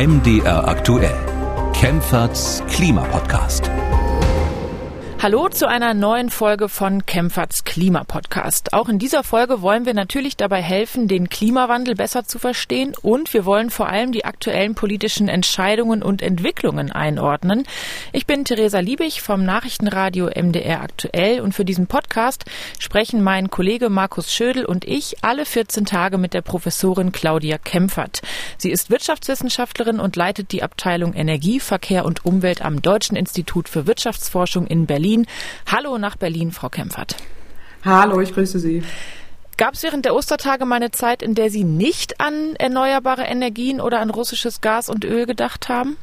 MDR 0.00 0.64
aktuell. 0.64 1.18
Kempferts 1.74 2.62
Klimapodcast. 2.68 3.68
Hallo 5.22 5.50
zu 5.50 5.68
einer 5.68 5.92
neuen 5.92 6.30
Folge 6.30 6.70
von 6.70 7.04
Kempferts 7.04 7.64
Klimapodcast. 7.64 8.72
Auch 8.72 8.88
in 8.88 8.98
dieser 8.98 9.22
Folge 9.22 9.60
wollen 9.60 9.84
wir 9.84 9.92
natürlich 9.92 10.34
dabei 10.34 10.62
helfen, 10.62 11.08
den 11.08 11.28
Klimawandel 11.28 11.94
besser 11.94 12.24
zu 12.24 12.38
verstehen 12.38 12.94
und 13.02 13.34
wir 13.34 13.44
wollen 13.44 13.68
vor 13.68 13.90
allem 13.90 14.12
die 14.12 14.24
aktuellen 14.24 14.74
politischen 14.74 15.28
Entscheidungen 15.28 16.02
und 16.02 16.22
Entwicklungen 16.22 16.90
einordnen. 16.90 17.64
Ich 18.14 18.26
bin 18.26 18.46
Theresa 18.46 18.78
Liebig 18.78 19.20
vom 19.20 19.44
Nachrichtenradio 19.44 20.30
MDR 20.34 20.80
aktuell 20.80 21.42
und 21.42 21.52
für 21.52 21.66
diesen 21.66 21.86
Podcast 21.86 22.46
sprechen 22.78 23.22
mein 23.22 23.50
Kollege 23.50 23.90
Markus 23.90 24.32
Schödel 24.32 24.64
und 24.64 24.86
ich 24.86 25.22
alle 25.22 25.44
14 25.44 25.84
Tage 25.84 26.16
mit 26.16 26.32
der 26.32 26.40
Professorin 26.40 27.12
Claudia 27.12 27.58
Kempfert. 27.58 28.22
Sie 28.56 28.70
ist 28.70 28.88
Wirtschaftswissenschaftlerin 28.88 30.00
und 30.00 30.16
leitet 30.16 30.50
die 30.50 30.62
Abteilung 30.62 31.12
Energie, 31.12 31.60
Verkehr 31.60 32.06
und 32.06 32.24
Umwelt 32.24 32.62
am 32.62 32.80
Deutschen 32.80 33.18
Institut 33.18 33.68
für 33.68 33.86
Wirtschaftsforschung 33.86 34.66
in 34.66 34.86
Berlin. 34.86 35.09
Berlin. 35.10 35.26
Hallo 35.66 35.98
nach 35.98 36.16
Berlin, 36.16 36.52
Frau 36.52 36.68
Kempfert. 36.68 37.16
Hallo, 37.84 38.20
ich 38.20 38.32
grüße 38.32 38.58
Sie. 38.58 38.82
Gab 39.56 39.74
es 39.74 39.82
während 39.82 40.04
der 40.04 40.14
Ostertage 40.14 40.64
mal 40.64 40.76
eine 40.76 40.90
Zeit, 40.90 41.22
in 41.22 41.34
der 41.34 41.50
Sie 41.50 41.64
nicht 41.64 42.20
an 42.20 42.54
erneuerbare 42.58 43.22
Energien 43.22 43.80
oder 43.80 44.00
an 44.00 44.10
russisches 44.10 44.60
Gas 44.60 44.88
und 44.88 45.04
Öl 45.04 45.26
gedacht 45.26 45.68
haben? 45.68 45.96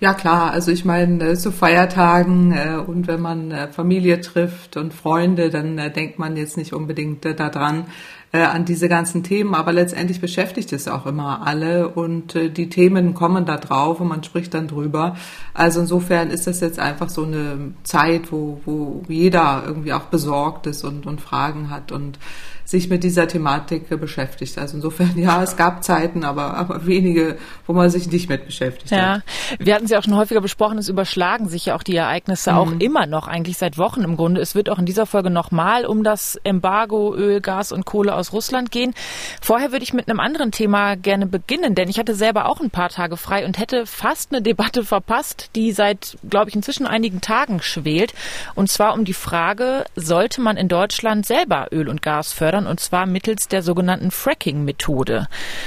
Ja 0.00 0.14
klar, 0.14 0.50
also 0.50 0.72
ich 0.72 0.84
meine, 0.84 1.36
zu 1.36 1.52
Feiertagen 1.52 2.52
äh, 2.52 2.76
und 2.76 3.06
wenn 3.06 3.20
man 3.20 3.52
äh, 3.52 3.68
Familie 3.68 4.20
trifft 4.20 4.76
und 4.76 4.92
Freunde, 4.92 5.50
dann 5.50 5.78
äh, 5.78 5.90
denkt 5.90 6.18
man 6.18 6.36
jetzt 6.36 6.56
nicht 6.56 6.72
unbedingt 6.72 7.24
äh, 7.24 7.34
daran, 7.34 7.86
äh, 8.34 8.42
an 8.42 8.64
diese 8.64 8.88
ganzen 8.88 9.22
Themen, 9.22 9.54
aber 9.54 9.72
letztendlich 9.72 10.20
beschäftigt 10.20 10.72
es 10.72 10.88
auch 10.88 11.06
immer 11.06 11.46
alle 11.46 11.88
und 11.88 12.34
äh, 12.34 12.50
die 12.50 12.68
Themen 12.68 13.14
kommen 13.14 13.46
da 13.46 13.58
drauf 13.58 14.00
und 14.00 14.08
man 14.08 14.24
spricht 14.24 14.54
dann 14.54 14.66
drüber. 14.66 15.16
Also 15.54 15.80
insofern 15.80 16.30
ist 16.30 16.48
das 16.48 16.58
jetzt 16.58 16.80
einfach 16.80 17.10
so 17.10 17.22
eine 17.22 17.74
Zeit, 17.84 18.32
wo, 18.32 18.60
wo 18.64 19.02
jeder 19.06 19.62
irgendwie 19.64 19.92
auch 19.92 20.06
besorgt 20.06 20.66
ist 20.66 20.82
und, 20.82 21.06
und 21.06 21.20
Fragen 21.20 21.70
hat 21.70 21.92
und 21.92 22.18
sich 22.64 22.88
mit 22.88 23.04
dieser 23.04 23.28
Thematik 23.28 23.88
beschäftigt. 24.00 24.58
Also 24.58 24.76
insofern, 24.76 25.12
ja, 25.16 25.42
es 25.42 25.56
gab 25.56 25.84
Zeiten, 25.84 26.24
aber, 26.24 26.56
aber 26.56 26.86
wenige, 26.86 27.36
wo 27.66 27.74
man 27.74 27.90
sich 27.90 28.10
nicht 28.10 28.28
mit 28.30 28.46
beschäftigt 28.46 28.90
ja. 28.90 29.16
hat. 29.16 29.22
Wir 29.58 29.74
hatten 29.74 29.86
sie 29.86 29.96
auch 29.96 30.02
schon 30.02 30.16
häufiger 30.16 30.40
besprochen, 30.40 30.78
es 30.78 30.88
überschlagen 30.88 31.48
sich 31.48 31.66
ja 31.66 31.76
auch 31.76 31.82
die 31.82 31.96
Ereignisse 31.96 32.52
mhm. 32.52 32.58
auch 32.58 32.72
immer 32.78 33.06
noch, 33.06 33.28
eigentlich 33.28 33.58
seit 33.58 33.76
Wochen 33.76 34.00
im 34.02 34.16
Grunde. 34.16 34.40
Es 34.40 34.54
wird 34.54 34.70
auch 34.70 34.78
in 34.78 34.86
dieser 34.86 35.04
Folge 35.04 35.28
nochmal 35.28 35.84
um 35.84 36.02
das 36.02 36.40
Embargo 36.42 37.14
Öl, 37.14 37.40
Gas 37.40 37.70
und 37.70 37.84
Kohle 37.84 38.14
aus 38.14 38.32
Russland 38.32 38.70
gehen. 38.70 38.94
Vorher 39.42 39.72
würde 39.72 39.82
ich 39.82 39.92
mit 39.92 40.08
einem 40.08 40.20
anderen 40.20 40.50
Thema 40.50 40.96
gerne 40.96 41.26
beginnen, 41.26 41.74
denn 41.74 41.90
ich 41.90 41.98
hatte 41.98 42.14
selber 42.14 42.48
auch 42.48 42.60
ein 42.60 42.70
paar 42.70 42.88
Tage 42.88 43.18
frei 43.18 43.44
und 43.44 43.58
hätte 43.58 43.84
fast 43.84 44.32
eine 44.32 44.40
Debatte 44.40 44.84
verpasst, 44.84 45.50
die 45.54 45.72
seit, 45.72 46.16
glaube 46.28 46.48
ich, 46.48 46.56
inzwischen 46.56 46.86
einigen 46.86 47.20
Tagen 47.20 47.60
schwelt. 47.60 48.14
Und 48.54 48.70
zwar 48.70 48.94
um 48.94 49.04
die 49.04 49.12
Frage, 49.12 49.84
sollte 49.96 50.40
man 50.40 50.56
in 50.56 50.68
Deutschland 50.68 51.26
selber 51.26 51.68
Öl 51.70 51.88
und 51.90 52.00
Gas 52.00 52.32
fördern? 52.32 52.53
Fördern, 52.54 52.66
und 52.66 52.80
zwar 52.80 53.06
mittels 53.06 53.48
der 53.48 53.62
sogenannten 53.62 54.10
Fracking-Methode. 54.10 55.26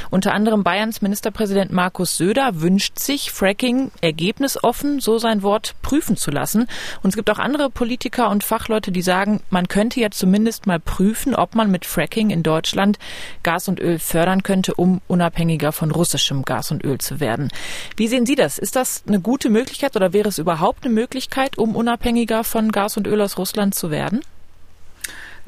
Unter 0.10 0.34
anderem 0.34 0.64
Bayerns 0.64 1.02
Ministerpräsident 1.02 1.72
Markus 1.72 2.18
Söder 2.18 2.62
wünscht 2.62 3.00
sich, 3.00 3.32
Fracking 3.32 3.92
ergebnisoffen, 4.02 5.00
so 5.00 5.18
sein 5.18 5.44
Wort, 5.44 5.76
prüfen 5.82 6.16
zu 6.16 6.32
lassen. 6.32 6.68
Und 7.04 7.10
es 7.10 7.16
gibt 7.16 7.30
auch 7.30 7.40
andere 7.40 7.70
Politiker 7.70 8.30
und 8.30 8.44
Fachleute, 8.44 8.92
die 8.92 9.02
sagen, 9.02 9.42
man 9.50 9.68
könnte 9.68 10.00
ja 10.00 10.12
zumindest 10.12 10.66
mal 10.66 10.80
prüfen, 10.80 11.36
ob 11.36 11.56
man 11.56 11.70
mit 11.70 11.86
Fracking 11.86 12.30
in 12.30 12.44
Deutschland 12.44 13.00
Gas 13.44 13.68
und 13.68 13.80
Öl 13.80 14.00
fördern 14.00 14.44
könnte, 14.44 14.74
um 14.76 15.02
unabhängiger 15.08 15.72
von 15.72 15.92
russischem 15.92 16.44
Gas 16.44 16.72
und 16.72 16.86
Öl 16.86 17.00
zu 17.00 17.20
werden. 17.20 17.50
Wie 17.98 18.08
sehen 18.08 18.26
Sie 18.26 18.36
das? 18.36 18.58
Ist 18.58 18.76
das 18.76 19.04
eine 19.08 19.20
gute 19.20 19.50
Möglichkeit 19.50 19.96
oder 19.96 20.14
wäre 20.14 20.30
es 20.30 20.38
überhaupt 20.38 20.86
eine 20.86 20.94
Möglichkeit, 20.94 21.58
um 21.58 21.76
unabhängiger 21.76 22.44
von 22.44 22.72
Gas 22.72 22.98
und 22.98 23.08
Öl 23.08 23.22
aus 23.22 23.38
Russland 23.38 23.76
zu 23.76 23.92
werden? 23.92 24.22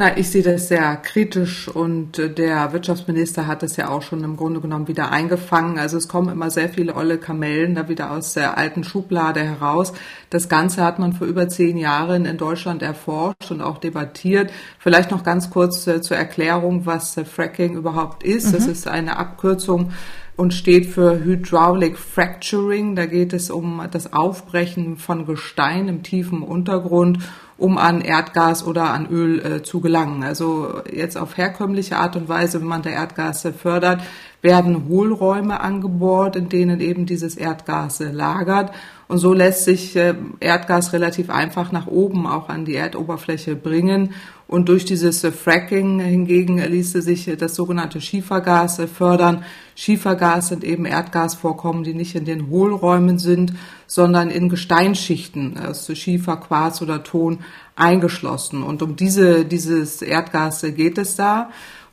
Na, 0.02 0.18
ich 0.18 0.30
sehe 0.30 0.44
das 0.44 0.70
sehr 0.70 0.96
kritisch 0.96 1.68
und 1.68 2.18
äh, 2.20 2.34
der 2.34 2.72
Wirtschaftsminister 2.72 3.48
hat 3.48 3.64
es 3.64 3.76
ja 3.76 3.90
auch 3.90 4.02
schon 4.02 4.24
im 4.24 4.38
Grunde 4.38 4.62
genommen 4.62 4.88
wieder 4.88 5.12
eingefangen. 5.12 5.78
Also 5.78 5.98
es 5.98 6.08
kommen 6.08 6.30
immer 6.30 6.50
sehr 6.50 6.70
viele 6.70 6.96
olle 6.96 7.18
Kamellen 7.18 7.76
da 7.76 7.90
wieder 7.90 8.12
aus 8.12 8.34
der 8.34 8.58
alten 8.58 8.86
Schublade 8.86 9.42
heraus. 9.42 9.92
Das 10.30 10.48
Ganze 10.48 10.86
hat 10.86 11.00
man 11.00 11.12
vor 11.12 11.28
über 11.28 11.50
zehn 11.50 11.76
Jahren 11.76 12.24
in 12.24 12.38
Deutschland 12.38 12.82
erforscht 12.82 13.52
und 13.52 13.60
auch 13.60 13.78
debattiert. 13.78 14.54
Vielleicht 14.78 15.12
noch 15.12 15.26
ganz 15.26 15.50
kurz 15.50 15.86
äh, 15.86 16.00
zur 16.00 16.16
Erklärung, 16.16 16.86
was 16.86 17.18
äh, 17.18 17.26
Fracking 17.26 17.76
überhaupt 17.76 18.24
ist. 18.24 18.48
Mhm. 18.48 18.52
Das 18.54 18.68
ist 18.68 18.88
eine 18.88 19.18
Abkürzung 19.18 19.92
und 20.38 20.54
steht 20.54 20.86
für 20.86 21.22
Hydraulic 21.22 21.98
Fracturing. 21.98 22.96
Da 22.96 23.06
geht 23.06 23.34
es 23.34 23.52
um 23.52 23.86
das 23.92 24.14
Aufbrechen 24.14 24.96
von 24.96 25.26
Gestein 25.26 25.90
im 25.90 26.04
tiefen 26.04 26.42
Untergrund 26.42 27.20
um 27.59 27.78
an 27.78 28.02
Erdgas 28.02 28.66
oder 28.66 28.92
an 28.94 29.08
Öl 29.09 29.40
äh, 29.40 29.64
zu 29.64 29.81
gelangen. 29.81 30.24
Also 30.24 30.81
jetzt 30.92 31.18
auf 31.18 31.38
herkömmliche 31.38 31.97
Art 31.97 32.16
und 32.16 32.30
Weise, 32.30 32.62
wenn 32.62 32.68
man 32.68 32.81
da 32.81 32.90
Erdgas 32.90 33.47
fördert, 33.62 34.02
werden 34.41 34.88
Hohlräume 34.88 35.59
angebohrt, 35.59 36.35
in 36.35 36.50
denen 36.50 36.79
eben 36.79 37.05
dieses 37.05 37.35
Erdgas 37.35 38.00
lagert. 38.00 38.72
Und 39.07 39.17
so 39.17 39.33
lässt 39.33 39.66
sich 39.66 39.95
äh, 39.95 40.13
Erdgas 40.39 40.94
relativ 40.94 41.29
einfach 41.29 41.72
nach 41.72 41.88
oben 41.88 42.27
auch 42.27 42.47
an 42.47 42.63
die 42.63 42.75
Erdoberfläche 42.75 43.55
bringen. 43.55 44.13
Und 44.47 44.69
durch 44.69 44.85
dieses 44.85 45.23
äh, 45.23 45.31
Fracking 45.31 46.00
hingegen 46.00 46.59
ließe 46.59 47.01
sich 47.01 47.27
äh, 47.27 47.35
das 47.35 47.55
sogenannte 47.55 48.01
Schiefergas 48.01 48.79
fördern. 48.95 49.44
Schiefergas 49.75 50.50
sind 50.50 50.63
eben 50.63 50.85
Erdgasvorkommen, 50.85 51.83
die 51.83 51.95
nicht 51.95 52.16
in 52.16 52.25
den 52.25 52.50
Hohlräumen 52.50 53.17
sind, 53.17 53.53
sondern 53.88 54.29
in 54.29 54.47
Gesteinsschichten, 54.47 55.57
also 55.57 55.95
Schiefer, 55.95 56.38
Quarz 56.38 56.81
oder 56.81 57.03
Ton 57.03 57.39
eingeschlossen. 57.75 58.61
Und 58.61 58.83
um 58.83 58.95
diese, 58.95 59.44
dieses 59.44 60.01
Erdgas 60.01 60.61
geht 60.61 60.97
es 60.97 61.16
da. 61.16 61.50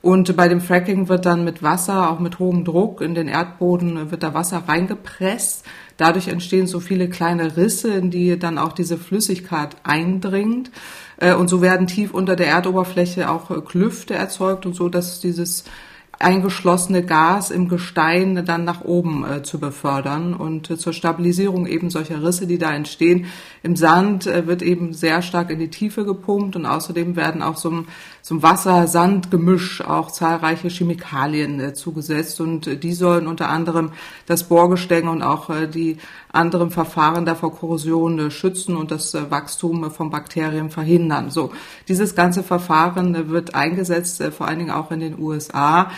Und 0.06 0.36
bei 0.36 0.46
dem 0.46 0.60
Fracking 0.60 1.08
wird 1.08 1.26
dann 1.26 1.42
mit 1.42 1.64
Wasser, 1.64 2.12
auch 2.12 2.20
mit 2.20 2.38
hohem 2.38 2.64
Druck 2.64 3.00
in 3.00 3.16
den 3.16 3.26
Erdboden, 3.26 4.12
wird 4.12 4.22
da 4.22 4.34
Wasser 4.34 4.62
reingepresst. 4.68 5.64
Dadurch 5.96 6.28
entstehen 6.28 6.68
so 6.68 6.78
viele 6.78 7.08
kleine 7.08 7.56
Risse, 7.56 7.92
in 7.92 8.12
die 8.12 8.38
dann 8.38 8.56
auch 8.56 8.72
diese 8.72 8.98
Flüssigkeit 8.98 9.74
eindringt. 9.82 10.70
Äh, 11.16 11.34
und 11.34 11.48
so 11.48 11.60
werden 11.60 11.88
tief 11.88 12.14
unter 12.14 12.36
der 12.36 12.46
Erdoberfläche 12.46 13.28
auch 13.28 13.50
äh, 13.50 13.60
Klüfte 13.60 14.14
erzeugt 14.14 14.64
und 14.64 14.76
so, 14.76 14.88
dass 14.88 15.18
dieses 15.18 15.64
eingeschlossene 16.18 17.04
Gas 17.04 17.50
im 17.50 17.68
Gestein 17.68 18.44
dann 18.46 18.64
nach 18.64 18.82
oben 18.82 19.24
äh, 19.24 19.42
zu 19.42 19.58
befördern 19.58 20.34
und 20.34 20.70
äh, 20.70 20.78
zur 20.78 20.92
Stabilisierung 20.92 21.66
eben 21.66 21.90
solcher 21.90 22.22
Risse, 22.22 22.46
die 22.46 22.58
da 22.58 22.72
entstehen. 22.72 23.26
Im 23.62 23.76
Sand 23.76 24.26
äh, 24.26 24.46
wird 24.46 24.62
eben 24.62 24.94
sehr 24.94 25.20
stark 25.20 25.50
in 25.50 25.58
die 25.58 25.68
Tiefe 25.68 26.04
gepumpt 26.04 26.56
und 26.56 26.64
außerdem 26.64 27.16
werden 27.16 27.42
auch 27.42 27.56
so 27.56 27.84
ein 28.34 28.42
Wasser-Sand-Gemisch 28.42 29.82
auch 29.82 30.10
zahlreiche 30.10 30.66
Chemikalien 30.68 31.60
äh, 31.60 31.74
zugesetzt 31.74 32.40
und 32.40 32.66
äh, 32.66 32.76
die 32.76 32.92
sollen 32.92 33.28
unter 33.28 33.48
anderem 33.48 33.92
das 34.26 34.48
Bohrgestänge 34.48 35.08
und 35.08 35.22
auch 35.22 35.48
äh, 35.48 35.68
die 35.68 35.98
anderen 36.32 36.72
Verfahren 36.72 37.24
da 37.24 37.36
vor 37.36 37.54
Korrosion 37.54 38.32
schützen 38.32 38.76
und 38.76 38.90
das 38.90 39.14
Wachstum 39.14 39.92
von 39.92 40.10
Bakterien 40.10 40.70
verhindern. 40.70 41.30
So, 41.30 41.52
dieses 41.86 42.16
ganze 42.16 42.42
Verfahren 42.42 43.30
wird 43.30 43.54
eingesetzt, 43.54 44.20
vor 44.36 44.48
allen 44.48 44.58
Dingen 44.58 44.70
auch 44.72 44.90
in 44.90 45.00
den 45.00 45.18
USA. 45.18 45.90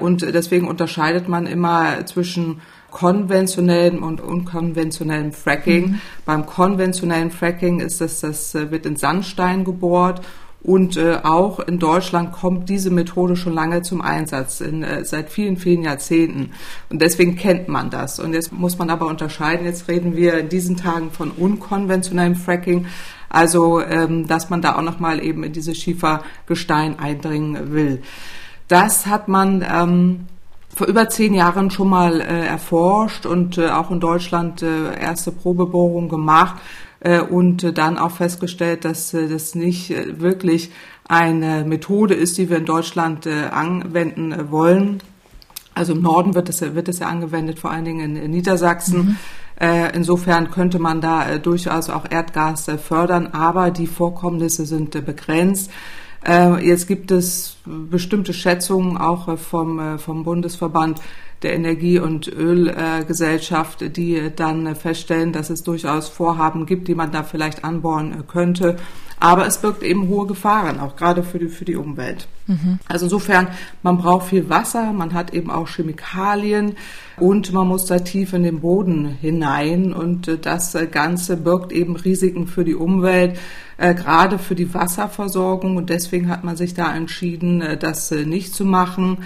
Und 0.00 0.20
deswegen 0.20 0.68
unterscheidet 0.68 1.28
man 1.28 1.46
immer 1.46 2.04
zwischen 2.04 2.60
konventionellem 2.90 4.02
und 4.02 4.20
unkonventionellem 4.20 5.32
Fracking. 5.32 5.92
Mhm. 5.92 6.00
Beim 6.26 6.44
konventionellen 6.44 7.30
Fracking 7.30 7.80
ist 7.80 8.02
es, 8.02 8.20
das 8.20 8.52
wird 8.52 8.84
in 8.84 8.96
Sandstein 8.96 9.64
gebohrt 9.64 10.20
und 10.62 10.98
äh, 10.98 11.20
auch 11.22 11.58
in 11.60 11.78
Deutschland 11.78 12.32
kommt 12.32 12.68
diese 12.68 12.90
Methode 12.90 13.34
schon 13.34 13.54
lange 13.54 13.80
zum 13.80 14.02
Einsatz, 14.02 14.60
in, 14.60 14.82
äh, 14.82 15.04
seit 15.04 15.30
vielen, 15.30 15.56
vielen 15.56 15.82
Jahrzehnten. 15.82 16.50
Und 16.90 17.00
deswegen 17.00 17.36
kennt 17.36 17.68
man 17.68 17.88
das. 17.88 18.20
Und 18.20 18.34
jetzt 18.34 18.52
muss 18.52 18.76
man 18.76 18.90
aber 18.90 19.06
unterscheiden. 19.06 19.64
Jetzt 19.64 19.88
reden 19.88 20.16
wir 20.16 20.38
in 20.38 20.50
diesen 20.50 20.76
Tagen 20.76 21.10
von 21.12 21.30
unkonventionellem 21.30 22.34
Fracking. 22.34 22.86
Also, 23.30 23.80
ähm, 23.80 24.26
dass 24.26 24.50
man 24.50 24.60
da 24.60 24.76
auch 24.76 24.82
nochmal 24.82 25.24
eben 25.24 25.44
in 25.44 25.52
dieses 25.52 25.78
Schiefergestein 25.78 26.98
eindringen 26.98 27.72
will. 27.72 28.02
Das 28.68 29.06
hat 29.06 29.28
man 29.28 29.64
ähm, 29.68 30.26
vor 30.74 30.88
über 30.88 31.08
zehn 31.08 31.32
Jahren 31.32 31.70
schon 31.70 31.88
mal 31.88 32.20
äh, 32.20 32.46
erforscht 32.46 33.24
und 33.24 33.56
äh, 33.56 33.70
auch 33.70 33.90
in 33.90 34.00
Deutschland 34.00 34.62
äh, 34.62 35.00
erste 35.00 35.32
Probebohrungen 35.32 36.10
gemacht 36.10 36.56
und 37.30 37.78
dann 37.78 37.98
auch 37.98 38.10
festgestellt, 38.10 38.84
dass 38.84 39.14
äh, 39.14 39.28
das 39.28 39.54
nicht 39.54 39.90
äh, 39.90 40.20
wirklich 40.20 40.70
eine 41.08 41.64
Methode 41.64 42.14
ist, 42.14 42.38
die 42.38 42.50
wir 42.50 42.58
in 42.58 42.66
Deutschland 42.66 43.26
anwenden 43.26 44.52
wollen. 44.52 45.02
Also 45.74 45.92
im 45.92 46.02
Norden 46.02 46.36
wird 46.36 46.48
es, 46.48 46.60
wird 46.60 46.88
es 46.88 47.00
ja 47.00 47.08
angewendet, 47.08 47.58
vor 47.58 47.72
allen 47.72 47.84
Dingen 47.84 48.14
in 48.14 48.30
Niedersachsen. 48.30 49.18
Mhm. 49.58 49.66
Insofern 49.92 50.52
könnte 50.52 50.78
man 50.78 51.00
da 51.00 51.38
durchaus 51.38 51.90
auch 51.90 52.04
Erdgas 52.08 52.70
fördern, 52.80 53.26
aber 53.32 53.72
die 53.72 53.88
Vorkommnisse 53.88 54.66
sind 54.66 54.92
begrenzt. 55.04 55.72
Äh, 56.26 56.66
jetzt 56.66 56.86
gibt 56.86 57.10
es 57.10 57.56
bestimmte 57.64 58.32
Schätzungen 58.32 58.98
auch 58.98 59.28
äh, 59.28 59.36
vom, 59.36 59.78
äh, 59.78 59.98
vom 59.98 60.24
Bundesverband 60.24 61.00
der 61.42 61.54
Energie- 61.54 61.98
und 61.98 62.28
Ölgesellschaft, 62.28 63.96
die 63.96 64.30
dann 64.36 64.76
feststellen, 64.76 65.32
dass 65.32 65.48
es 65.48 65.62
durchaus 65.62 66.10
Vorhaben 66.10 66.66
gibt, 66.66 66.86
die 66.86 66.94
man 66.94 67.12
da 67.12 67.22
vielleicht 67.22 67.64
anbauen 67.64 68.24
könnte. 68.26 68.76
Aber 69.20 69.46
es 69.46 69.58
birgt 69.58 69.82
eben 69.82 70.08
hohe 70.08 70.26
Gefahren, 70.26 70.80
auch 70.80 70.96
gerade 70.96 71.22
für 71.22 71.38
die, 71.38 71.48
für 71.48 71.64
die 71.64 71.76
Umwelt. 71.76 72.26
Mhm. 72.46 72.78
Also 72.88 73.06
insofern, 73.06 73.48
man 73.82 73.98
braucht 73.98 74.28
viel 74.28 74.48
Wasser, 74.48 74.92
man 74.92 75.14
hat 75.14 75.32
eben 75.32 75.50
auch 75.50 75.68
Chemikalien 75.68 76.76
und 77.20 77.52
man 77.52 77.68
muss 77.68 77.84
da 77.84 77.98
tief 77.98 78.32
in 78.32 78.42
den 78.42 78.60
Boden 78.60 79.04
hinein. 79.06 79.92
Und 79.92 80.26
äh, 80.26 80.38
das 80.38 80.76
Ganze 80.90 81.36
birgt 81.36 81.70
eben 81.70 81.96
Risiken 81.96 82.46
für 82.46 82.64
die 82.64 82.74
Umwelt, 82.74 83.38
äh, 83.76 83.94
gerade 83.94 84.38
für 84.38 84.54
die 84.54 84.72
Wasserversorgung. 84.72 85.76
Und 85.76 85.90
deswegen 85.90 86.30
hat 86.30 86.44
man 86.44 86.56
sich 86.56 86.72
da 86.72 86.94
entschieden, 86.94 87.60
äh, 87.60 87.76
das 87.76 88.10
nicht 88.10 88.54
zu 88.54 88.64
machen. 88.64 89.18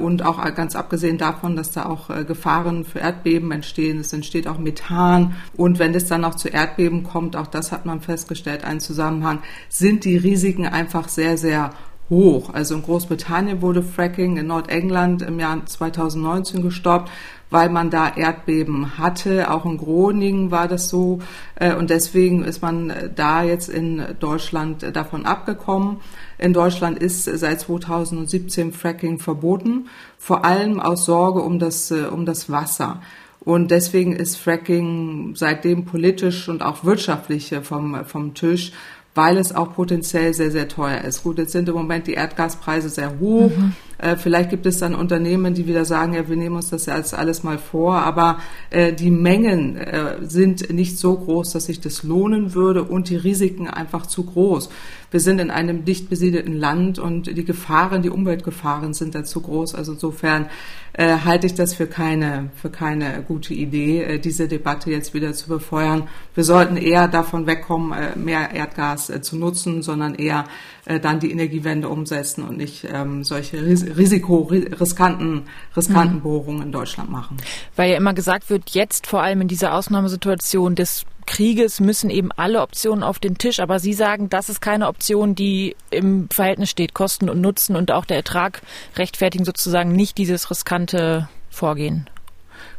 Und 0.00 0.26
auch 0.26 0.42
ganz 0.56 0.74
abgesehen 0.74 1.16
davon, 1.16 1.54
dass 1.54 1.70
da 1.70 1.86
auch 1.86 2.08
Gefahren 2.26 2.84
für 2.84 2.98
Erdbeben 2.98 3.52
entstehen, 3.52 4.00
es 4.00 4.12
entsteht 4.12 4.48
auch 4.48 4.58
Methan. 4.58 5.36
Und 5.56 5.78
wenn 5.78 5.94
es 5.94 6.06
dann 6.06 6.22
noch 6.22 6.34
zu 6.34 6.48
Erdbeben 6.48 7.04
kommt, 7.04 7.36
auch 7.36 7.46
das 7.46 7.70
hat 7.70 7.86
man 7.86 8.00
festgestellt, 8.00 8.64
einen 8.64 8.80
Zusammenhang, 8.80 9.38
sind 9.68 10.04
die 10.04 10.16
Risiken 10.16 10.66
einfach 10.66 11.08
sehr, 11.08 11.38
sehr 11.38 11.70
hoch. 12.10 12.50
Also 12.52 12.74
in 12.74 12.82
Großbritannien 12.82 13.62
wurde 13.62 13.82
Fracking 13.82 14.36
in 14.36 14.48
Nordengland 14.48 15.22
im 15.22 15.38
Jahr 15.38 15.64
2019 15.64 16.60
gestoppt, 16.60 17.10
weil 17.48 17.70
man 17.70 17.90
da 17.90 18.14
Erdbeben 18.14 18.98
hatte. 18.98 19.50
Auch 19.50 19.64
in 19.64 19.78
Groningen 19.78 20.50
war 20.50 20.68
das 20.68 20.88
so. 20.88 21.20
Äh, 21.54 21.74
und 21.74 21.88
deswegen 21.88 22.44
ist 22.44 22.60
man 22.60 22.92
da 23.14 23.42
jetzt 23.42 23.68
in 23.68 24.04
Deutschland 24.18 24.84
davon 24.94 25.24
abgekommen. 25.24 25.98
In 26.36 26.52
Deutschland 26.52 26.98
ist 26.98 27.24
seit 27.24 27.60
2017 27.60 28.72
Fracking 28.72 29.18
verboten, 29.18 29.88
vor 30.18 30.44
allem 30.44 30.80
aus 30.80 31.04
Sorge 31.04 31.40
um 31.40 31.58
das, 31.58 31.90
äh, 31.90 32.06
um 32.10 32.26
das 32.26 32.50
Wasser. 32.50 33.00
Und 33.42 33.70
deswegen 33.70 34.14
ist 34.14 34.36
Fracking 34.36 35.32
seitdem 35.34 35.86
politisch 35.86 36.48
und 36.50 36.62
auch 36.62 36.84
wirtschaftlich 36.84 37.54
vom, 37.62 38.04
vom 38.04 38.34
Tisch 38.34 38.72
weil 39.14 39.38
es 39.38 39.54
auch 39.54 39.74
potenziell 39.74 40.32
sehr, 40.34 40.50
sehr 40.50 40.68
teuer 40.68 41.02
ist. 41.02 41.22
Gut, 41.22 41.38
jetzt 41.38 41.52
sind 41.52 41.68
im 41.68 41.74
Moment 41.74 42.06
die 42.06 42.14
Erdgaspreise 42.14 42.88
sehr 42.88 43.18
hoch. 43.18 43.50
Mhm. 43.50 43.74
Äh, 44.00 44.16
vielleicht 44.16 44.50
gibt 44.50 44.66
es 44.66 44.78
dann 44.78 44.94
Unternehmen, 44.94 45.54
die 45.54 45.66
wieder 45.66 45.84
sagen, 45.84 46.14
ja, 46.14 46.28
wir 46.28 46.36
nehmen 46.36 46.56
uns 46.56 46.70
das 46.70 46.86
ja 46.86 46.94
als 46.94 47.12
alles 47.12 47.42
mal 47.42 47.58
vor, 47.58 47.96
aber 47.96 48.38
äh, 48.70 48.92
die 48.92 49.10
Mengen 49.10 49.76
äh, 49.76 50.16
sind 50.22 50.72
nicht 50.72 50.98
so 50.98 51.16
groß, 51.16 51.52
dass 51.52 51.66
sich 51.66 51.80
das 51.80 52.02
lohnen 52.02 52.54
würde 52.54 52.82
und 52.84 53.10
die 53.10 53.16
Risiken 53.16 53.68
einfach 53.68 54.06
zu 54.06 54.24
groß. 54.24 54.70
Wir 55.10 55.20
sind 55.20 55.40
in 55.40 55.50
einem 55.50 55.84
dicht 55.84 56.08
besiedelten 56.08 56.56
Land 56.56 56.98
und 56.98 57.26
die 57.26 57.44
Gefahren, 57.44 58.02
die 58.02 58.10
Umweltgefahren 58.10 58.94
sind 58.94 59.14
da 59.14 59.24
zu 59.24 59.40
groß. 59.40 59.74
Also 59.74 59.92
insofern 59.92 60.46
äh, 60.92 61.18
halte 61.24 61.46
ich 61.46 61.54
das 61.54 61.74
für 61.74 61.86
keine, 61.86 62.50
für 62.54 62.70
keine 62.70 63.24
gute 63.26 63.52
Idee, 63.54 64.02
äh, 64.02 64.18
diese 64.18 64.46
Debatte 64.46 64.90
jetzt 64.90 65.12
wieder 65.12 65.32
zu 65.32 65.48
befeuern. 65.48 66.08
Wir 66.34 66.44
sollten 66.44 66.76
eher 66.76 67.08
davon 67.08 67.46
wegkommen, 67.46 67.92
äh, 67.92 68.16
mehr 68.16 68.52
Erdgas 68.52 69.10
äh, 69.10 69.20
zu 69.20 69.36
nutzen, 69.36 69.82
sondern 69.82 70.14
eher 70.14 70.44
äh, 70.90 70.98
dann 70.98 71.20
die 71.20 71.30
Energiewende 71.30 71.88
umsetzen 71.88 72.42
und 72.42 72.56
nicht 72.56 72.84
ähm, 72.92 73.22
solche 73.22 73.64
Ris 73.64 73.84
Risiko, 73.96 74.42
riskanten, 74.50 75.44
riskanten 75.76 76.16
mhm. 76.16 76.22
Bohrungen 76.22 76.62
in 76.62 76.72
Deutschland 76.72 77.10
machen. 77.10 77.36
Weil 77.76 77.92
ja 77.92 77.96
immer 77.96 78.12
gesagt 78.12 78.50
wird, 78.50 78.70
jetzt 78.70 79.06
vor 79.06 79.22
allem 79.22 79.40
in 79.40 79.46
dieser 79.46 79.74
Ausnahmesituation 79.74 80.74
des 80.74 81.06
Krieges 81.26 81.78
müssen 81.78 82.10
eben 82.10 82.32
alle 82.32 82.60
Optionen 82.60 83.04
auf 83.04 83.20
den 83.20 83.38
Tisch. 83.38 83.60
Aber 83.60 83.78
Sie 83.78 83.92
sagen, 83.92 84.30
das 84.30 84.48
ist 84.48 84.60
keine 84.60 84.88
Option, 84.88 85.36
die 85.36 85.76
im 85.90 86.28
Verhältnis 86.28 86.70
steht, 86.70 86.92
Kosten 86.92 87.30
und 87.30 87.40
Nutzen 87.40 87.76
und 87.76 87.92
auch 87.92 88.04
der 88.04 88.16
Ertrag 88.16 88.60
rechtfertigen 88.96 89.44
sozusagen 89.44 89.92
nicht 89.92 90.18
dieses 90.18 90.50
riskante 90.50 91.28
Vorgehen. 91.50 92.10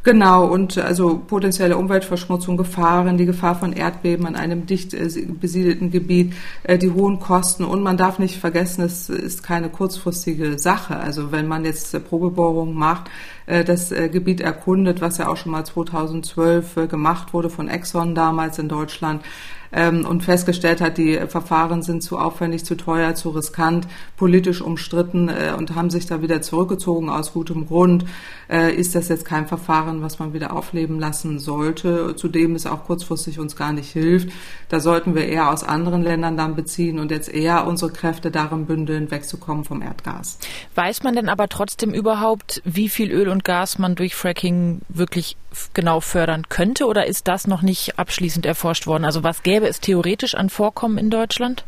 Genau, 0.04 0.46
und 0.46 0.78
also 0.78 1.18
potenzielle 1.18 1.76
Umweltverschmutzung, 1.76 2.56
Gefahren, 2.56 3.18
die 3.18 3.26
Gefahr 3.26 3.54
von 3.54 3.72
Erdbeben 3.72 4.26
an 4.26 4.34
einem 4.34 4.66
dicht 4.66 4.94
äh, 4.94 5.08
besiedelten 5.40 5.92
Gebiet, 5.92 6.32
äh, 6.64 6.76
die 6.76 6.90
hohen 6.90 7.20
Kosten. 7.20 7.64
Und 7.64 7.82
man 7.82 7.96
darf 7.96 8.18
nicht 8.18 8.40
vergessen, 8.40 8.82
es 8.82 9.08
ist 9.08 9.44
keine 9.44 9.68
kurzfristige 9.68 10.58
Sache. 10.58 10.96
Also 10.96 11.30
wenn 11.30 11.46
man 11.46 11.64
jetzt 11.64 11.92
Probebohrungen 12.08 12.74
macht, 12.74 13.10
äh, 13.46 13.62
das 13.62 13.90
Gebiet 13.90 14.40
erkundet, 14.40 15.00
was 15.00 15.18
ja 15.18 15.28
auch 15.28 15.36
schon 15.36 15.52
mal 15.52 15.64
2012 15.64 16.88
gemacht 16.88 17.32
wurde 17.32 17.48
von 17.48 17.68
Exxon 17.68 18.16
damals 18.16 18.58
in 18.58 18.68
Deutschland, 18.68 19.22
ähm, 19.72 20.06
und 20.06 20.22
festgestellt 20.22 20.80
hat, 20.80 20.98
die 20.98 21.18
Verfahren 21.28 21.82
sind 21.82 22.02
zu 22.02 22.18
aufwendig, 22.18 22.64
zu 22.64 22.76
teuer, 22.76 23.14
zu 23.14 23.30
riskant, 23.30 23.86
politisch 24.16 24.60
umstritten 24.60 25.28
äh, 25.28 25.54
und 25.56 25.74
haben 25.74 25.90
sich 25.90 26.06
da 26.06 26.22
wieder 26.22 26.42
zurückgezogen 26.42 27.08
aus 27.08 27.32
gutem 27.32 27.66
Grund, 27.66 28.04
äh, 28.50 28.74
ist 28.74 28.94
das 28.94 29.08
jetzt 29.08 29.24
kein 29.24 29.46
Verfahren, 29.46 30.02
was 30.02 30.18
man 30.18 30.32
wieder 30.32 30.52
aufleben 30.52 31.00
lassen 31.00 31.38
sollte, 31.38 32.14
zudem 32.16 32.54
es 32.54 32.66
auch 32.66 32.84
kurzfristig 32.84 33.38
uns 33.38 33.56
gar 33.56 33.72
nicht 33.72 33.90
hilft. 33.90 34.30
Da 34.68 34.80
sollten 34.80 35.14
wir 35.14 35.26
eher 35.26 35.50
aus 35.50 35.64
anderen 35.64 36.02
Ländern 36.02 36.36
dann 36.36 36.54
beziehen 36.54 36.98
und 36.98 37.10
jetzt 37.10 37.32
eher 37.32 37.66
unsere 37.66 37.90
Kräfte 37.92 38.30
darin 38.30 38.66
bündeln, 38.66 39.10
wegzukommen 39.10 39.64
vom 39.64 39.82
Erdgas. 39.82 40.38
Weiß 40.74 41.02
man 41.02 41.14
denn 41.14 41.28
aber 41.28 41.48
trotzdem 41.48 41.94
überhaupt, 41.94 42.62
wie 42.64 42.88
viel 42.88 43.10
Öl 43.10 43.28
und 43.28 43.44
Gas 43.44 43.78
man 43.78 43.94
durch 43.94 44.14
Fracking 44.14 44.80
wirklich 44.88 45.36
genau 45.74 46.00
fördern 46.00 46.48
könnte 46.48 46.86
oder 46.86 47.06
ist 47.06 47.28
das 47.28 47.46
noch 47.46 47.62
nicht 47.62 47.98
abschließend 47.98 48.46
erforscht 48.46 48.86
worden? 48.86 49.04
Also 49.04 49.22
was 49.22 49.42
gäbe 49.42 49.61
es 49.68 49.80
theoretisch 49.80 50.34
an 50.34 50.50
Vorkommen 50.50 50.98
in 50.98 51.10
Deutschland? 51.10 51.64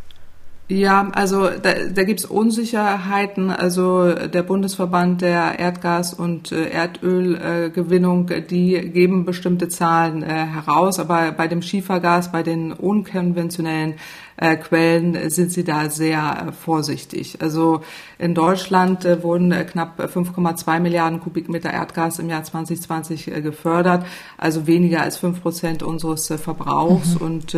Ja, 0.66 1.10
also 1.12 1.50
da, 1.50 1.74
da 1.92 2.04
gibt 2.04 2.20
es 2.20 2.26
Unsicherheiten. 2.26 3.50
Also 3.50 4.14
der 4.14 4.42
Bundesverband 4.42 5.20
der 5.20 5.58
Erdgas- 5.58 6.14
und 6.14 6.52
äh, 6.52 6.70
Erdölgewinnung, 6.70 8.30
äh, 8.30 8.40
die 8.40 8.90
geben 8.90 9.26
bestimmte 9.26 9.68
Zahlen 9.68 10.22
äh, 10.22 10.26
heraus, 10.26 10.98
aber 10.98 11.32
bei 11.32 11.48
dem 11.48 11.60
Schiefergas, 11.60 12.32
bei 12.32 12.42
den 12.42 12.72
unkonventionellen 12.72 13.94
Quellen 14.36 15.30
sind 15.30 15.52
sie 15.52 15.62
da 15.62 15.88
sehr 15.88 16.52
vorsichtig. 16.60 17.40
Also 17.40 17.82
in 18.18 18.34
Deutschland 18.34 19.04
wurden 19.22 19.52
knapp 19.64 20.00
5,2 20.00 20.80
Milliarden 20.80 21.20
Kubikmeter 21.20 21.72
Erdgas 21.72 22.18
im 22.18 22.28
Jahr 22.28 22.42
2020 22.42 23.28
äh, 23.28 23.40
gefördert, 23.42 24.04
also 24.36 24.66
weniger 24.66 25.02
als 25.02 25.18
fünf 25.18 25.40
Prozent 25.40 25.84
unseres 25.84 26.26
Verbrauchs. 26.26 27.14
Mhm. 27.14 27.24
Und 27.24 27.56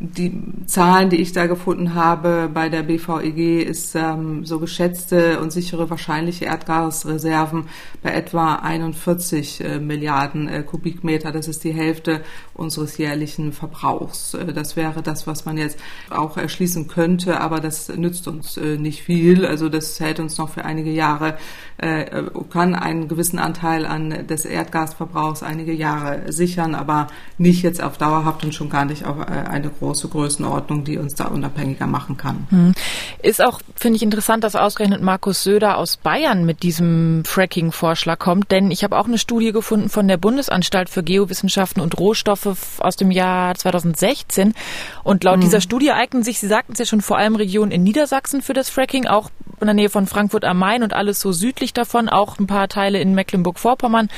die 0.00 0.32
Zahlen, 0.66 1.10
die 1.10 1.16
ich 1.16 1.32
da 1.32 1.46
gefunden 1.46 1.94
habe 1.94 2.48
bei 2.52 2.70
der 2.70 2.82
BVEG, 2.82 3.62
ist 3.66 3.94
ähm, 3.94 4.46
so 4.46 4.58
geschätzte 4.58 5.40
und 5.40 5.52
sichere 5.52 5.90
wahrscheinliche 5.90 6.46
Erdgasreserven 6.46 7.68
bei 8.02 8.12
etwa 8.12 8.54
41 8.54 9.62
äh, 9.62 9.78
Milliarden 9.78 10.48
äh, 10.48 10.62
Kubikmeter. 10.62 11.32
Das 11.32 11.48
ist 11.48 11.64
die 11.64 11.72
Hälfte 11.72 12.22
unseres 12.54 12.96
jährlichen 12.96 13.52
Verbrauchs. 13.52 14.32
Äh, 14.32 14.54
das 14.54 14.74
wäre 14.74 15.02
das, 15.02 15.26
was 15.26 15.44
man 15.44 15.58
jetzt 15.58 15.78
auch 16.08 16.38
erschließen 16.38 16.88
könnte, 16.88 17.40
aber 17.40 17.60
das 17.60 17.88
nützt 17.88 18.26
uns 18.26 18.56
äh, 18.56 18.78
nicht 18.78 19.02
viel. 19.02 19.44
Also 19.44 19.68
das 19.68 20.00
hält 20.00 20.18
uns 20.18 20.38
noch 20.38 20.48
für 20.48 20.64
einige 20.64 20.90
Jahre, 20.90 21.36
äh, 21.76 22.22
kann 22.48 22.74
einen 22.74 23.08
gewissen 23.08 23.38
Anteil 23.38 23.84
an 23.84 24.26
des 24.26 24.46
Erdgasverbrauchs 24.46 25.42
einige 25.42 25.72
Jahre 25.72 26.32
sichern, 26.32 26.74
aber 26.74 27.08
nicht 27.36 27.62
jetzt 27.62 27.82
auf 27.82 27.98
dauerhaft 27.98 28.44
und 28.44 28.54
schon 28.54 28.70
gar 28.70 28.86
nicht 28.86 29.04
auf 29.04 29.18
eine 29.28 29.70
große 29.80 30.08
Größenordnung, 30.08 30.84
die 30.84 30.98
uns 30.98 31.14
da 31.14 31.24
unabhängiger 31.26 31.86
machen 31.86 32.16
kann. 32.16 32.46
Hm. 32.50 32.74
Ist 33.22 33.42
auch, 33.42 33.60
finde 33.74 33.96
ich, 33.96 34.02
interessant, 34.02 34.44
dass 34.44 34.54
ausgerechnet 34.54 35.02
Markus 35.02 35.42
Söder 35.42 35.78
aus 35.78 35.96
Bayern 35.96 36.46
mit 36.46 36.62
diesem 36.62 37.24
Fracking-Vorschlag 37.24 38.18
kommt, 38.18 38.52
denn 38.52 38.70
ich 38.70 38.84
habe 38.84 38.96
auch 38.96 39.06
eine 39.06 39.18
Studie 39.18 39.52
gefunden 39.52 39.88
von 39.88 40.06
der 40.06 40.18
Bundesanstalt 40.18 40.88
für 40.88 41.02
Geowissenschaften 41.02 41.82
und 41.82 41.98
Rohstoffe 41.98 42.78
aus 42.78 42.96
dem 42.96 43.10
Jahr 43.10 43.54
2016 43.54 44.54
und 45.02 45.24
laut 45.24 45.34
hm. 45.34 45.40
dieser 45.40 45.60
Studie 45.60 45.90
eignen 45.90 46.22
sich, 46.22 46.38
Sie 46.38 46.48
sagten 46.48 46.72
es 46.72 46.78
ja 46.78 46.84
schon, 46.84 47.00
vor 47.00 47.18
allem 47.18 47.34
Regionen 47.34 47.72
in 47.72 47.82
Niedersachsen 47.82 48.42
für 48.42 48.52
das 48.52 48.70
Fracking, 48.70 49.06
auch 49.06 49.30
in 49.60 49.66
der 49.66 49.74
Nähe 49.74 49.90
von 49.90 50.06
Frankfurt 50.06 50.44
am 50.44 50.58
Main 50.58 50.82
und 50.82 50.92
alles 50.92 51.20
so 51.20 51.32
südlich 51.32 51.72
davon, 51.72 52.08
auch 52.08 52.38
ein 52.38 52.46
paar 52.46 52.68
Teile 52.68 53.00
in 53.00 53.14
Mecklenburg-Vorpommern. 53.14 54.08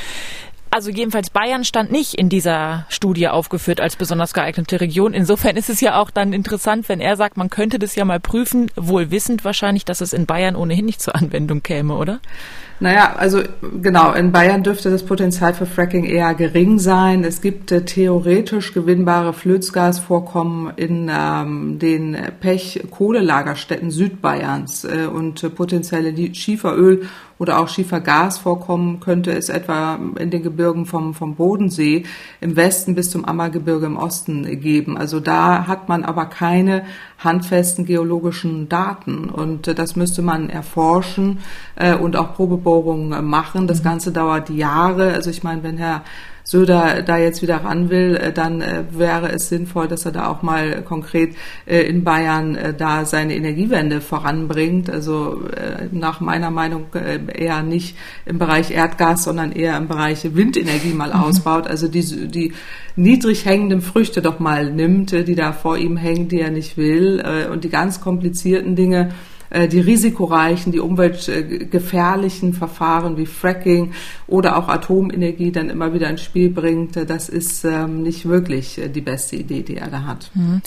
Also 0.74 0.90
jedenfalls 0.90 1.28
Bayern 1.28 1.64
stand 1.64 1.92
nicht 1.92 2.14
in 2.14 2.30
dieser 2.30 2.86
Studie 2.88 3.28
aufgeführt 3.28 3.78
als 3.78 3.96
besonders 3.96 4.32
geeignete 4.32 4.80
Region. 4.80 5.12
Insofern 5.12 5.58
ist 5.58 5.68
es 5.68 5.82
ja 5.82 6.00
auch 6.00 6.10
dann 6.10 6.32
interessant, 6.32 6.88
wenn 6.88 6.98
er 6.98 7.18
sagt, 7.18 7.36
man 7.36 7.50
könnte 7.50 7.78
das 7.78 7.94
ja 7.94 8.06
mal 8.06 8.20
prüfen, 8.20 8.70
wohl 8.74 9.10
wissend 9.10 9.44
wahrscheinlich, 9.44 9.84
dass 9.84 10.00
es 10.00 10.14
in 10.14 10.24
Bayern 10.24 10.56
ohnehin 10.56 10.86
nicht 10.86 11.02
zur 11.02 11.14
Anwendung 11.14 11.62
käme, 11.62 11.94
oder? 11.94 12.20
Naja, 12.82 13.14
also 13.16 13.42
genau, 13.80 14.12
in 14.12 14.32
Bayern 14.32 14.64
dürfte 14.64 14.90
das 14.90 15.04
Potenzial 15.04 15.54
für 15.54 15.66
Fracking 15.66 16.04
eher 16.04 16.34
gering 16.34 16.80
sein. 16.80 17.22
Es 17.22 17.40
gibt 17.40 17.70
äh, 17.70 17.84
theoretisch 17.84 18.74
gewinnbare 18.74 19.32
Flößgasvorkommen 19.32 20.72
in 20.76 21.08
ähm, 21.12 21.78
den 21.78 22.16
Pech-Kohlelagerstätten 22.40 23.90
Südbayerns 23.92 24.84
äh, 24.84 25.06
und 25.06 25.44
äh, 25.44 25.50
potenzielle 25.50 26.34
Schieferöl 26.34 27.08
oder 27.38 27.60
auch 27.60 27.68
Schiefergasvorkommen 27.68 29.00
könnte 29.00 29.32
es 29.32 29.48
etwa 29.48 29.98
in 30.18 30.30
den 30.30 30.42
Gebirgen 30.42 30.72
Gebirgen 30.72 30.86
vom, 30.86 31.14
vom 31.14 31.34
Bodensee 31.34 32.04
im 32.40 32.56
Westen 32.56 32.94
bis 32.94 33.10
zum 33.10 33.24
Ammergebirge 33.24 33.86
im 33.86 33.96
Osten 33.96 34.60
geben. 34.60 34.96
Also 34.96 35.20
da 35.20 35.66
hat 35.66 35.88
man 35.88 36.04
aber 36.04 36.26
keine 36.26 36.84
handfesten 37.24 37.84
geologischen 37.84 38.68
Daten 38.68 39.28
und 39.28 39.68
äh, 39.68 39.74
das 39.74 39.96
müsste 39.96 40.22
man 40.22 40.50
erforschen 40.50 41.38
äh, 41.76 41.94
und 41.94 42.16
auch 42.16 42.34
Probebohrungen 42.34 43.24
machen. 43.24 43.66
Das 43.66 43.80
mhm. 43.80 43.84
Ganze 43.84 44.12
dauert 44.12 44.50
Jahre. 44.50 45.12
Also 45.12 45.30
ich 45.30 45.42
meine, 45.42 45.62
wenn 45.62 45.78
Herr 45.78 46.02
Söder 46.44 47.02
da 47.02 47.18
jetzt 47.18 47.42
wieder 47.42 47.58
ran 47.58 47.88
will, 47.88 48.16
äh, 48.16 48.32
dann 48.32 48.60
äh, 48.60 48.84
wäre 48.90 49.30
es 49.30 49.48
sinnvoll, 49.48 49.88
dass 49.88 50.04
er 50.04 50.12
da 50.12 50.28
auch 50.28 50.42
mal 50.42 50.82
konkret 50.82 51.34
äh, 51.66 51.82
in 51.82 52.04
Bayern 52.04 52.58
da 52.76 53.04
seine 53.04 53.34
Energiewende 53.34 54.00
voranbringt. 54.00 54.90
Also 54.90 55.42
nach 55.90 56.20
meiner 56.20 56.50
Meinung 56.50 56.86
eher 57.34 57.62
nicht 57.62 57.96
im 58.26 58.38
Bereich 58.38 58.70
Erdgas, 58.70 59.24
sondern 59.24 59.52
eher 59.52 59.76
im 59.76 59.88
Bereich 59.88 60.34
Windenergie 60.34 60.92
mal 60.92 61.14
mhm. 61.14 61.20
ausbaut. 61.20 61.66
Also 61.66 61.88
die, 61.88 62.28
die 62.28 62.52
niedrig 62.96 63.44
hängenden 63.44 63.80
Früchte 63.80 64.22
doch 64.22 64.38
mal 64.38 64.70
nimmt, 64.70 65.12
die 65.12 65.34
da 65.34 65.52
vor 65.52 65.78
ihm 65.78 65.96
hängen, 65.96 66.28
die 66.28 66.40
er 66.40 66.50
nicht 66.50 66.76
will 66.76 67.22
und 67.52 67.64
die 67.64 67.70
ganz 67.70 68.00
komplizierten 68.00 68.76
Dinge 68.76 69.12
die 69.68 69.80
risikoreichen, 69.80 70.72
die 70.72 70.80
umweltgefährlichen 70.80 72.54
Verfahren 72.54 73.16
wie 73.16 73.26
Fracking 73.26 73.92
oder 74.26 74.56
auch 74.56 74.68
Atomenergie 74.68 75.52
dann 75.52 75.70
immer 75.70 75.92
wieder 75.92 76.08
ins 76.08 76.22
Spiel 76.22 76.50
bringt, 76.50 76.96
äh, 76.96 77.06
das 77.06 77.28
ist 77.28 77.64
ähm, 77.64 78.02
nicht 78.02 78.26
wirklich 78.26 78.78
äh, 78.78 78.88
die 78.88 79.00
beste 79.00 79.36
Idee, 79.36 79.62
die 79.62 79.76
er 79.76 79.88
da 79.88 80.04
hat. 80.04 80.30
Mhm. 80.34 80.62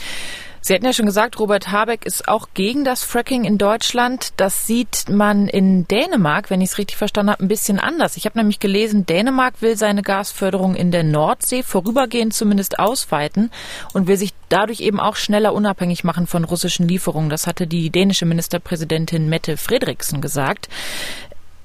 Sie 0.68 0.74
hatten 0.74 0.86
ja 0.86 0.94
schon 0.94 1.06
gesagt, 1.06 1.40
Robert 1.40 1.72
Habeck 1.72 2.08
ist 2.08 2.28
auch 2.28 2.48
gegen 2.56 2.86
das 2.86 3.04
Fracking 3.04 3.44
in 3.44 3.60
Deutschland. 3.60 4.34
Das 4.38 4.66
sieht 4.66 5.10
man 5.10 5.48
in 5.48 5.88
Dänemark, 5.88 6.50
wenn 6.50 6.60
ich 6.60 6.72
es 6.72 6.78
richtig 6.80 6.98
verstanden 6.98 7.34
habe, 7.34 7.44
ein 7.44 7.48
bisschen 7.48 7.78
anders. 7.78 8.18
Ich 8.18 8.26
habe 8.26 8.40
nämlich 8.40 8.60
gelesen, 8.60 9.06
Dänemark 9.06 9.62
will 9.62 9.78
seine 9.78 10.02
Gasförderung 10.02 10.74
in 10.74 10.90
der 10.90 11.04
Nordsee 11.04 11.62
vorübergehend 11.62 12.34
zumindest 12.34 12.80
ausweiten 12.80 13.52
und 13.94 14.08
will 14.08 14.18
sich 14.18 14.34
dadurch 14.50 14.80
eben 14.80 15.00
auch 15.00 15.18
schneller 15.18 15.54
unabhängig 15.54 16.04
machen 16.04 16.26
von 16.26 16.44
russischen 16.44 16.88
Lieferungen. 16.88 17.30
Das 17.30 17.46
hatte 17.46 17.68
die 17.68 17.92
dänische 17.92 18.26
Ministerpräsidentin 18.26 19.30
Mette 19.30 19.58
Frederiksen 19.58 20.20
gesagt. 20.20 20.68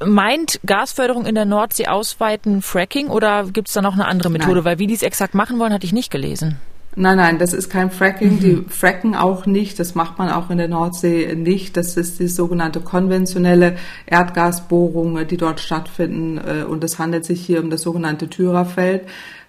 Meint 0.05 0.61
Gasförderung 0.67 1.25
in 1.25 1.37
der 1.37 1.47
Nordsee 1.47 1.87
ausweiten 1.87 2.61
Fracking 2.61 3.09
oder 3.09 3.45
gibt 3.45 3.69
es 3.69 3.75
da 3.75 3.81
noch 3.81 3.95
eine 3.95 4.05
andere 4.05 4.29
Methode? 4.29 4.57
Nein. 4.57 4.65
Weil 4.67 4.79
wie 4.79 4.89
die 4.89 4.95
es 4.95 5.03
exakt 5.03 5.33
machen 5.35 5.59
wollen, 5.59 5.73
hatte 5.73 5.87
ich 5.87 5.95
nicht 5.95 6.11
gelesen. 6.11 6.61
Nein, 6.97 7.19
nein, 7.19 7.39
das 7.39 7.53
ist 7.53 7.71
kein 7.71 7.91
Fracking. 7.91 8.35
Mhm. 8.35 8.41
Die 8.41 8.65
fracken 8.69 9.15
auch 9.15 9.47
nicht. 9.47 9.79
Das 9.79 9.95
macht 9.95 10.19
man 10.19 10.29
auch 10.29 10.51
in 10.51 10.59
der 10.59 10.69
Nordsee 10.69 11.35
nicht. 11.37 11.77
Das 11.77 11.97
ist 11.97 12.19
die 12.19 12.27
sogenannte 12.27 12.81
konventionelle 12.81 13.77
Erdgasbohrung, 14.07 15.27
die 15.29 15.37
dort 15.37 15.61
stattfinden. 15.61 16.39
Äh, 16.39 16.65
und 16.65 16.83
es 16.83 16.99
handelt 16.99 17.25
sich 17.25 17.45
hier 17.45 17.63
um 17.63 17.71
das 17.71 17.83
sogenannte 17.83 18.29
Thyrafeld 18.29 19.03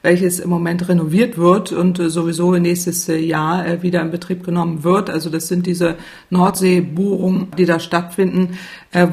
welches 0.04 0.40
im 0.40 0.50
Moment 0.50 0.90
renoviert 0.90 1.38
wird 1.38 1.72
und 1.72 2.00
äh, 2.00 2.10
sowieso 2.10 2.52
nächstes 2.54 3.08
äh, 3.08 3.18
Jahr 3.18 3.84
wieder 3.84 4.02
in 4.02 4.10
Betrieb 4.10 4.44
genommen 4.44 4.84
wird. 4.84 5.10
Also 5.10 5.30
das 5.30 5.48
sind 5.48 5.68
diese 5.68 5.96
Nordseebohrungen, 6.30 7.52
die 7.58 7.66
da 7.66 7.80
stattfinden, 7.80 8.58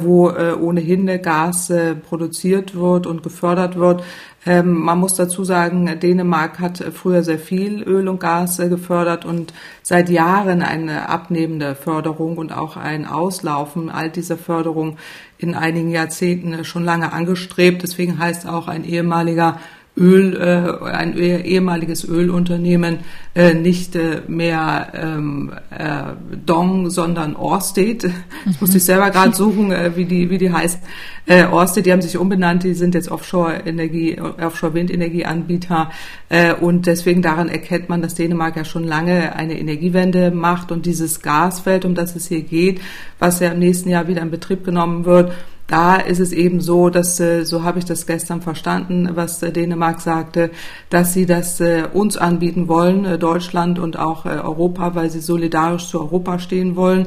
wo 0.00 0.28
ohnehin 0.28 1.06
Gas 1.22 1.72
produziert 2.08 2.74
wird 2.74 3.06
und 3.06 3.22
gefördert 3.22 3.76
wird. 3.76 4.02
Ähm, 4.46 4.72
man 4.72 4.98
muss 4.98 5.14
dazu 5.14 5.44
sagen, 5.44 5.98
Dänemark 6.00 6.60
hat 6.60 6.78
früher 6.94 7.22
sehr 7.22 7.38
viel 7.38 7.82
Öl 7.82 8.08
und 8.08 8.20
Gas 8.20 8.58
gefördert 8.58 9.24
und 9.24 9.52
seit 9.82 10.08
Jahren 10.08 10.62
eine 10.62 11.08
abnehmende 11.08 11.74
Förderung 11.74 12.38
und 12.38 12.52
auch 12.52 12.76
ein 12.76 13.06
Auslaufen 13.06 13.90
all 13.90 14.10
dieser 14.10 14.36
Förderung 14.36 14.96
in 15.38 15.54
einigen 15.54 15.90
Jahrzehnten 15.90 16.64
schon 16.64 16.84
lange 16.84 17.12
angestrebt. 17.12 17.82
Deswegen 17.82 18.18
heißt 18.18 18.48
auch 18.48 18.68
ein 18.68 18.84
ehemaliger 18.84 19.58
Öl, 19.98 20.36
äh, 20.36 20.86
ein 20.86 21.16
ehemaliges 21.16 22.08
Ölunternehmen 22.08 22.98
äh, 23.34 23.54
nicht 23.54 23.96
äh, 23.96 24.22
mehr 24.28 24.92
ähm, 24.94 25.52
äh, 25.70 26.36
Dong, 26.46 26.90
sondern 26.90 27.36
Orsted. 27.36 28.10
Das 28.44 28.60
muss 28.60 28.74
ich 28.74 28.84
selber 28.84 29.10
gerade 29.10 29.34
suchen, 29.34 29.72
äh, 29.72 29.92
wie 29.96 30.04
die 30.04 30.30
wie 30.30 30.38
die 30.38 30.52
heißt. 30.52 30.80
Äh, 31.26 31.44
Orsted, 31.44 31.84
die 31.84 31.92
haben 31.92 32.00
sich 32.00 32.16
umbenannt, 32.16 32.62
die 32.62 32.74
sind 32.74 32.94
jetzt 32.94 33.10
Offshore-Energie, 33.10 34.18
Offshore-Windenergieanbieter 34.20 35.90
äh, 36.30 36.54
und 36.54 36.86
deswegen 36.86 37.20
daran 37.20 37.48
erkennt 37.48 37.88
man, 37.88 38.00
dass 38.00 38.14
Dänemark 38.14 38.56
ja 38.56 38.64
schon 38.64 38.84
lange 38.84 39.36
eine 39.36 39.58
Energiewende 39.58 40.30
macht 40.30 40.72
und 40.72 40.86
dieses 40.86 41.20
Gasfeld, 41.20 41.84
um 41.84 41.94
das 41.94 42.16
es 42.16 42.28
hier 42.28 42.42
geht, 42.42 42.80
was 43.18 43.40
ja 43.40 43.50
im 43.50 43.58
nächsten 43.58 43.90
Jahr 43.90 44.08
wieder 44.08 44.22
in 44.22 44.30
Betrieb 44.30 44.64
genommen 44.64 45.04
wird, 45.04 45.32
da 45.68 45.96
ist 45.96 46.18
es 46.18 46.32
eben 46.32 46.62
so, 46.62 46.88
dass, 46.88 47.20
äh, 47.20 47.44
so 47.44 47.62
habe 47.62 47.78
ich 47.78 47.84
das 47.84 48.06
gestern 48.06 48.40
verstanden, 48.40 49.10
was 49.14 49.42
äh, 49.42 49.52
Dänemark 49.52 50.00
sagte, 50.00 50.50
dass 50.88 51.12
sie 51.12 51.26
das 51.26 51.60
äh, 51.60 51.84
uns 51.92 52.16
anbieten 52.16 52.68
wollen, 52.68 53.20
Deutschland 53.20 53.78
und 53.78 53.98
auch 53.98 54.24
Europa, 54.24 54.94
weil 54.94 55.10
sie 55.10 55.20
solidarisch 55.20 55.88
zu 55.88 56.00
Europa 56.00 56.38
stehen 56.38 56.74
wollen, 56.74 57.06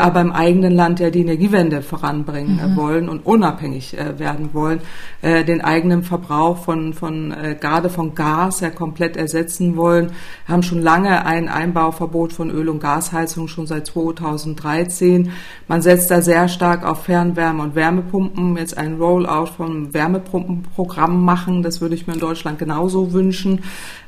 aber 0.00 0.20
im 0.20 0.32
eigenen 0.32 0.72
Land 0.72 1.00
ja 1.00 1.10
die 1.10 1.20
Energiewende 1.20 1.82
voranbringen 1.82 2.72
mhm. 2.72 2.76
wollen 2.76 3.08
und 3.08 3.24
unabhängig 3.24 3.96
werden 4.18 4.50
wollen, 4.52 4.80
den 5.22 5.60
eigenen 5.62 6.02
Verbrauch 6.02 6.58
von, 6.58 6.92
von 6.94 7.34
gerade 7.60 7.88
von 7.88 8.14
Gas 8.14 8.60
ja 8.60 8.70
komplett 8.70 9.16
ersetzen 9.16 9.76
wollen, 9.76 10.12
haben 10.46 10.62
schon 10.62 10.82
lange 10.82 11.24
ein 11.24 11.48
Einbauverbot 11.48 12.32
von 12.32 12.50
Öl- 12.50 12.68
und 12.68 12.80
Gasheizung 12.80 13.48
schon 13.48 13.66
seit 13.66 13.86
2013. 13.86 15.30
Man 15.68 15.82
setzt 15.82 16.10
da 16.10 16.20
sehr 16.20 16.48
stark 16.48 16.84
auf 16.84 17.04
Fernwärme 17.04 17.62
und 17.62 17.74
Wärme 17.74 17.85
Wärmepumpen 17.86 18.56
jetzt 18.56 18.76
ein 18.76 18.96
Rollout 18.96 19.46
vom 19.56 19.94
Wärmepumpenprogramm 19.94 21.24
machen. 21.24 21.62
Das 21.62 21.80
würde 21.80 21.94
ich 21.94 22.06
mir 22.06 22.14
in 22.14 22.20
Deutschland 22.20 22.58
genauso 22.58 23.12
wünschen. 23.12 23.62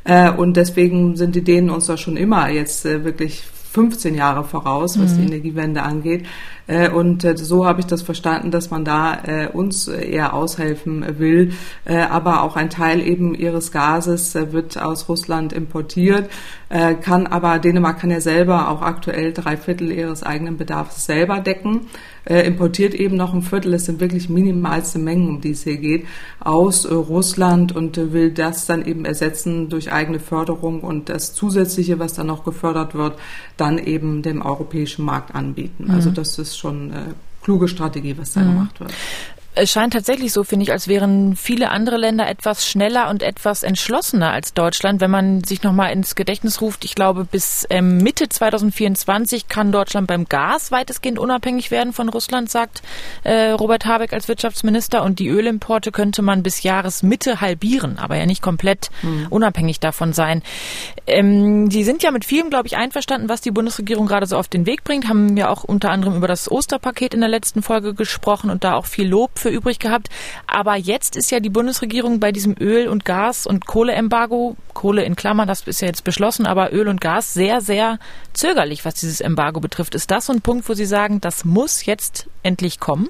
Äh, 0.04 0.30
und 0.30 0.56
deswegen 0.56 1.16
sind 1.16 1.37
die 1.37 1.44
Dänen 1.44 1.70
uns 1.70 1.87
da 1.87 1.97
schon 1.97 2.16
immer 2.16 2.49
jetzt 2.49 2.85
äh, 2.85 3.04
wirklich 3.04 3.44
15 3.73 4.14
Jahre 4.14 4.44
voraus, 4.44 4.99
was 4.99 5.12
mhm. 5.12 5.18
die 5.18 5.26
Energiewende 5.26 5.82
angeht. 5.82 6.26
Äh, 6.68 6.90
und 6.90 7.25
äh, 7.25 7.37
so 7.37 7.66
habe 7.66 7.80
ich 7.80 7.87
das 7.87 8.02
verstanden, 8.02 8.50
dass 8.50 8.70
man 8.70 8.84
da 8.84 9.18
äh, 9.25 9.48
uns 9.48 9.88
eher 9.88 10.34
aushelfen 10.34 11.18
will. 11.18 11.52
Aber 11.84 12.42
auch 12.42 12.56
ein 12.56 12.68
Teil 12.68 13.00
eben 13.00 13.34
ihres 13.34 13.72
Gases 13.72 14.34
wird 14.34 14.80
aus 14.80 15.08
Russland 15.08 15.54
importiert, 15.54 16.28
kann 16.68 17.26
aber 17.26 17.58
Dänemark 17.58 18.00
kann 18.00 18.10
ja 18.10 18.20
selber 18.20 18.68
auch 18.68 18.82
aktuell 18.82 19.32
drei 19.32 19.56
Viertel 19.56 19.90
ihres 19.90 20.22
eigenen 20.22 20.58
Bedarfs 20.58 21.06
selber 21.06 21.40
decken 21.40 21.87
importiert 22.26 22.92
eben 22.92 23.16
noch 23.16 23.32
ein 23.32 23.40
Viertel, 23.40 23.72
es 23.72 23.87
sind 23.87 24.00
wirklich 24.00 24.28
minimalste 24.28 24.98
Mengen, 24.98 25.28
um 25.30 25.40
die 25.40 25.52
es 25.52 25.62
hier 25.62 25.78
geht, 25.78 26.06
aus 26.40 26.87
Russland 26.90 27.75
und 27.75 27.96
will 28.12 28.32
das 28.32 28.66
dann 28.66 28.84
eben 28.84 29.06
ersetzen 29.06 29.70
durch 29.70 29.90
eigene 29.90 30.20
Förderung 30.20 30.82
und 30.82 31.08
das 31.08 31.32
Zusätzliche, 31.32 31.98
was 31.98 32.12
dann 32.12 32.26
noch 32.26 32.44
gefördert 32.44 32.94
wird, 32.94 33.18
dann 33.56 33.78
eben 33.78 34.20
dem 34.20 34.42
europäischen 34.42 35.06
Markt 35.06 35.34
anbieten. 35.34 35.84
Also 35.88 35.92
mhm. 35.92 36.08
Also 36.08 36.10
das 36.10 36.38
ist 36.38 36.57
schon 36.58 36.92
äh, 36.92 37.14
kluge 37.42 37.68
Strategie, 37.68 38.16
was 38.18 38.32
da 38.32 38.40
mhm. 38.40 38.46
gemacht 38.54 38.80
wird 38.80 38.92
es 39.58 39.72
scheint 39.72 39.92
tatsächlich 39.92 40.32
so, 40.32 40.44
finde 40.44 40.62
ich, 40.62 40.72
als 40.72 40.86
wären 40.86 41.34
viele 41.34 41.70
andere 41.70 41.96
Länder 41.96 42.28
etwas 42.28 42.66
schneller 42.66 43.10
und 43.10 43.22
etwas 43.22 43.64
entschlossener 43.64 44.32
als 44.32 44.54
Deutschland. 44.54 45.00
Wenn 45.00 45.10
man 45.10 45.42
sich 45.42 45.62
nochmal 45.62 45.92
ins 45.92 46.14
Gedächtnis 46.14 46.60
ruft, 46.60 46.84
ich 46.84 46.94
glaube, 46.94 47.24
bis 47.24 47.66
ähm, 47.68 47.98
Mitte 47.98 48.28
2024 48.28 49.48
kann 49.48 49.72
Deutschland 49.72 50.06
beim 50.06 50.26
Gas 50.26 50.70
weitestgehend 50.70 51.18
unabhängig 51.18 51.70
werden 51.70 51.92
von 51.92 52.08
Russland, 52.08 52.48
sagt 52.50 52.82
äh, 53.24 53.50
Robert 53.50 53.84
Habeck 53.84 54.12
als 54.12 54.28
Wirtschaftsminister. 54.28 55.02
Und 55.02 55.18
die 55.18 55.28
Ölimporte 55.28 55.90
könnte 55.90 56.22
man 56.22 56.42
bis 56.42 56.62
Jahresmitte 56.62 57.40
halbieren, 57.40 57.98
aber 57.98 58.16
ja 58.16 58.26
nicht 58.26 58.42
komplett 58.42 58.90
mhm. 59.02 59.26
unabhängig 59.28 59.80
davon 59.80 60.12
sein. 60.12 60.42
Ähm, 61.06 61.70
Sie 61.70 61.82
sind 61.82 62.02
ja 62.04 62.12
mit 62.12 62.24
vielem, 62.24 62.50
glaube 62.50 62.68
ich, 62.68 62.76
einverstanden, 62.76 63.28
was 63.28 63.40
die 63.40 63.50
Bundesregierung 63.50 64.06
gerade 64.06 64.26
so 64.26 64.36
auf 64.36 64.46
den 64.46 64.66
Weg 64.66 64.84
bringt, 64.84 65.08
haben 65.08 65.36
ja 65.36 65.48
auch 65.48 65.64
unter 65.64 65.90
anderem 65.90 66.16
über 66.16 66.28
das 66.28 66.50
Osterpaket 66.50 67.12
in 67.12 67.20
der 67.20 67.28
letzten 67.28 67.62
Folge 67.62 67.94
gesprochen 67.94 68.50
und 68.50 68.62
da 68.62 68.74
auch 68.74 68.86
viel 68.86 69.08
Lob 69.08 69.38
für 69.38 69.47
übrig 69.50 69.78
gehabt. 69.78 70.08
Aber 70.46 70.76
jetzt 70.76 71.16
ist 71.16 71.30
ja 71.30 71.40
die 71.40 71.50
Bundesregierung 71.50 72.20
bei 72.20 72.32
diesem 72.32 72.54
Öl- 72.58 72.88
und 72.88 73.04
Gas- 73.04 73.46
und 73.46 73.66
Kohleembargo, 73.66 74.56
Kohle 74.74 75.04
in 75.04 75.16
Klammern, 75.16 75.48
das 75.48 75.62
ist 75.66 75.80
ja 75.80 75.88
jetzt 75.88 76.04
beschlossen, 76.04 76.46
aber 76.46 76.72
Öl 76.72 76.88
und 76.88 77.00
Gas 77.00 77.34
sehr, 77.34 77.60
sehr 77.60 77.98
zögerlich, 78.32 78.84
was 78.84 78.94
dieses 78.94 79.20
Embargo 79.20 79.60
betrifft. 79.60 79.94
Ist 79.94 80.10
das 80.10 80.26
so 80.26 80.32
ein 80.32 80.40
Punkt, 80.40 80.68
wo 80.68 80.74
Sie 80.74 80.86
sagen, 80.86 81.20
das 81.20 81.44
muss 81.44 81.84
jetzt 81.84 82.28
endlich 82.42 82.80
kommen? 82.80 83.08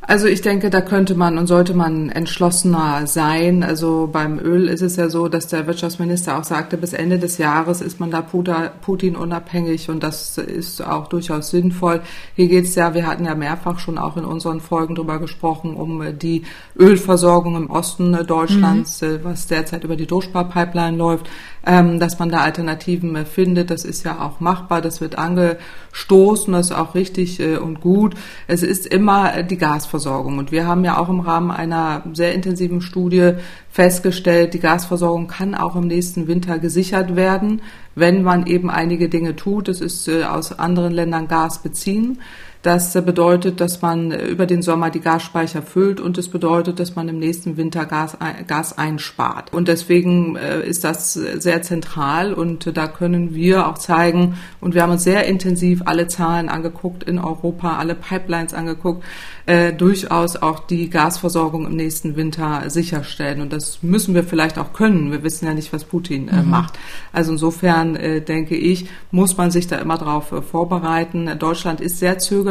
Also 0.00 0.26
ich 0.26 0.40
denke, 0.40 0.70
da 0.70 0.80
könnte 0.80 1.16
man 1.16 1.38
und 1.38 1.48
sollte 1.48 1.74
man 1.74 2.08
entschlossener 2.08 3.06
sein. 3.06 3.62
Also 3.62 4.08
beim 4.10 4.38
Öl 4.38 4.68
ist 4.68 4.80
es 4.80 4.96
ja 4.96 5.10
so, 5.10 5.28
dass 5.28 5.48
der 5.48 5.66
Wirtschaftsminister 5.66 6.38
auch 6.38 6.44
sagte, 6.44 6.78
bis 6.78 6.92
Ende 6.92 7.18
des 7.18 7.36
Jahres 7.36 7.80
ist 7.80 7.98
man 7.98 8.10
da 8.10 8.22
Putin 8.22 9.16
unabhängig 9.16 9.90
und 9.90 10.02
das 10.02 10.38
ist 10.38 10.82
auch 10.82 11.08
durchaus 11.08 11.50
sinnvoll. 11.50 12.00
Hier 12.36 12.46
geht 12.46 12.64
es 12.64 12.74
ja, 12.76 12.94
wir 12.94 13.06
hatten 13.06 13.24
ja 13.24 13.34
mehrfach 13.34 13.80
schon 13.80 13.98
auch 13.98 14.16
in 14.16 14.24
unseren 14.24 14.60
Folgen 14.60 14.94
drüber 14.94 15.18
gesprochen, 15.18 15.74
um 15.74 16.16
die 16.16 16.44
Ölversorgung 16.78 17.56
im 17.56 17.68
Osten 17.68 18.24
Deutschlands, 18.24 19.02
mhm. 19.02 19.18
was 19.24 19.46
derzeit 19.48 19.84
über 19.84 19.96
die 19.96 20.06
Doschpa-Pipeline 20.06 20.96
läuft. 20.96 21.28
Ähm, 21.68 22.00
dass 22.00 22.18
man 22.18 22.30
da 22.30 22.38
Alternativen 22.38 23.26
findet. 23.26 23.70
Das 23.70 23.84
ist 23.84 24.02
ja 24.02 24.22
auch 24.22 24.40
machbar, 24.40 24.80
das 24.80 25.02
wird 25.02 25.18
angestoßen, 25.18 26.52
das 26.54 26.70
ist 26.70 26.76
auch 26.76 26.94
richtig 26.94 27.40
äh, 27.40 27.58
und 27.58 27.82
gut. 27.82 28.14
Es 28.46 28.62
ist 28.62 28.86
immer 28.86 29.42
die 29.42 29.58
Gasversorgung. 29.58 30.38
Und 30.38 30.50
wir 30.50 30.66
haben 30.66 30.82
ja 30.84 30.96
auch 30.96 31.10
im 31.10 31.20
Rahmen 31.20 31.50
einer 31.50 32.04
sehr 32.14 32.32
intensiven 32.32 32.80
Studie 32.80 33.32
festgestellt, 33.70 34.54
die 34.54 34.60
Gasversorgung 34.60 35.28
kann 35.28 35.54
auch 35.54 35.76
im 35.76 35.86
nächsten 35.86 36.26
Winter 36.26 36.58
gesichert 36.58 37.16
werden, 37.16 37.60
wenn 37.94 38.22
man 38.22 38.46
eben 38.46 38.70
einige 38.70 39.10
Dinge 39.10 39.36
tut. 39.36 39.68
Das 39.68 39.82
ist 39.82 40.08
äh, 40.08 40.24
aus 40.24 40.58
anderen 40.58 40.94
Ländern 40.94 41.28
Gas 41.28 41.62
beziehen. 41.62 42.18
Das 42.62 42.92
bedeutet, 42.92 43.60
dass 43.60 43.82
man 43.82 44.10
über 44.10 44.44
den 44.44 44.62
Sommer 44.62 44.90
die 44.90 45.00
Gasspeicher 45.00 45.62
füllt 45.62 46.00
und 46.00 46.18
es 46.18 46.28
bedeutet, 46.28 46.80
dass 46.80 46.96
man 46.96 47.08
im 47.08 47.18
nächsten 47.18 47.56
Winter 47.56 47.86
Gas, 47.86 48.16
Gas 48.48 48.76
einspart. 48.76 49.52
Und 49.52 49.68
deswegen 49.68 50.34
äh, 50.34 50.66
ist 50.66 50.82
das 50.82 51.14
sehr 51.14 51.62
zentral 51.62 52.34
und 52.34 52.76
da 52.76 52.88
können 52.88 53.32
wir 53.32 53.68
auch 53.68 53.78
zeigen, 53.78 54.34
und 54.60 54.74
wir 54.74 54.82
haben 54.82 54.90
uns 54.90 55.04
sehr 55.04 55.26
intensiv 55.26 55.82
alle 55.84 56.08
Zahlen 56.08 56.48
angeguckt 56.48 57.04
in 57.04 57.20
Europa, 57.20 57.78
alle 57.78 57.94
Pipelines 57.94 58.54
angeguckt, 58.54 59.04
äh, 59.46 59.72
durchaus 59.72 60.36
auch 60.36 60.66
die 60.66 60.90
Gasversorgung 60.90 61.64
im 61.64 61.76
nächsten 61.76 62.16
Winter 62.16 62.64
sicherstellen. 62.68 63.40
Und 63.40 63.52
das 63.52 63.84
müssen 63.84 64.14
wir 64.14 64.24
vielleicht 64.24 64.58
auch 64.58 64.72
können. 64.72 65.12
Wir 65.12 65.22
wissen 65.22 65.46
ja 65.46 65.54
nicht, 65.54 65.72
was 65.72 65.84
Putin 65.84 66.28
äh, 66.28 66.42
mhm. 66.42 66.50
macht. 66.50 66.74
Also 67.12 67.32
insofern 67.32 67.94
äh, 67.94 68.20
denke 68.20 68.56
ich, 68.56 68.88
muss 69.12 69.36
man 69.36 69.52
sich 69.52 69.68
da 69.68 69.76
immer 69.76 69.96
darauf 69.96 70.32
äh, 70.32 70.42
vorbereiten. 70.42 71.30
Deutschland 71.38 71.80
ist 71.80 72.00
sehr 72.00 72.18
zögerlich 72.18 72.47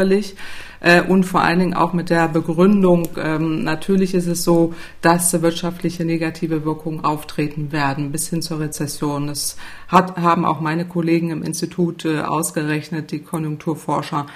äh, 0.80 1.02
und 1.02 1.24
vor 1.24 1.42
allen 1.42 1.60
Dingen 1.60 1.74
auch 1.74 1.94
mit 1.94 2.10
der 2.10 2.28
Begründung, 2.28 3.10
ähm, 3.18 3.64
natürlich 3.64 4.14
ist 4.14 4.28
es 4.28 4.44
so, 4.44 4.74
dass 5.02 5.42
wirtschaftliche 5.42 6.06
negative 6.06 6.66
Wirkungen 6.66 7.04
auftreten 7.04 7.72
werden 7.72 8.12
bis 8.12 8.30
hin 8.30 8.42
zur 8.42 8.60
Rezession. 8.60 9.28
Das 9.28 9.58
hat, 9.88 10.18
haben 10.18 10.46
auch 10.46 10.62
meine 10.62 10.86
Kollegen 10.86 11.32
im 11.32 11.44
Institut 11.44 12.06
äh, 12.06 12.22
ausgerechnet, 12.22 13.12
die 13.12 13.20
Konjunkturforscher. 13.20 14.28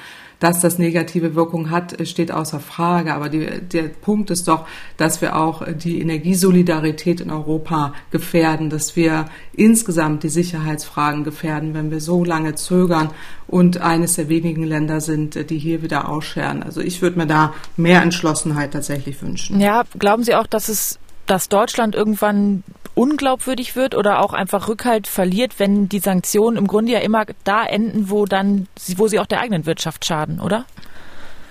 Dass 0.42 0.60
das 0.60 0.80
negative 0.80 1.36
Wirkung 1.36 1.70
hat, 1.70 1.96
steht 2.08 2.32
außer 2.32 2.60
Frage. 2.60 3.14
Aber 3.14 3.30
die, 3.30 3.48
der 3.62 3.84
Punkt 3.84 4.32
ist 4.32 4.48
doch, 4.48 4.68
dass 4.98 5.22
wir 5.22 5.38
auch 5.38 5.62
die 5.72 6.02
Energiesolidarität 6.02 7.22
in 7.22 7.30
Europa 7.30 7.94
gefährden, 8.10 8.72
dass 8.72 8.96
wir 8.96 9.26
insgesamt 9.54 10.24
die 10.24 10.30
Sicherheitsfragen 10.30 11.24
gefährden, 11.24 11.76
wenn 11.76 11.92
wir 11.92 12.02
so 12.02 12.24
lange 12.24 12.56
zögern 12.56 13.12
und 13.48 13.82
eines 13.82 14.16
der 14.16 14.30
wenigen 14.30 14.64
Länder 14.64 15.00
sind, 15.00 15.50
die 15.50 15.60
hier 15.60 15.84
wieder 15.84 16.10
ausscheren. 16.10 16.64
Also 16.64 16.82
ich 16.82 17.04
würde 17.04 17.20
mir 17.20 17.28
da 17.28 17.54
mehr 17.78 18.02
Entschlossenheit 18.02 18.72
tatsächlich 18.72 19.22
wünschen. 19.22 19.60
Ja, 19.60 19.84
glauben 20.00 20.24
Sie 20.24 20.34
auch, 20.34 20.48
dass 20.48 20.70
es 20.70 20.98
dass 21.32 21.48
Deutschland 21.48 21.96
irgendwann 21.96 22.62
unglaubwürdig 22.94 23.78
wird 23.78 23.96
oder 23.96 24.20
auch 24.20 24.34
einfach 24.34 24.68
Rückhalt 24.68 25.08
verliert, 25.08 25.60
wenn 25.60 25.88
die 25.88 26.00
Sanktionen 26.00 26.58
im 26.58 26.68
Grunde 26.68 26.92
ja 26.92 27.00
immer 27.00 27.24
da 27.46 27.64
enden, 27.64 28.10
wo 28.10 28.26
dann, 28.26 28.68
wo 28.98 29.08
sie 29.08 29.18
auch 29.18 29.26
der 29.26 29.40
eigenen 29.40 29.66
Wirtschaft 29.66 30.04
schaden, 30.04 30.42
oder? 30.42 30.66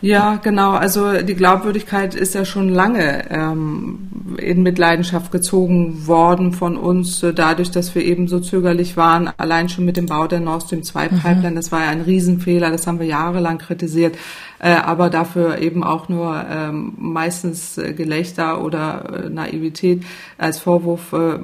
Ja, 0.02 0.36
genau. 0.36 0.72
Also 0.72 1.22
die 1.22 1.34
Glaubwürdigkeit 1.34 2.14
ist 2.14 2.34
ja 2.34 2.44
schon 2.44 2.68
lange 2.68 3.30
ähm, 3.30 4.36
in 4.36 4.62
Mitleidenschaft 4.62 5.32
gezogen 5.32 6.06
worden 6.06 6.52
von 6.52 6.76
uns, 6.76 7.22
äh, 7.22 7.32
dadurch, 7.32 7.70
dass 7.70 7.94
wir 7.94 8.02
eben 8.02 8.28
so 8.28 8.40
zögerlich 8.40 8.98
waren, 8.98 9.30
allein 9.38 9.70
schon 9.70 9.86
mit 9.86 9.96
dem 9.96 10.06
Bau 10.06 10.26
der 10.26 10.40
Nord 10.40 10.64
Stream 10.64 10.82
2 10.82 11.04
mhm. 11.04 11.20
Pipeline. 11.20 11.50
Mhm. 11.50 11.56
Das 11.56 11.72
war 11.72 11.84
ja 11.84 11.90
ein 11.90 12.02
Riesenfehler, 12.02 12.70
das 12.70 12.86
haben 12.86 12.98
wir 12.98 13.06
jahrelang 13.06 13.58
kritisiert, 13.58 14.16
äh, 14.60 14.74
aber 14.74 15.08
dafür 15.10 15.58
eben 15.58 15.82
auch 15.82 16.08
nur 16.08 16.44
ähm, 16.48 16.92
meistens 16.98 17.78
äh, 17.78 17.94
Gelächter 17.94 18.62
oder 18.62 19.24
äh, 19.24 19.30
Naivität 19.30 20.04
als 20.36 20.58
Vorwurf 20.58 21.12
äh, 21.12 21.38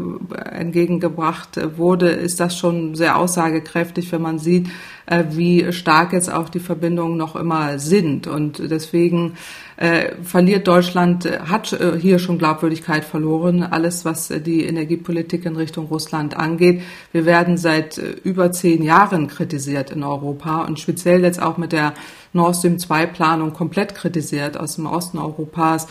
entgegengebracht 0.50 1.58
wurde, 1.76 2.11
ist 2.11 2.40
das 2.40 2.56
schon 2.56 2.94
sehr 2.94 3.16
aussagekräftig, 3.16 4.12
wenn 4.12 4.23
man 4.23 4.38
sieht, 4.38 4.68
äh, 5.06 5.25
wie 5.30 5.73
stark 5.73 6.12
jetzt 6.12 6.30
auch 6.30 6.50
die 6.50 6.61
Verbindungen 6.61 7.16
noch 7.16 7.37
immer 7.37 7.78
sind. 7.78 8.26
Und 8.26 8.61
deswegen 8.70 9.35
äh, 9.76 10.14
verliert 10.23 10.66
Deutschland, 10.66 11.26
äh, 11.26 11.40
hat 11.40 11.73
äh, 11.73 11.99
hier 11.99 12.18
schon 12.18 12.38
Glaubwürdigkeit 12.38 13.04
verloren, 13.04 13.62
alles 13.62 14.04
was 14.04 14.30
äh, 14.30 14.40
die 14.40 14.64
Energiepolitik 14.64 15.45
in 15.45 15.56
Richtung 15.56 15.87
Russland 15.87 16.37
angeht. 16.37 16.83
Wir 17.12 17.26
werden 17.26 17.59
seit 17.59 17.99
äh, 17.99 18.16
über 18.25 18.52
zehn 18.52 18.83
Jahren 18.83 19.28
kritisiert 19.28 19.90
in 19.90 20.02
Europa 20.02 20.64
und 20.64 20.80
speziell 20.80 21.23
jetzt 21.23 21.42
auch 21.42 21.59
mit 21.59 21.73
der 21.73 21.92
Nord 22.33 22.56
Stream 22.56 22.78
2 22.78 23.06
Planung 23.06 23.52
komplett 23.52 23.95
kritisiert 23.95 24.59
aus 24.59 24.76
dem 24.76 24.87
Osten 24.87 25.18
Europas 25.18 25.87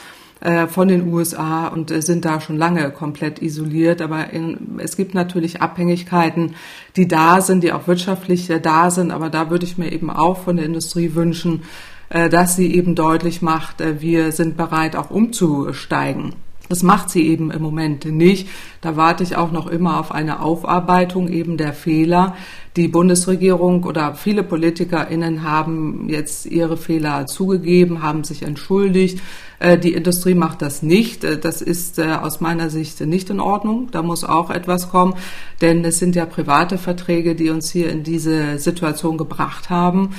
von 0.67 0.89
den 0.89 1.11
USA 1.11 1.69
und 1.69 1.89
sind 2.03 2.25
da 2.25 2.39
schon 2.41 2.57
lange 2.57 2.91
komplett 2.91 3.41
isoliert. 3.41 4.01
Aber 4.01 4.31
in, 4.31 4.77
es 4.77 4.97
gibt 4.97 5.15
natürlich 5.15 5.61
Abhängigkeiten, 5.61 6.55
die 6.97 7.07
da 7.07 7.41
sind, 7.41 7.63
die 7.63 7.71
auch 7.71 7.87
wirtschaftlich 7.87 8.51
da 8.61 8.91
sind. 8.91 9.11
Aber 9.11 9.29
da 9.29 9.49
würde 9.49 9.65
ich 9.65 9.77
mir 9.77 9.91
eben 9.91 10.11
auch 10.11 10.37
von 10.37 10.57
der 10.57 10.65
Industrie 10.65 11.15
wünschen, 11.15 11.61
äh, 11.61 11.94
dass 12.09 12.55
sie 12.55 12.75
eben 12.75 12.95
deutlich 12.95 13.41
macht, 13.41 13.81
äh, 13.81 14.01
wir 14.01 14.31
sind 14.31 14.57
bereit 14.57 14.95
auch 14.95 15.09
umzusteigen. 15.09 16.35
Das 16.69 16.81
macht 16.81 17.09
sie 17.09 17.27
eben 17.27 17.51
im 17.51 17.61
Moment 17.61 18.05
nicht. 18.05 18.47
Da 18.81 18.95
warte 18.95 19.23
ich 19.23 19.35
auch 19.35 19.51
noch 19.51 19.67
immer 19.67 19.99
auf 19.99 20.11
eine 20.11 20.39
Aufarbeitung 20.39 21.27
eben 21.27 21.57
der 21.57 21.73
Fehler. 21.73 22.35
Die 22.75 22.89
Bundesregierung 22.89 23.85
oder 23.85 24.15
viele 24.15 24.43
PolitikerInnen 24.43 25.43
haben 25.43 26.09
jetzt 26.09 26.45
ihre 26.45 26.75
Fehler 26.75 27.25
zugegeben, 27.25 28.01
haben 28.01 28.25
sich 28.25 28.43
entschuldigt. 28.43 29.21
Äh, 29.59 29.77
die 29.77 29.93
Industrie 29.93 30.35
macht 30.35 30.61
das 30.61 30.81
nicht. 30.81 31.23
Äh, 31.23 31.37
das 31.37 31.61
ist 31.61 31.99
äh, 31.99 32.13
aus 32.21 32.41
meiner 32.41 32.69
Sicht 32.69 32.99
nicht 33.01 33.29
in 33.29 33.39
Ordnung. 33.39 33.89
Da 33.91 34.01
muss 34.01 34.23
auch 34.23 34.49
etwas 34.49 34.89
kommen, 34.89 35.15
denn 35.61 35.83
es 35.85 35.99
sind 35.99 36.15
ja 36.15 36.25
private 36.25 36.77
Verträge, 36.77 37.35
die 37.35 37.49
uns 37.49 37.71
hier 37.71 37.89
in 37.89 38.03
diese 38.03 38.59
Situation 38.59 39.17
gebracht 39.17 39.69
haben 39.69 40.11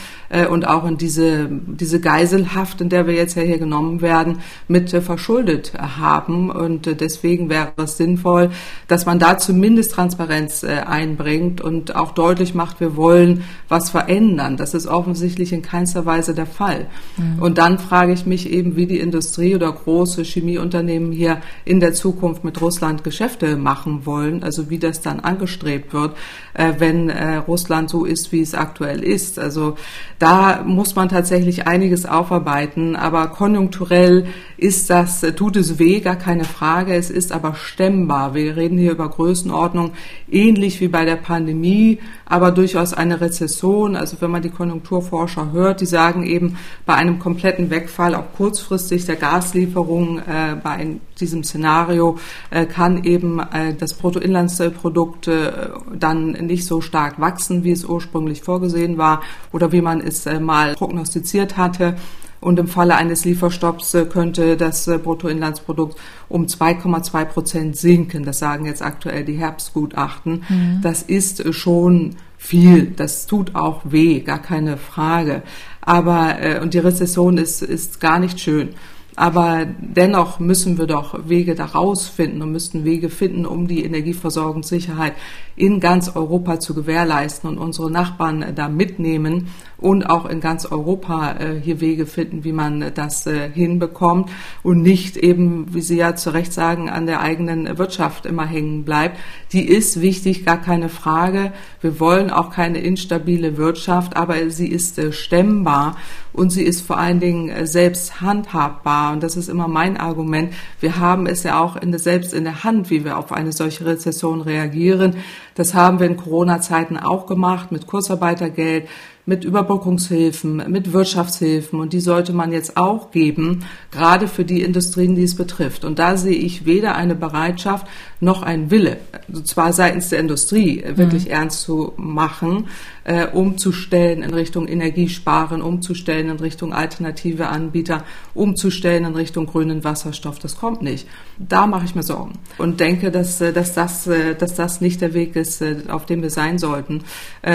und 0.50 0.66
auch 0.66 0.84
in 0.86 0.96
diese, 0.96 1.48
diese 1.50 2.00
Geiselhaft, 2.00 2.80
in 2.80 2.88
der 2.88 3.06
wir 3.06 3.14
jetzt 3.14 3.36
ja 3.36 3.42
hier 3.42 3.58
genommen 3.58 4.00
werden, 4.00 4.40
mit 4.66 4.90
verschuldet 4.90 5.72
haben. 5.76 6.50
Und 6.50 7.00
deswegen 7.00 7.48
wäre 7.48 7.72
es 7.76 7.96
sinnvoll, 7.96 8.50
dass 8.88 9.06
man 9.06 9.18
da 9.18 9.38
zumindest 9.38 9.92
Transparenz 9.92 10.64
einbringt 10.64 11.60
und 11.60 11.94
auch 11.94 12.12
deutlich 12.12 12.45
macht, 12.54 12.80
wir 12.80 12.96
wollen 12.96 13.44
was 13.68 13.90
verändern. 13.90 14.56
Das 14.56 14.74
ist 14.74 14.86
offensichtlich 14.86 15.52
in 15.52 15.62
keinster 15.62 16.06
Weise 16.06 16.34
der 16.34 16.46
Fall. 16.46 16.86
Mhm. 17.16 17.42
Und 17.42 17.58
dann 17.58 17.78
frage 17.78 18.12
ich 18.12 18.26
mich 18.26 18.50
eben, 18.50 18.76
wie 18.76 18.86
die 18.86 19.00
Industrie 19.00 19.26
Industrie 19.36 19.54
oder 19.54 19.72
große 19.72 20.22
Chemieunternehmen 20.22 21.12
hier 21.12 21.40
in 21.64 21.80
der 21.80 21.92
Zukunft 21.92 22.44
mit 22.44 22.60
Russland 22.60 23.04
Geschäfte 23.04 23.56
machen 23.56 24.06
wollen, 24.06 24.42
also 24.42 24.70
wie 24.70 24.78
das 24.78 25.00
dann 25.00 25.20
angestrebt 25.20 25.92
wird, 25.92 26.16
äh, 26.54 26.74
wenn 26.78 27.10
äh, 27.10 27.36
Russland 27.36 27.90
so 27.90 28.04
ist, 28.04 28.32
wie 28.32 28.40
es 28.40 28.54
aktuell 28.54 29.02
ist. 29.02 29.38
Also 29.38 29.76
da 30.18 30.62
muss 30.64 30.94
man 30.94 31.08
tatsächlich 31.08 31.66
einiges 31.66 32.06
aufarbeiten, 32.06 32.96
aber 32.96 33.28
konjunkturell 33.28 34.26
ist 34.56 34.90
das, 34.90 35.20
tut 35.36 35.56
es 35.56 35.78
weh, 35.78 36.00
gar 36.00 36.16
keine 36.16 36.44
Frage. 36.44 36.94
Es 36.94 37.10
ist 37.10 37.32
aber 37.32 37.54
stemmbar. 37.54 38.34
Wir 38.34 38.56
reden 38.56 38.78
hier 38.78 38.92
über 38.92 39.08
Größenordnung 39.08 39.92
ähnlich 40.30 40.80
wie 40.80 40.88
bei 40.88 41.04
der 41.04 41.16
Pandemie, 41.16 41.98
aber 42.36 42.50
durchaus 42.50 42.92
eine 42.92 43.22
Rezession. 43.22 43.96
Also 43.96 44.18
wenn 44.20 44.30
man 44.30 44.42
die 44.42 44.50
Konjunkturforscher 44.50 45.52
hört, 45.52 45.80
die 45.80 45.86
sagen 45.86 46.22
eben, 46.22 46.58
bei 46.84 46.92
einem 46.92 47.18
kompletten 47.18 47.70
Wegfall 47.70 48.14
auch 48.14 48.26
kurzfristig 48.36 49.06
der 49.06 49.16
Gaslieferung 49.16 50.18
äh, 50.18 50.54
bei 50.62 50.98
diesem 51.18 51.44
Szenario 51.44 52.18
äh, 52.50 52.66
kann 52.66 53.04
eben 53.04 53.38
äh, 53.38 53.72
das 53.72 53.94
Bruttoinlandsprodukt 53.94 55.28
äh, 55.28 55.50
dann 55.98 56.32
nicht 56.32 56.66
so 56.66 56.82
stark 56.82 57.18
wachsen, 57.18 57.64
wie 57.64 57.72
es 57.72 57.86
ursprünglich 57.86 58.42
vorgesehen 58.42 58.98
war 58.98 59.22
oder 59.50 59.72
wie 59.72 59.80
man 59.80 60.02
es 60.02 60.26
äh, 60.26 60.38
mal 60.38 60.74
prognostiziert 60.74 61.56
hatte. 61.56 61.96
Und 62.38 62.58
im 62.58 62.68
Falle 62.68 62.96
eines 62.96 63.24
Lieferstopps 63.24 63.94
äh, 63.94 64.04
könnte 64.04 64.58
das 64.58 64.84
Bruttoinlandsprodukt 64.84 65.98
um 66.28 66.44
2,2 66.44 67.24
Prozent 67.24 67.76
sinken. 67.78 68.24
Das 68.24 68.40
sagen 68.40 68.66
jetzt 68.66 68.82
aktuell 68.82 69.24
die 69.24 69.38
Herbstgutachten. 69.38 70.44
Mhm. 70.46 70.80
Das 70.82 71.02
ist 71.02 71.54
schon 71.54 72.16
viel. 72.38 72.92
Das 72.96 73.26
tut 73.26 73.54
auch 73.54 73.82
weh, 73.84 74.20
gar 74.20 74.40
keine 74.40 74.76
Frage. 74.76 75.42
Aber, 75.80 76.36
und 76.62 76.74
die 76.74 76.78
Rezession 76.78 77.38
ist, 77.38 77.62
ist 77.62 78.00
gar 78.00 78.18
nicht 78.18 78.40
schön. 78.40 78.74
Aber 79.16 79.66
dennoch 79.80 80.38
müssen 80.38 80.76
wir 80.76 80.86
doch 80.86 81.26
Wege 81.26 81.54
daraus 81.54 82.06
finden 82.06 82.42
und 82.42 82.52
müssten 82.52 82.84
Wege 82.84 83.08
finden, 83.08 83.46
um 83.46 83.66
die 83.66 83.82
Energieversorgungssicherheit 83.82 85.14
in 85.56 85.80
ganz 85.80 86.14
Europa 86.14 86.60
zu 86.60 86.74
gewährleisten 86.74 87.48
und 87.48 87.56
unsere 87.56 87.90
Nachbarn 87.90 88.44
da 88.54 88.68
mitnehmen 88.68 89.48
und 89.78 90.04
auch 90.04 90.26
in 90.26 90.40
ganz 90.40 90.66
Europa 90.66 91.32
äh, 91.38 91.60
hier 91.60 91.80
Wege 91.80 92.04
finden, 92.04 92.44
wie 92.44 92.52
man 92.52 92.92
das 92.94 93.26
äh, 93.26 93.50
hinbekommt 93.50 94.30
und 94.62 94.82
nicht 94.82 95.16
eben, 95.16 95.74
wie 95.74 95.80
Sie 95.80 95.96
ja 95.96 96.14
zu 96.14 96.34
Recht 96.34 96.52
sagen, 96.52 96.90
an 96.90 97.06
der 97.06 97.20
eigenen 97.20 97.78
Wirtschaft 97.78 98.26
immer 98.26 98.46
hängen 98.46 98.84
bleibt. 98.84 99.18
Die 99.52 99.66
ist 99.66 100.02
wichtig, 100.02 100.44
gar 100.44 100.60
keine 100.60 100.90
Frage. 100.90 101.52
Wir 101.80 101.98
wollen 102.00 102.30
auch 102.30 102.50
keine 102.50 102.80
instabile 102.80 103.56
Wirtschaft, 103.56 104.16
aber 104.16 104.50
sie 104.50 104.68
ist 104.68 104.98
äh, 104.98 105.12
stemmbar 105.12 105.96
und 106.36 106.50
sie 106.50 106.62
ist 106.62 106.82
vor 106.82 106.98
allen 106.98 107.18
Dingen 107.18 107.66
selbst 107.66 108.20
handhabbar. 108.20 109.12
Und 109.12 109.22
das 109.22 109.36
ist 109.36 109.48
immer 109.48 109.68
mein 109.68 109.96
Argument. 109.96 110.52
Wir 110.80 110.98
haben 110.98 111.26
es 111.26 111.42
ja 111.42 111.60
auch 111.60 111.76
in 111.76 111.96
selbst 111.98 112.34
in 112.34 112.44
der 112.44 112.62
Hand, 112.62 112.90
wie 112.90 113.04
wir 113.04 113.18
auf 113.18 113.32
eine 113.32 113.52
solche 113.52 113.86
Rezession 113.86 114.42
reagieren. 114.42 115.16
Das 115.54 115.74
haben 115.74 115.98
wir 115.98 116.06
in 116.06 116.16
Corona-Zeiten 116.16 116.98
auch 116.98 117.26
gemacht 117.26 117.72
mit 117.72 117.86
Kurzarbeitergeld, 117.86 118.86
mit 119.26 119.44
Überbrückungshilfen, 119.44 120.70
mit 120.70 120.92
Wirtschaftshilfen 120.92 121.80
und 121.80 121.92
die 121.92 122.00
sollte 122.00 122.32
man 122.32 122.52
jetzt 122.52 122.76
auch 122.76 123.10
geben, 123.10 123.64
gerade 123.90 124.28
für 124.28 124.44
die 124.44 124.62
Industrien, 124.62 125.16
die 125.16 125.24
es 125.24 125.34
betrifft. 125.34 125.84
Und 125.84 125.98
da 125.98 126.16
sehe 126.16 126.36
ich 126.36 126.64
weder 126.64 126.94
eine 126.94 127.16
Bereitschaft 127.16 127.88
noch 128.20 128.44
ein 128.44 128.70
Wille, 128.70 128.98
also 129.28 129.42
zwar 129.42 129.72
seitens 129.72 130.10
der 130.10 130.20
Industrie 130.20 130.84
wirklich 130.94 131.26
mhm. 131.26 131.32
ernst 131.32 131.62
zu 131.62 131.92
machen, 131.96 132.68
äh, 133.06 133.28
umzustellen 133.28 134.22
in 134.22 134.34
Richtung 134.34 134.66
Energiesparen, 134.66 135.62
umzustellen 135.62 136.28
in 136.28 136.38
Richtung 136.38 136.72
alternative 136.72 137.46
Anbieter, 137.48 138.04
umzustellen 138.34 139.04
in 139.04 139.14
Richtung 139.14 139.46
grünen 139.46 139.84
Wasserstoff. 139.84 140.40
Das 140.40 140.56
kommt 140.56 140.82
nicht. 140.82 141.06
Da 141.38 141.68
mache 141.68 141.84
ich 141.84 141.94
mir 141.94 142.02
Sorgen 142.02 142.32
und 142.58 142.80
denke, 142.80 143.12
dass, 143.12 143.40
äh, 143.40 143.52
dass, 143.52 143.74
das, 143.74 144.08
äh, 144.08 144.34
dass 144.34 144.56
das 144.56 144.80
nicht 144.80 145.00
der 145.00 145.14
Weg 145.14 145.36
ist, 145.36 145.62
äh, 145.62 145.76
auf 145.88 146.06
dem 146.06 146.22
wir 146.22 146.30
sein 146.30 146.58
sollten. 146.58 147.04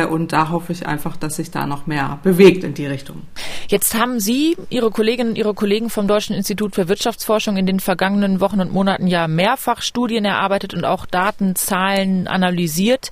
Und 0.10 0.32
da 0.32 0.50
hoffe 0.50 0.72
ich 0.72 0.88
einfach, 0.88 1.18
dass 1.18 1.36
sich 1.36 1.52
da 1.52 1.66
noch 1.66 1.86
mehr 1.86 2.20
bewegt 2.24 2.64
in 2.64 2.74
die 2.74 2.86
Richtung. 2.86 3.24
Jetzt 3.68 3.94
haben 3.94 4.20
Sie, 4.20 4.56
Ihre 4.70 4.90
Kolleginnen 4.90 5.32
und 5.32 5.38
Ihre 5.38 5.54
Kollegen 5.54 5.90
vom 5.90 6.08
Deutschen 6.08 6.36
Institut 6.36 6.76
für 6.76 6.88
Wirtschaftsforschung 6.88 7.58
in 7.58 7.66
den 7.66 7.80
vergangenen 7.80 8.40
Wochen 8.40 8.62
und 8.62 8.72
Monaten 8.72 9.08
ja 9.08 9.28
mehrfach 9.28 9.82
Studien 9.82 10.24
erarbeitet 10.24 10.74
und 10.74 10.86
auch 10.86 11.06
Daten, 11.06 11.56
Zahlen 11.56 12.28
analysiert 12.28 13.12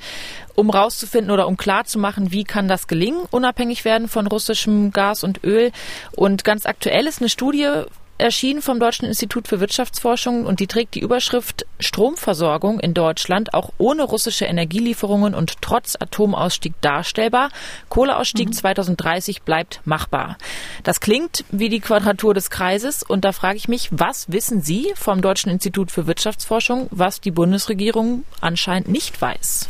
um 0.59 0.69
rauszufinden 0.69 1.31
oder 1.31 1.47
um 1.47 1.57
klarzumachen, 1.57 2.31
wie 2.31 2.43
kann 2.43 2.67
das 2.67 2.87
gelingen, 2.87 3.21
unabhängig 3.31 3.85
werden 3.85 4.07
von 4.07 4.27
russischem 4.27 4.91
Gas 4.91 5.23
und 5.23 5.43
Öl. 5.43 5.71
Und 6.11 6.43
ganz 6.43 6.65
aktuell 6.65 7.07
ist 7.07 7.21
eine 7.21 7.29
Studie 7.29 7.85
erschienen 8.19 8.61
vom 8.61 8.79
Deutschen 8.79 9.05
Institut 9.05 9.47
für 9.47 9.61
Wirtschaftsforschung 9.61 10.45
und 10.45 10.59
die 10.59 10.67
trägt 10.67 10.95
die 10.95 10.99
Überschrift 10.99 11.65
Stromversorgung 11.79 12.79
in 12.79 12.93
Deutschland 12.93 13.53
auch 13.53 13.71
ohne 13.77 14.03
russische 14.03 14.45
Energielieferungen 14.45 15.33
und 15.33 15.61
trotz 15.61 15.95
Atomausstieg 15.97 16.73
darstellbar. 16.81 17.49
Kohleausstieg 17.87 18.49
mhm. 18.49 18.53
2030 18.53 19.43
bleibt 19.43 19.79
machbar. 19.85 20.37
Das 20.83 20.99
klingt 20.99 21.45
wie 21.49 21.69
die 21.69 21.79
Quadratur 21.79 22.33
des 22.33 22.49
Kreises 22.49 23.03
und 23.03 23.23
da 23.23 23.31
frage 23.31 23.55
ich 23.57 23.69
mich, 23.69 23.87
was 23.91 24.29
wissen 24.31 24.61
Sie 24.61 24.91
vom 24.95 25.21
Deutschen 25.21 25.49
Institut 25.49 25.89
für 25.89 26.05
Wirtschaftsforschung, 26.05 26.87
was 26.91 27.21
die 27.21 27.31
Bundesregierung 27.31 28.23
anscheinend 28.41 28.89
nicht 28.89 29.21
weiß? 29.21 29.69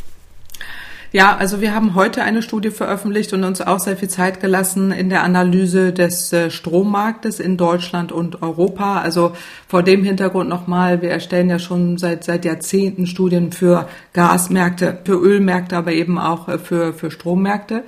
Ja, 1.11 1.35
also 1.35 1.59
wir 1.59 1.73
haben 1.73 1.95
heute 1.95 2.21
eine 2.21 2.43
Studie 2.43 2.69
veröffentlicht 2.69 3.33
und 3.33 3.43
uns 3.43 3.61
auch 3.61 3.79
sehr 3.79 3.97
viel 3.97 4.09
Zeit 4.09 4.41
gelassen 4.41 4.91
in 4.91 5.09
der 5.09 5.23
Analyse 5.23 5.91
des 5.91 6.31
äh, 6.31 6.51
Strommarktes 6.51 7.39
in 7.39 7.57
Deutschland 7.57 8.11
und 8.11 8.43
Europa. 8.43 9.01
Also 9.01 9.33
vor 9.67 9.81
dem 9.81 10.03
Hintergrund 10.03 10.49
nochmal, 10.49 11.01
wir 11.01 11.09
erstellen 11.09 11.49
ja 11.49 11.57
schon 11.57 11.97
seit, 11.97 12.23
seit 12.23 12.45
Jahrzehnten 12.45 13.07
Studien 13.07 13.51
für 13.51 13.89
Gasmärkte, 14.13 14.99
für 15.03 15.19
Ölmärkte, 15.19 15.77
aber 15.77 15.93
eben 15.93 16.19
auch 16.19 16.47
äh, 16.47 16.59
für, 16.59 16.93
für 16.93 17.09
Strommärkte 17.09 17.85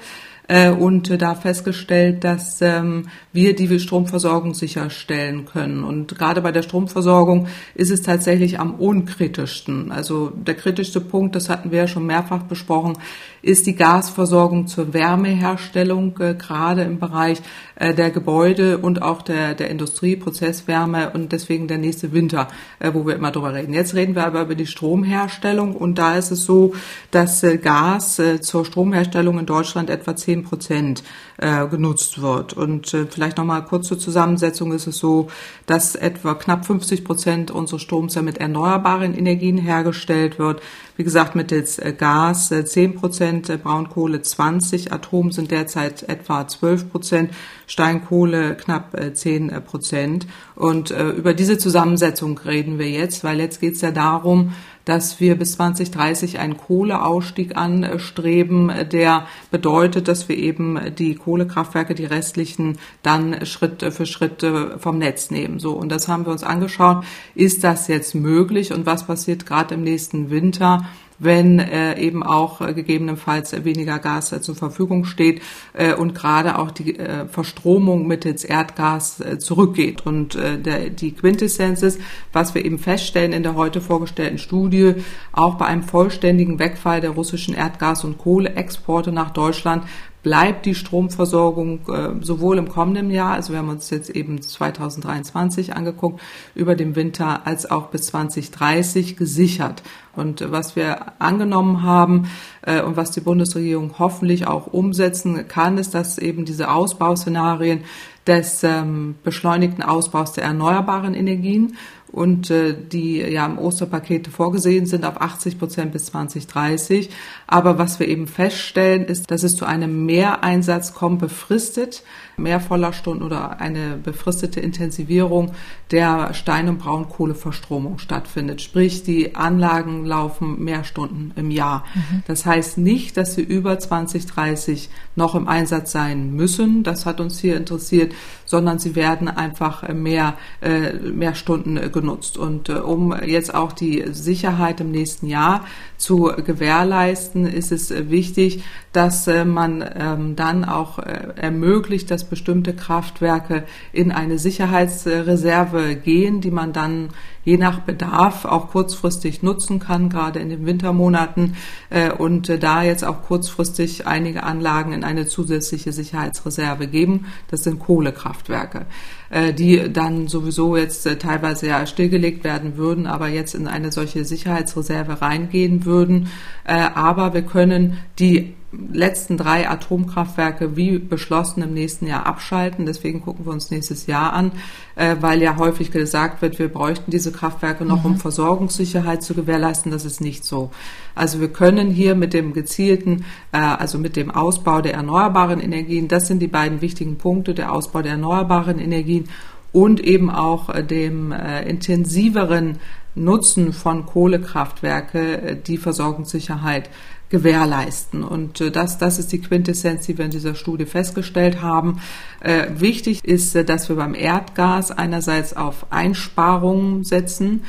äh, 0.52 0.70
und 0.70 1.22
da 1.22 1.34
festgestellt, 1.34 2.26
dass 2.26 2.62
ähm, 2.62 3.08
wir 3.32 3.56
die 3.56 3.80
Stromversorgung 3.80 4.54
sicherstellen 4.54 5.46
können. 5.46 5.86
Und 5.86 6.18
gerade 6.18 6.42
bei 6.42 6.52
der 6.52 6.62
Stromversorgung 6.62 7.48
ist 7.74 7.90
es 7.90 8.02
tatsächlich 8.02 8.60
am 8.60 8.76
unkritischsten. 8.76 9.94
Also 9.94 10.30
der 10.30 10.56
kritischste 10.56 11.00
Punkt, 11.00 11.36
das 11.38 11.48
hatten 11.48 11.72
wir 11.72 11.80
ja 11.80 11.88
schon 11.88 12.06
mehrfach 12.06 12.44
besprochen, 12.44 12.98
ist 13.42 13.66
die 13.66 13.76
Gasversorgung 13.76 14.68
zur 14.68 14.94
Wärmeherstellung, 14.94 16.18
äh, 16.20 16.36
gerade 16.36 16.84
im 16.84 17.00
Bereich 17.00 17.42
äh, 17.76 17.94
der 17.94 18.12
Gebäude 18.12 18.78
und 18.78 19.02
auch 19.02 19.22
der, 19.22 19.56
der 19.56 19.70
Industrie, 19.70 20.16
Prozesswärme 20.16 21.12
und 21.12 21.32
deswegen 21.32 21.68
der 21.68 21.78
nächste 21.78 22.14
Winter, 22.14 22.48
äh, 22.80 22.92
wo 22.94 23.06
wir 23.08 23.16
immer 23.16 23.32
drüber 23.32 23.54
reden. 23.54 23.74
Jetzt 23.74 23.96
reden 23.96 24.16
wir 24.16 24.26
aber 24.26 24.42
über 24.42 24.56
die 24.56 24.68
Stromherstellung 24.68 25.76
und 25.76 25.98
da 25.98 26.16
ist 26.16 26.32
es 26.32 26.46
so, 26.46 26.74
dass 27.10 27.44
äh, 27.44 27.58
Gas 27.58 28.20
äh, 28.20 28.42
zur 28.42 28.66
Stromherstellung 28.66 29.40
in 29.40 29.46
Deutschland 29.46 29.90
etwa 29.90 30.16
zehn 30.16 30.44
Prozent 30.44 31.04
äh, 31.38 31.68
genutzt 31.68 32.22
wird. 32.22 32.54
Und 32.54 32.94
äh, 32.94 33.08
vielleicht 33.10 33.38
nochmal 33.38 33.66
kurz 33.66 33.88
zur 33.88 33.98
Zusammensetzung 33.98 34.72
ist 34.74 34.88
es 34.88 34.98
so, 34.98 35.28
dass 35.66 35.96
etwa 35.96 36.36
knapp 36.36 36.66
50 36.66 37.04
Prozent 37.04 37.52
unseres 37.52 37.82
Stroms 37.82 38.16
ja 38.16 38.22
mit 38.22 38.38
erneuerbaren 38.38 39.18
Energien 39.18 39.58
hergestellt 39.58 40.38
wird. 40.38 40.62
Wie 40.98 41.04
gesagt, 41.04 41.36
mittels 41.36 41.80
äh, 41.80 41.94
Gas 41.98 42.52
äh, 42.52 42.64
10 42.64 42.96
Prozent, 43.32 43.50
äh, 43.50 43.58
Braunkohle 43.58 44.22
20, 44.22 44.92
Atom 44.92 45.32
sind 45.32 45.52
derzeit 45.52 46.04
etwa 46.10 46.46
12 46.48 46.92
Prozent, 46.92 47.32
Steinkohle 47.66 48.56
knapp 48.56 48.94
äh, 48.94 49.14
10 49.14 49.50
äh, 49.50 49.62
Prozent. 49.62 50.28
Und 50.56 50.92
äh, 50.92 51.10
über 51.12 51.34
diese 51.34 51.58
Zusammensetzung 51.58 52.38
reden 52.40 52.78
wir 52.78 52.90
jetzt, 52.90 53.24
weil 53.24 53.40
jetzt 53.40 53.62
geht 53.62 53.76
es 53.76 53.82
ja 53.82 53.92
darum, 53.92 54.54
dass 54.84 55.20
wir 55.20 55.36
bis 55.36 55.54
2030 55.54 56.40
einen 56.40 56.58
Kohleausstieg 56.58 57.56
anstreben, 57.56 58.72
der 58.92 59.28
bedeutet, 59.52 60.08
dass 60.08 60.28
wir 60.28 60.36
eben 60.36 60.96
die 60.98 61.16
Kohlekraftwerke, 61.16 61.94
die 61.94 62.06
restlichen, 62.06 62.80
dann 63.04 63.46
Schritt 63.46 63.84
für 63.94 64.08
Schritt 64.08 64.44
vom 64.80 64.98
Netz 64.98 65.30
nehmen. 65.30 65.60
So. 65.60 65.74
Und 65.74 65.90
das 65.90 66.08
haben 66.08 66.26
wir 66.26 66.32
uns 66.32 66.44
angeschaut. 66.44 67.06
Ist 67.36 67.64
das 67.64 67.88
jetzt 67.90 68.16
möglich? 68.16 68.74
Und 68.74 68.88
was 68.88 69.06
passiert 69.06 69.46
gerade 69.46 69.76
im 69.76 69.84
nächsten 69.84 70.32
Winter? 70.32 70.84
Wenn 71.24 71.60
äh, 71.60 72.00
eben 72.00 72.24
auch 72.24 72.62
äh, 72.62 72.74
gegebenenfalls 72.74 73.64
weniger 73.64 74.00
Gas 74.00 74.32
äh, 74.32 74.42
zur 74.42 74.56
Verfügung 74.56 75.06
steht 75.06 75.42
äh, 75.74 75.94
und 75.94 76.16
gerade 76.16 76.58
auch 76.58 76.72
die 76.72 76.98
äh, 76.98 77.28
Verstromung 77.28 78.08
mittels 78.08 78.44
Erdgas 78.44 79.20
äh, 79.20 79.38
zurückgeht. 79.38 80.06
Und 80.06 80.36
äh, 80.36 80.58
der, 80.58 80.90
die 80.90 81.12
Quintessenz 81.12 81.84
ist, 81.84 82.02
was 82.34 82.56
wir 82.56 82.66
eben 82.66 82.80
feststellen 82.80 83.34
in 83.34 83.44
der 83.44 83.56
heute 83.56 83.82
vorgestellten 83.82 84.40
Studie, 84.40 84.96
auch 85.32 85.56
bei 85.56 85.66
einem 85.66 85.84
vollständigen 85.84 86.58
Wegfall 86.58 87.02
der 87.02 87.12
russischen 87.12 87.54
Erdgas- 87.54 88.04
und 88.04 88.18
Kohleexporte 88.18 89.12
nach 89.12 89.30
Deutschland 89.30 89.84
bleibt 90.24 90.66
die 90.66 90.76
Stromversorgung 90.76 91.80
äh, 91.90 92.24
sowohl 92.24 92.58
im 92.58 92.70
kommenden 92.70 93.10
Jahr, 93.10 93.34
also 93.34 93.54
wir 93.54 93.60
haben 93.60 93.70
uns 93.70 93.90
jetzt 93.90 94.10
eben 94.10 94.42
2023 94.42 95.76
angeguckt, 95.76 96.22
über 96.54 96.76
den 96.76 96.96
Winter 96.96 97.48
als 97.48 97.70
auch 97.70 97.88
bis 97.88 98.08
2030 98.08 99.18
gesichert. 99.18 99.82
Und 100.16 100.52
was 100.52 100.76
wir 100.76 101.20
angenommen 101.22 101.84
haben 101.84 102.30
äh, 102.62 102.82
und 102.82 102.98
was 102.98 103.12
die 103.12 103.22
Bundesregierung 103.22 103.96
hoffentlich 103.98 104.46
auch 104.46 104.68
umsetzen 104.68 105.48
kann, 105.48 105.78
ist, 105.78 105.94
dass 105.96 106.18
eben 106.18 106.46
diese 106.46 106.70
Ausbauszenarien 106.70 107.82
des 108.28 108.64
ähm, 108.64 109.16
beschleunigten 109.24 109.84
Ausbaus 109.84 110.34
der 110.34 110.44
erneuerbaren 110.44 111.16
Energien 111.16 111.76
und 112.12 112.52
äh, 112.52 112.76
die 112.78 113.20
ja 113.20 113.46
im 113.46 113.58
Osterpaket 113.58 114.28
vorgesehen 114.28 114.86
sind 114.86 115.06
auf 115.06 115.20
80 115.20 115.58
Prozent 115.58 115.92
bis 115.94 116.06
2030. 116.08 117.10
Aber 117.52 117.78
was 117.78 118.00
wir 118.00 118.08
eben 118.08 118.28
feststellen, 118.28 119.04
ist, 119.04 119.30
dass 119.30 119.44
es 119.44 119.58
zu 119.58 119.66
einem 119.66 120.06
Mehreinsatz 120.06 120.94
kommt, 120.94 121.20
befristet, 121.20 122.02
mehr 122.38 122.62
Vollerstunden 122.62 123.26
oder 123.26 123.60
eine 123.60 123.98
befristete 123.98 124.62
Intensivierung 124.62 125.52
der 125.92 126.34
Stein- 126.34 126.70
und 126.70 126.80
Braunkohleverstromung 126.80 128.00
stattfindet. 128.00 128.62
Sprich, 128.62 129.04
die 129.04 129.36
Anlagen 129.36 130.06
laufen 130.06 130.64
mehr 130.64 130.86
Stunden 130.86 131.34
im 131.36 131.52
Jahr. 131.52 131.84
Mhm. 131.94 132.24
Das 132.26 132.46
heißt 132.46 132.78
nicht, 132.78 133.18
dass 133.18 133.36
sie 133.36 133.44
über 133.44 133.78
2030 133.78 134.90
noch 135.18 135.36
im 135.36 135.50
Einsatz 135.50 135.92
sein 135.92 136.34
müssen. 136.34 136.84
Das 136.84 137.06
hat 137.06 137.20
uns 137.20 137.38
hier 137.40 137.58
interessiert, 137.58 138.14
sondern 138.46 138.80
sie 138.80 138.96
werden 138.96 139.28
einfach 139.28 139.88
mehr, 139.90 140.36
äh, 140.62 140.94
mehr 140.94 141.36
Stunden 141.36 141.92
genutzt. 141.92 142.38
Und 142.38 142.70
äh, 142.70 142.76
um 142.76 143.14
jetzt 143.26 143.54
auch 143.54 143.74
die 143.74 144.06
Sicherheit 144.12 144.80
im 144.80 144.92
nächsten 144.92 145.28
Jahr 145.28 145.66
zu 145.98 146.32
gewährleisten, 146.46 147.41
ist 147.46 147.72
es 147.72 147.92
wichtig, 148.10 148.64
dass 148.94 149.28
äh, 149.28 149.46
man 149.46 149.84
ähm, 149.96 150.36
dann 150.36 150.66
auch 150.66 151.00
ermöglicht, 151.00 152.12
dass 152.12 152.24
bestimmte 152.24 152.74
Kraftwerke 152.74 153.64
in 153.92 154.12
eine 154.12 154.40
Sicherheitsreserve 154.40 155.96
gehen, 155.96 156.42
die 156.42 156.52
man 156.52 156.74
dann 156.74 157.10
je 157.44 157.58
nach 157.58 157.80
Bedarf 157.80 158.46
auch 158.46 158.70
kurzfristig 158.70 159.42
nutzen 159.44 159.80
kann, 159.80 160.10
gerade 160.10 160.40
in 160.40 160.50
den 160.50 160.66
Wintermonaten 160.66 161.56
äh, 161.90 162.12
und 162.12 162.50
äh, 162.50 162.60
da 162.60 162.84
jetzt 162.84 163.04
auch 163.04 163.24
kurzfristig 163.24 164.08
einige 164.08 164.44
Anlagen 164.44 164.94
in 164.94 165.04
eine 165.04 165.26
zusätzliche 165.26 165.92
Sicherheitsreserve 165.92 166.88
geben. 166.88 167.26
Das 167.50 167.64
sind 167.64 167.80
Kohlekraftwerke, 167.80 168.86
äh, 169.32 169.54
die 169.54 169.92
dann 169.92 170.28
sowieso 170.28 170.78
jetzt 170.78 171.08
teilweise 171.20 171.68
ja 171.68 171.86
stillgelegt 171.86 172.44
werden 172.44 172.78
würden, 172.78 173.08
aber 173.08 173.30
jetzt 173.30 173.56
in 173.56 173.68
eine 173.68 173.92
solche 173.92 174.26
Sicherheitsreserve 174.26 175.22
reingehen 175.22 175.86
würden. 175.86 176.28
Aber 176.66 177.34
wir 177.34 177.42
können 177.42 177.98
die 178.20 178.54
letzten 178.72 179.38
drei 179.38 179.70
Atomkraftwerke 179.70 180.78
wie 180.78 180.98
beschlossen 180.98 181.62
im 181.62 181.74
nächsten 181.74 182.08
Jahr 182.08 182.26
abschalten. 182.26 182.86
Deswegen 182.86 183.22
gucken 183.22 183.46
wir 183.46 183.52
uns 183.52 183.70
nächstes 183.70 184.08
Jahr 184.08 184.34
an, 184.34 184.52
äh, 184.96 185.18
weil 185.20 185.42
ja 185.42 185.58
häufig 185.58 185.92
gesagt 185.92 186.42
wird, 186.42 186.58
wir 186.58 186.70
bräuchten 186.70 187.12
diese 187.12 187.32
Kraftwerke 187.32 187.84
noch, 187.84 188.04
mhm. 188.04 188.12
um 188.12 188.18
Versorgungssicherheit 188.18 189.24
zu 189.24 189.34
gewährleisten. 189.34 189.92
Das 189.92 190.06
ist 190.06 190.22
nicht 190.22 190.46
so. 190.46 190.72
Also 191.16 191.42
wir 191.42 191.50
können 191.50 191.92
hier 191.92 192.16
mit 192.16 192.34
dem 192.34 192.54
gezielten, 192.54 193.26
äh, 193.52 193.58
also 193.58 193.98
mit 193.98 194.16
dem 194.16 194.32
Ausbau 194.32 194.82
der 194.82 194.94
erneuerbaren 194.94 195.60
Energien, 195.60 196.08
das 196.08 196.28
sind 196.28 196.40
die 196.40 196.48
beiden 196.48 196.82
wichtigen 196.82 197.18
Punkte, 197.18 197.54
der 197.54 197.74
Ausbau 197.74 198.02
der 198.02 198.14
erneuerbaren 198.14 198.80
Energien 198.80 199.28
und 199.72 200.00
eben 200.00 200.30
auch 200.30 200.70
äh, 200.70 200.84
dem 200.84 201.32
äh, 201.32 201.68
intensiveren 201.68 202.80
Nutzen 203.14 203.74
von 203.74 204.06
Kohlekraftwerke 204.06 205.42
äh, 205.42 205.56
die 205.56 205.78
Versorgungssicherheit 205.78 206.90
gewährleisten. 207.32 208.24
Und 208.24 208.62
äh, 208.62 208.70
das, 208.70 209.00
das 209.00 209.18
ist 209.18 209.32
die 209.32 209.42
Quintessenz, 209.42 210.06
die 210.06 210.18
wir 210.18 210.26
in 210.26 210.32
dieser 210.32 210.54
Studie 210.54 210.86
festgestellt 210.86 211.62
haben. 211.62 212.02
Äh, 212.42 212.68
wichtig 212.76 213.24
ist, 213.24 213.56
äh, 213.56 213.66
dass 213.66 213.90
wir 213.90 213.96
beim 213.96 214.14
Erdgas 214.14 214.92
einerseits 214.92 215.56
auf 215.56 215.88
Einsparungen 215.90 217.04
setzen. 217.04 217.64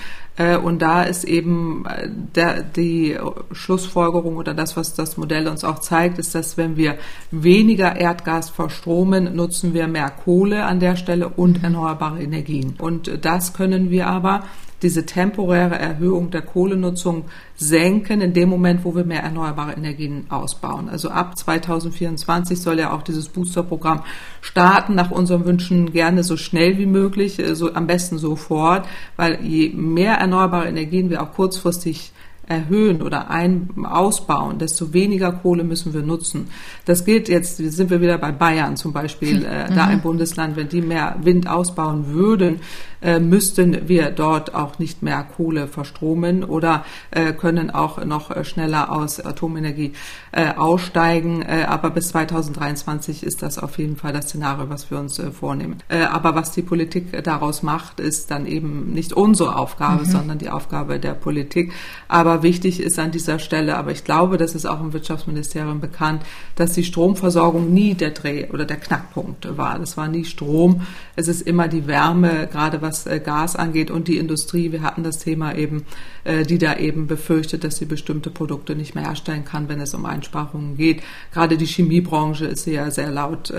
Und 0.65 0.81
da 0.81 1.03
ist 1.03 1.25
eben 1.25 1.85
der, 2.35 2.63
die 2.63 3.19
Schlussfolgerung 3.53 4.39
oder 4.39 4.55
das, 4.55 4.79
was 4.79 4.95
das 4.95 5.19
Modell 5.19 5.47
uns 5.47 5.63
auch 5.63 5.81
zeigt, 5.81 6.19
ist, 6.19 6.35
dass 6.35 6.57
wenn 6.57 6.79
wir 6.79 6.97
weniger 7.31 7.97
Erdgas 7.97 8.49
verstromen, 8.49 9.37
nutzen 9.37 9.75
wir 9.75 9.89
mehr 9.89 10.09
Kohle 10.09 10.65
an 10.65 10.81
der 10.81 10.97
Stelle 10.97 11.29
und 11.29 11.63
erneuerbare 11.63 12.23
Energien. 12.23 12.77
Und 12.79 13.11
das 13.21 13.53
können 13.53 13.91
wir 13.91 14.07
aber 14.07 14.45
diese 14.83 15.07
temporäre 15.07 15.79
Erhöhung 15.79 16.31
der 16.31 16.43
Kohlenutzung 16.43 17.25
senken 17.57 18.21
in 18.21 18.33
dem 18.33 18.49
Moment, 18.49 18.85
wo 18.85 18.95
wir 18.95 19.05
mehr 19.05 19.23
erneuerbare 19.23 19.73
Energien 19.73 20.27
ausbauen. 20.29 20.89
Also 20.89 21.11
ab 21.11 21.39
2024 21.39 22.61
soll 22.61 22.79
ja 22.79 22.93
auch 22.93 23.03
dieses 23.03 23.29
Boosterprogramm 23.29 24.03
starten, 24.41 24.95
nach 24.95 25.11
unseren 25.11 25.45
Wünschen 25.45 25.93
gerne 25.93 26.25
so 26.25 26.37
schnell 26.37 26.79
wie 26.79 26.87
möglich, 26.87 27.39
äh, 27.39 27.55
so 27.55 27.73
am 27.75 27.87
besten 27.87 28.19
sofort, 28.19 28.87
weil 29.17 29.39
je 29.43 29.71
mehr 29.71 30.15
erneuerbare 30.15 30.69
Energien 30.69 31.11
wir 31.11 31.23
auch 31.23 31.33
kurzfristig 31.33 32.13
erhöhen 32.47 33.03
oder 33.03 33.31
ein, 33.31 33.71
ausbauen, 33.85 34.59
desto 34.59 34.93
weniger 34.93 35.33
Kohle 35.33 35.65
müssen 35.65 35.95
wir 35.95 36.03
nutzen. 36.03 36.49
Das 36.85 37.05
gilt 37.05 37.29
jetzt, 37.29 37.57
sind 37.57 37.91
wir 37.91 38.01
wieder 38.01 38.19
bei 38.19 38.33
Bayern 38.33 38.77
zum 38.77 38.93
Beispiel, 38.93 39.45
äh, 39.45 39.71
mhm. 39.71 39.75
da 39.75 39.87
ein 39.87 40.03
Bundesland, 40.03 40.57
wenn 40.57 40.69
die 40.69 40.83
mehr 40.83 41.17
Wind 41.23 41.49
ausbauen 41.49 42.09
würden, 42.09 42.61
äh, 43.03 43.19
müssten 43.19 43.89
wir 43.89 44.11
dort 44.11 44.55
auch 44.55 44.79
nicht 44.79 45.03
mehr 45.03 45.25
Kohle 45.25 45.67
verstromen 45.67 46.45
oder 46.45 46.85
äh, 47.11 47.33
können 47.33 47.71
auch 47.71 48.05
noch 48.05 48.31
äh, 48.31 48.45
schneller 48.45 48.93
aus 48.93 49.21
Atomenergie 49.21 49.93
äh, 50.31 50.55
aussteigen. 50.55 51.45
Aber 51.45 51.91
bis 51.91 52.09
2023 52.09 53.25
ist 53.25 53.43
das 53.43 53.59
auf 53.59 53.79
jeden 53.79 53.97
Fall 53.97 54.13
das 54.13 54.27
Szenario, 54.27 54.69
was 54.71 54.91
wir 54.91 54.99
uns 54.99 55.21
vornehmen. 55.39 55.79
Aber 55.89 56.35
was 56.35 56.53
die 56.53 56.63
Politik 56.63 57.23
daraus 57.25 57.63
macht, 57.63 58.01
ist 58.01 58.31
dann 58.31 58.47
eben 58.47 58.93
nicht 58.93 59.13
unsere 59.13 59.57
Aufgabe, 59.57 60.05
mhm. 60.05 60.11
sondern 60.11 60.39
die 60.39 60.51
Aufgabe 60.51 60.99
der 60.99 61.15
Politik. 61.15 61.73
Aber 62.09 62.43
wichtig 62.43 62.81
ist 62.81 62.99
an 62.99 63.11
dieser 63.11 63.39
Stelle, 63.39 63.77
aber 63.77 63.91
ich 63.91 64.05
glaube, 64.05 64.39
das 64.39 64.55
ist 64.55 64.67
auch 64.67 64.81
im 64.81 64.93
Wirtschaftsministerium 64.93 65.81
bekannt, 65.81 66.23
dass 66.57 66.73
die 66.73 66.85
Stromversorgung 66.85 67.73
nie 67.73 67.95
der 67.95 68.11
Dreh- 68.11 68.49
oder 68.51 68.65
der 68.65 68.79
Knackpunkt 68.79 69.57
war. 69.57 69.79
Das 69.79 69.97
war 69.97 70.09
nie 70.09 70.25
Strom. 70.25 70.83
Es 71.15 71.29
ist 71.29 71.43
immer 71.43 71.69
die 71.69 71.87
Wärme, 71.87 72.49
gerade 72.51 72.81
was 72.81 73.07
äh, 73.07 73.21
Gas 73.21 73.55
angeht 73.57 73.91
und 73.91 74.09
die 74.09 74.17
Industrie. 74.17 74.73
Wir 74.73 74.83
hatten 74.83 75.03
das 75.03 75.19
Thema 75.19 75.55
eben, 75.55 75.85
äh, 76.25 76.45
die 76.45 76.59
da 76.59 76.77
eben 76.77 77.07
befürchtet, 77.07 77.65
dass 77.65 77.77
sie 77.77 77.85
bestimmte 77.85 78.31
Produkte 78.31 78.75
nicht 78.75 78.95
mehr 78.95 79.05
herstellen 79.05 79.45
kann, 79.45 79.69
wenn 79.69 79.81
es 79.81 79.95
um 79.95 80.07
Einsparungen 80.07 80.77
geht. 80.77 81.03
Gerade 81.33 81.57
die 81.57 81.67
Chemiebranche 81.67 82.47
ist 82.47 82.67
ja 82.67 82.91
sehr 82.91 83.11
laut 83.11 83.53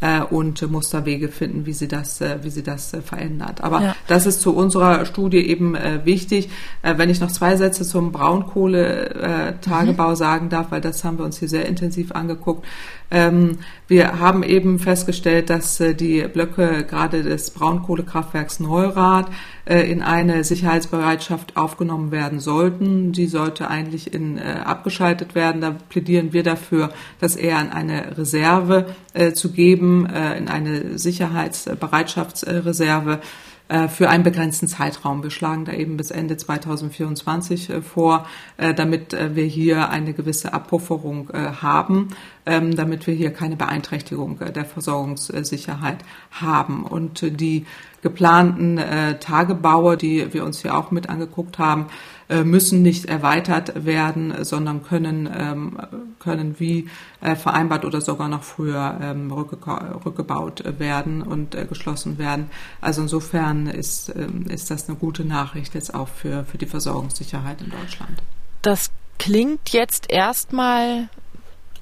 äh, 0.00 0.20
und 0.20 0.68
muss 0.70 0.90
da 0.90 1.04
Wege 1.04 1.28
finden, 1.28 1.66
wie 1.66 1.72
sie 1.72 1.88
das, 1.88 2.20
wie 2.42 2.50
sie 2.50 2.62
das 2.62 2.96
verändert. 3.04 3.62
Aber 3.62 3.80
ja. 3.80 3.96
das 4.06 4.26
ist 4.26 4.40
zu 4.40 4.54
unserer 4.54 5.04
Studie 5.06 5.38
eben 5.38 5.76
wichtig. 6.04 6.48
Wenn 6.82 7.10
ich 7.10 7.20
noch 7.20 7.30
zwei 7.30 7.56
Sätze 7.56 7.84
zum 7.84 8.12
Braunkohletagebau 8.12 10.10
mhm. 10.10 10.16
sagen 10.16 10.48
darf, 10.48 10.70
weil 10.70 10.80
das 10.80 11.04
haben 11.04 11.18
wir 11.18 11.24
uns 11.24 11.38
hier 11.38 11.48
sehr 11.48 11.66
intensiv 11.66 12.12
angeguckt. 12.12 12.64
Ähm, 13.10 13.58
wir 13.86 14.18
haben 14.18 14.42
eben 14.42 14.78
festgestellt, 14.78 15.48
dass 15.48 15.78
äh, 15.78 15.94
die 15.94 16.22
Blöcke 16.22 16.84
gerade 16.84 17.22
des 17.22 17.50
Braunkohlekraftwerks 17.50 18.58
Neurath 18.58 19.28
äh, 19.28 19.30
in 19.66 20.02
eine 20.02 20.44
Sicherheitsbereitschaft 20.44 21.56
aufgenommen 21.56 22.12
werden 22.12 22.40
sollten. 22.40 23.12
Die 23.12 23.26
sollte 23.26 23.68
eigentlich 23.68 24.14
in, 24.14 24.38
äh, 24.38 24.60
abgeschaltet 24.64 25.34
werden. 25.34 25.60
Da 25.60 25.76
plädieren 25.88 26.32
wir 26.32 26.42
dafür, 26.42 26.90
das 27.18 27.36
eher 27.36 27.60
in 27.60 27.68
eine 27.70 28.16
Reserve 28.16 28.86
zu 29.34 29.50
geben, 29.50 30.06
in 30.06 30.48
eine 30.48 30.98
Sicherheitsbereitschaftsreserve 30.98 33.20
äh, 33.68 33.88
für 33.88 34.08
einen 34.08 34.22
begrenzten 34.22 34.68
Zeitraum. 34.68 35.24
Wir 35.24 35.30
schlagen 35.30 35.64
da 35.64 35.72
eben 35.72 35.96
bis 35.96 36.12
Ende 36.12 36.36
2024 36.36 37.70
äh, 37.70 37.82
vor, 37.82 38.26
äh, 38.58 38.74
damit 38.74 39.16
wir 39.34 39.44
hier 39.44 39.90
eine 39.90 40.12
gewisse 40.12 40.52
Abpufferung 40.52 41.30
haben, 41.32 42.08
ähm, 42.46 42.74
damit 42.74 43.06
wir 43.06 43.14
hier 43.14 43.32
keine 43.32 43.56
Beeinträchtigung 43.56 44.38
der 44.38 44.64
Versorgungssicherheit 44.64 45.98
haben. 46.30 46.84
Und 46.84 47.40
die 47.40 47.66
geplanten 48.02 48.80
Tagebaue, 49.18 49.96
die 49.96 50.32
wir 50.32 50.44
uns 50.44 50.62
hier 50.62 50.76
auch 50.78 50.92
mit 50.92 51.08
angeguckt 51.08 51.58
haben, 51.58 51.88
äh, 52.28 52.42
müssen 52.42 52.82
nicht 52.82 53.04
erweitert 53.04 53.84
werden, 53.84 54.44
sondern 54.44 54.82
können, 54.82 55.28
ähm, 55.32 55.78
können 56.18 56.58
wie 56.58 56.88
äh, 57.20 57.36
vereinbart 57.36 57.84
oder 57.84 58.00
sogar 58.00 58.26
noch 58.26 58.42
früher 58.42 58.98
ähm, 59.00 59.30
rückgebaut 59.30 60.64
werden 60.78 61.22
und 61.22 61.54
äh, 61.54 61.66
geschlossen 61.66 62.18
werden. 62.18 62.50
Also 62.80 63.02
insofern 63.02 63.68
ist, 63.68 64.12
ähm, 64.16 64.46
ist 64.48 64.72
das 64.72 64.88
eine 64.88 64.98
gute 64.98 65.24
Nachricht 65.24 65.74
jetzt 65.74 65.94
auch 65.94 66.08
für, 66.08 66.44
für 66.44 66.58
die 66.58 66.66
Versorgungssicherheit 66.66 67.62
in 67.62 67.70
Deutschland. 67.70 68.20
Das 68.60 68.90
klingt 69.18 69.70
jetzt 69.70 70.10
erstmal 70.10 71.08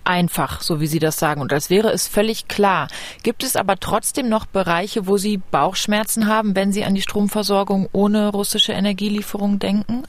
einfach, 0.04 0.60
so 0.60 0.80
wie 0.80 0.86
Sie 0.86 0.98
das 0.98 1.18
sagen, 1.18 1.40
und 1.40 1.52
als 1.52 1.70
wäre 1.70 1.90
es 1.90 2.06
völlig 2.08 2.48
klar. 2.48 2.88
Gibt 3.22 3.42
es 3.42 3.56
aber 3.56 3.76
trotzdem 3.78 4.28
noch 4.28 4.46
Bereiche, 4.46 5.06
wo 5.06 5.16
Sie 5.16 5.38
Bauchschmerzen 5.38 6.26
haben, 6.26 6.54
wenn 6.54 6.72
Sie 6.72 6.84
an 6.84 6.94
die 6.94 7.02
Stromversorgung 7.02 7.88
ohne 7.92 8.28
russische 8.28 8.72
Energielieferung 8.72 9.58
denken? 9.58 10.04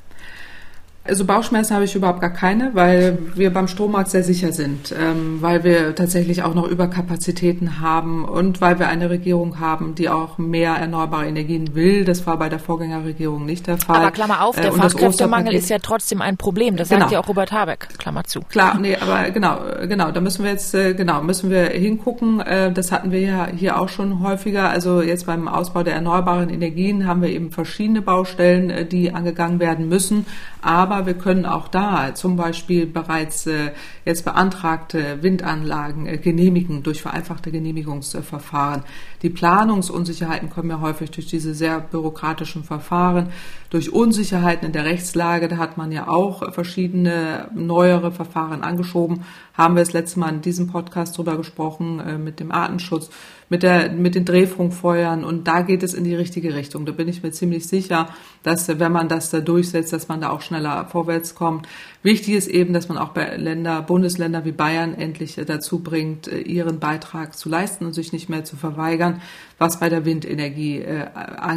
Also 1.07 1.23
Bauchschmerzen 1.23 1.75
habe 1.75 1.85
ich 1.85 1.93
überhaupt 1.93 2.19
gar 2.19 2.31
keine, 2.31 2.71
weil 2.73 3.19
wir 3.35 3.53
beim 3.53 3.67
Strommarkt 3.67 4.09
sehr 4.09 4.23
sicher 4.23 4.51
sind, 4.51 4.91
ähm, 4.99 5.37
weil 5.39 5.63
wir 5.63 5.93
tatsächlich 5.93 6.41
auch 6.41 6.55
noch 6.55 6.67
Überkapazitäten 6.67 7.79
haben 7.79 8.25
und 8.25 8.59
weil 8.59 8.79
wir 8.79 8.87
eine 8.87 9.11
Regierung 9.11 9.59
haben, 9.59 9.93
die 9.93 10.09
auch 10.09 10.39
mehr 10.39 10.73
erneuerbare 10.73 11.27
Energien 11.27 11.75
will. 11.75 12.05
Das 12.05 12.25
war 12.25 12.39
bei 12.39 12.49
der 12.49 12.57
Vorgängerregierung 12.57 13.45
nicht 13.45 13.67
der 13.67 13.77
Fall. 13.77 13.97
Aber 13.97 14.09
Klammer 14.09 14.43
auf, 14.43 14.55
der 14.55 14.69
äh, 14.69 14.71
Fachkräftemangel 14.71 15.53
ist 15.53 15.69
ja 15.69 15.77
trotzdem 15.77 16.23
ein 16.23 16.37
Problem. 16.37 16.75
Das 16.75 16.89
genau. 16.89 17.01
sagt 17.01 17.11
ja 17.11 17.19
auch 17.19 17.27
Robert 17.27 17.51
Habeck. 17.51 17.87
Klammer 17.99 18.23
zu. 18.23 18.41
Klar, 18.41 18.79
nee, 18.79 18.97
aber 18.97 19.29
genau, 19.29 19.59
genau, 19.87 20.09
da 20.09 20.21
müssen 20.21 20.43
wir 20.43 20.49
jetzt 20.49 20.73
äh, 20.73 20.95
genau 20.95 21.21
müssen 21.21 21.51
wir 21.51 21.65
hingucken. 21.65 22.39
Äh, 22.39 22.71
das 22.71 22.91
hatten 22.91 23.11
wir 23.11 23.19
ja 23.19 23.47
hier 23.55 23.79
auch 23.79 23.89
schon 23.89 24.23
häufiger. 24.23 24.71
Also 24.71 25.03
jetzt 25.03 25.27
beim 25.27 25.47
Ausbau 25.47 25.83
der 25.83 25.93
erneuerbaren 25.93 26.49
Energien 26.49 27.05
haben 27.05 27.21
wir 27.21 27.29
eben 27.29 27.51
verschiedene 27.51 28.01
Baustellen, 28.01 28.71
äh, 28.71 28.85
die 28.87 29.13
angegangen 29.13 29.59
werden 29.59 29.87
müssen. 29.87 30.25
Aber 30.65 30.94
wir 31.03 31.15
können 31.15 31.45
auch 31.45 31.67
da 31.67 32.13
zum 32.15 32.35
Beispiel 32.35 32.85
bereits 32.85 33.47
äh, 33.47 33.71
jetzt 34.05 34.23
beantragte 34.23 35.21
Windanlagen 35.21 36.07
äh, 36.07 36.17
genehmigen 36.17 36.83
durch 36.83 37.01
vereinfachte 37.01 37.51
Genehmigungsverfahren. 37.51 38.83
Die 39.25 39.31
Planungsunsicherheiten 39.31 40.51
kommen 40.51 40.69
ja 40.69 40.81
häufig 40.81 41.09
durch 41.09 41.25
diese 41.25 41.55
sehr 41.55 41.79
bürokratischen 41.79 42.63
Verfahren, 42.63 43.31
durch 43.71 43.91
Unsicherheiten 43.91 44.67
in 44.67 44.71
der 44.71 44.85
Rechtslage. 44.85 45.47
Da 45.47 45.57
hat 45.57 45.77
man 45.77 45.91
ja 45.91 46.07
auch 46.07 46.53
verschiedene 46.53 47.49
neuere 47.55 48.11
Verfahren 48.11 48.61
angeschoben. 48.61 49.23
Haben 49.55 49.77
wir 49.77 49.81
das 49.81 49.93
letzte 49.93 50.19
Mal 50.19 50.29
in 50.29 50.41
diesem 50.41 50.67
Podcast 50.67 51.17
drüber 51.17 51.37
gesprochen 51.37 51.99
äh, 52.01 52.19
mit 52.19 52.39
dem 52.39 52.51
Artenschutz 52.51 53.09
mit, 53.49 53.63
der, 53.63 53.91
mit 53.91 54.15
den 54.15 54.25
Drehfunkfeuern 54.25 55.23
und 55.23 55.47
da 55.47 55.61
geht 55.61 55.83
es 55.83 55.93
in 55.93 56.03
die 56.03 56.15
richtige 56.15 56.55
Richtung. 56.55 56.85
Da 56.85 56.91
bin 56.91 57.07
ich 57.07 57.21
mir 57.21 57.31
ziemlich 57.31 57.67
sicher, 57.67 58.09
dass 58.43 58.67
wenn 58.67 58.91
man 58.91 59.07
das 59.07 59.29
da 59.29 59.39
durchsetzt, 59.39 59.93
dass 59.93 60.07
man 60.07 60.21
da 60.21 60.29
auch 60.31 60.41
schneller 60.41 60.87
vorwärts 60.89 61.35
kommt. 61.35 61.67
Wichtig 62.05 62.35
ist 62.35 62.47
eben, 62.47 62.71
dass 62.71 62.87
man 62.87 62.99
auch 62.99 63.13
bei 63.13 63.35
Länder, 63.35 63.81
Bundesländer 63.81 64.45
wie 64.45 64.51
Bayern 64.51 64.93
endlich 64.93 65.41
dazu 65.43 65.79
bringt, 65.79 66.27
ihren 66.27 66.77
Beitrag 66.77 67.35
zu 67.35 67.49
leisten 67.49 67.83
und 67.83 67.93
sich 67.93 68.13
nicht 68.13 68.29
mehr 68.29 68.43
zu 68.43 68.57
verweigern, 68.57 69.23
was 69.57 69.79
bei 69.79 69.89
der 69.89 70.05
Windenergie, 70.05 70.81
äh, 70.81 71.07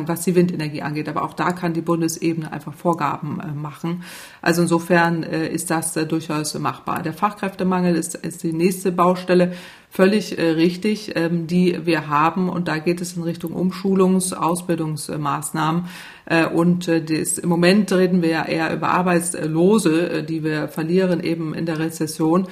was 0.06 0.22
die 0.22 0.34
Windenergie 0.34 0.80
angeht. 0.80 1.06
Aber 1.10 1.24
auch 1.24 1.34
da 1.34 1.52
kann 1.52 1.74
die 1.74 1.82
Bundesebene 1.82 2.50
einfach 2.50 2.72
Vorgaben 2.72 3.40
äh, 3.40 3.52
machen. 3.52 4.04
Also 4.40 4.62
insofern 4.62 5.22
äh, 5.22 5.48
ist 5.48 5.70
das 5.70 5.92
durchaus 5.92 6.58
machbar. 6.58 7.02
Der 7.02 7.12
Fachkräftemangel 7.12 7.94
ist, 7.94 8.14
ist 8.14 8.42
die 8.42 8.54
nächste 8.54 8.90
Baustelle 8.90 9.52
völlig 9.90 10.38
äh, 10.38 10.50
richtig, 10.50 11.14
ähm, 11.16 11.46
die 11.46 11.84
wir 11.84 12.08
haben. 12.08 12.48
Und 12.48 12.68
da 12.68 12.78
geht 12.78 13.00
es 13.00 13.16
in 13.16 13.22
Richtung 13.22 13.52
Umschulungs-, 13.52 14.34
Ausbildungsmaßnahmen. 14.34 15.88
Äh, 16.28 16.46
und 16.46 16.88
äh, 16.88 17.02
das, 17.02 17.38
im 17.38 17.48
Moment 17.48 17.90
reden 17.90 18.22
wir 18.22 18.28
ja 18.28 18.44
eher 18.44 18.72
über 18.74 18.90
Arbeitslose, 18.90 20.10
äh, 20.10 20.22
die 20.22 20.44
wir 20.44 20.68
verlieren 20.68 21.20
eben 21.20 21.54
in 21.54 21.66
der 21.66 21.78
Rezession. 21.78 22.46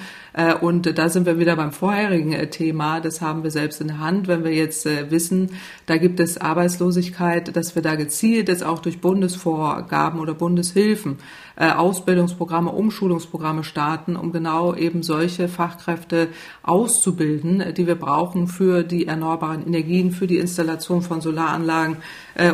Und 0.61 0.99
da 0.99 1.09
sind 1.09 1.25
wir 1.25 1.39
wieder 1.39 1.57
beim 1.57 1.73
vorherigen 1.73 2.51
Thema. 2.51 3.01
Das 3.01 3.23
haben 3.23 3.43
wir 3.43 3.51
selbst 3.51 3.81
in 3.81 3.87
der 3.87 4.01
Hand. 4.01 4.29
Wenn 4.29 4.45
wir 4.45 4.53
jetzt 4.53 4.85
wissen, 4.85 5.53
da 5.87 5.97
gibt 5.97 6.21
es 6.21 6.37
Arbeitslosigkeit, 6.37 7.57
dass 7.57 7.75
wir 7.75 7.81
da 7.81 7.95
gezielt 7.95 8.49
jetzt 8.49 8.63
auch 8.63 8.81
durch 8.81 9.01
Bundesvorgaben 9.01 10.21
oder 10.21 10.35
Bundeshilfen 10.35 11.17
Ausbildungsprogramme, 11.57 12.71
Umschulungsprogramme 12.71 13.65
starten, 13.65 14.15
um 14.15 14.31
genau 14.31 14.75
eben 14.75 15.03
solche 15.03 15.49
Fachkräfte 15.49 16.29
auszubilden, 16.63 17.73
die 17.75 17.87
wir 17.87 17.95
brauchen 17.95 18.47
für 18.47 18.83
die 18.83 19.07
erneuerbaren 19.07 19.67
Energien, 19.67 20.11
für 20.11 20.27
die 20.27 20.37
Installation 20.37 21.01
von 21.01 21.23
Solaranlagen 21.23 21.97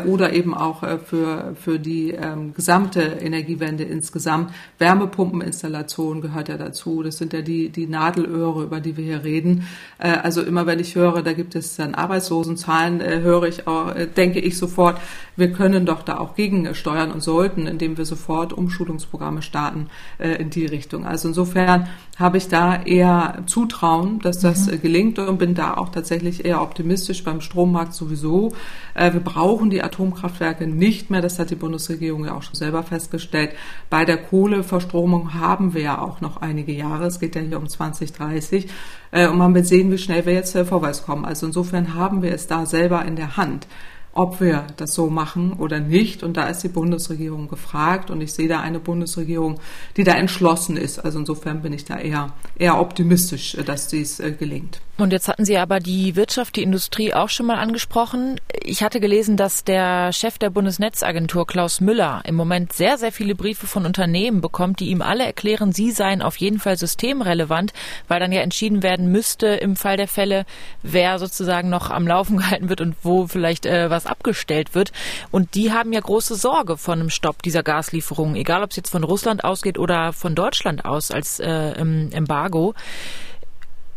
oder 0.06 0.32
eben 0.32 0.54
auch 0.54 0.82
für, 1.04 1.54
für 1.54 1.78
die 1.78 2.10
ähm, 2.10 2.54
gesamte 2.54 3.00
Energiewende 3.00 3.84
insgesamt. 3.84 4.52
Wärmepumpeninstallation 4.78 6.20
gehört 6.20 6.48
ja 6.48 6.56
dazu. 6.56 7.02
Das 7.02 7.18
sind 7.18 7.32
ja 7.32 7.42
die, 7.42 7.68
die 7.68 7.86
Nadelöhre, 7.86 8.64
über 8.64 8.80
die 8.80 8.96
wir 8.96 9.04
hier 9.04 9.24
reden. 9.24 9.66
Äh, 9.98 10.10
also 10.22 10.42
immer 10.42 10.66
wenn 10.66 10.78
ich 10.78 10.94
höre, 10.94 11.22
da 11.22 11.32
gibt 11.32 11.54
es 11.54 11.76
dann 11.76 11.94
Arbeitslosenzahlen, 11.94 13.00
äh, 13.00 13.20
höre 13.20 13.44
ich 13.44 13.66
auch, 13.66 13.94
äh, 13.94 14.06
denke 14.06 14.40
ich 14.40 14.58
sofort, 14.58 15.00
wir 15.36 15.52
können 15.52 15.86
doch 15.86 16.02
da 16.02 16.18
auch 16.18 16.34
gegensteuern 16.34 17.10
und 17.10 17.22
sollten, 17.22 17.66
indem 17.66 17.96
wir 17.96 18.04
sofort 18.04 18.52
Umschulungsprogramme 18.52 19.42
starten 19.42 19.88
äh, 20.18 20.34
in 20.34 20.50
die 20.50 20.66
Richtung. 20.66 21.06
Also 21.06 21.28
insofern 21.28 21.88
habe 22.18 22.36
ich 22.36 22.48
da 22.48 22.82
eher 22.82 23.42
Zutrauen, 23.46 24.18
dass 24.20 24.38
das 24.38 24.66
mhm. 24.66 24.80
gelingt 24.80 25.18
und 25.18 25.38
bin 25.38 25.54
da 25.54 25.74
auch 25.74 25.88
tatsächlich 25.88 26.44
eher 26.44 26.60
optimistisch 26.60 27.24
beim 27.24 27.40
Strommarkt 27.40 27.94
sowieso. 27.94 28.52
Äh, 28.94 29.12
wir 29.14 29.20
brauchen 29.20 29.70
die 29.72 29.82
Atomkraftwerke 29.82 30.66
nicht 30.66 31.10
mehr, 31.10 31.20
das 31.20 31.38
hat 31.38 31.50
die 31.50 31.56
Bundesregierung 31.56 32.24
ja 32.24 32.34
auch 32.34 32.42
schon 32.42 32.54
selber 32.54 32.82
festgestellt. 32.82 33.50
Bei 33.90 34.04
der 34.04 34.18
Kohleverstromung 34.18 35.34
haben 35.34 35.74
wir 35.74 35.82
ja 35.82 36.00
auch 36.00 36.20
noch 36.20 36.36
einige 36.36 36.72
Jahre, 36.72 37.06
es 37.06 37.18
geht 37.18 37.34
ja 37.34 37.40
hier 37.40 37.58
um 37.58 37.68
2030 37.68 38.68
äh, 39.10 39.26
und 39.26 39.38
man 39.38 39.54
wird 39.54 39.66
sehen, 39.66 39.90
wie 39.90 39.98
schnell 39.98 40.24
wir 40.26 40.34
jetzt 40.34 40.54
äh, 40.54 40.64
vorwärts 40.64 41.04
kommen. 41.04 41.24
Also 41.24 41.46
insofern 41.46 41.94
haben 41.94 42.22
wir 42.22 42.32
es 42.32 42.46
da 42.46 42.66
selber 42.66 43.04
in 43.04 43.16
der 43.16 43.36
Hand 43.36 43.66
ob 44.12 44.40
wir 44.40 44.66
das 44.76 44.94
so 44.94 45.08
machen 45.08 45.54
oder 45.54 45.80
nicht. 45.80 46.22
Und 46.22 46.36
da 46.36 46.48
ist 46.48 46.62
die 46.62 46.68
Bundesregierung 46.68 47.48
gefragt 47.48 48.10
und 48.10 48.20
ich 48.20 48.32
sehe 48.32 48.48
da 48.48 48.60
eine 48.60 48.78
Bundesregierung, 48.78 49.58
die 49.96 50.04
da 50.04 50.12
entschlossen 50.12 50.76
ist. 50.76 50.98
Also 50.98 51.18
insofern 51.18 51.62
bin 51.62 51.72
ich 51.72 51.84
da 51.84 51.98
eher, 51.98 52.32
eher 52.56 52.80
optimistisch, 52.80 53.56
dass 53.64 53.88
dies 53.88 54.20
äh, 54.20 54.32
gelingt. 54.32 54.80
Und 54.98 55.12
jetzt 55.12 55.26
hatten 55.26 55.46
Sie 55.46 55.56
aber 55.56 55.80
die 55.80 56.16
Wirtschaft, 56.16 56.54
die 56.54 56.62
Industrie 56.62 57.14
auch 57.14 57.30
schon 57.30 57.46
mal 57.46 57.58
angesprochen. 57.58 58.38
Ich 58.62 58.82
hatte 58.82 59.00
gelesen, 59.00 59.38
dass 59.38 59.64
der 59.64 60.12
Chef 60.12 60.38
der 60.38 60.50
Bundesnetzagentur 60.50 61.46
Klaus 61.46 61.80
Müller 61.80 62.20
im 62.24 62.34
Moment 62.34 62.74
sehr, 62.74 62.98
sehr 62.98 63.10
viele 63.10 63.34
Briefe 63.34 63.66
von 63.66 63.86
Unternehmen 63.86 64.42
bekommt, 64.42 64.80
die 64.80 64.90
ihm 64.90 65.00
alle 65.00 65.24
erklären, 65.24 65.72
sie 65.72 65.90
seien 65.90 66.20
auf 66.20 66.36
jeden 66.36 66.60
Fall 66.60 66.76
systemrelevant, 66.76 67.72
weil 68.06 68.20
dann 68.20 68.32
ja 68.32 68.42
entschieden 68.42 68.82
werden 68.82 69.10
müsste 69.10 69.46
im 69.46 69.76
Fall 69.76 69.96
der 69.96 70.08
Fälle, 70.08 70.44
wer 70.82 71.18
sozusagen 71.18 71.70
noch 71.70 71.90
am 71.90 72.06
Laufen 72.06 72.36
gehalten 72.42 72.68
wird 72.68 72.82
und 72.82 72.94
wo 73.02 73.26
vielleicht 73.26 73.64
äh, 73.64 73.88
was 73.88 74.01
abgestellt 74.06 74.74
wird. 74.74 74.92
Und 75.30 75.54
die 75.54 75.72
haben 75.72 75.92
ja 75.92 76.00
große 76.00 76.34
Sorge 76.34 76.76
von 76.76 77.00
einem 77.00 77.10
Stopp 77.10 77.42
dieser 77.42 77.62
Gaslieferungen, 77.62 78.36
egal 78.36 78.62
ob 78.62 78.70
es 78.70 78.76
jetzt 78.76 78.90
von 78.90 79.04
Russland 79.04 79.44
ausgeht 79.44 79.78
oder 79.78 80.12
von 80.12 80.34
Deutschland 80.34 80.84
aus 80.84 81.10
als 81.10 81.40
äh, 81.40 81.72
Embargo. 81.72 82.74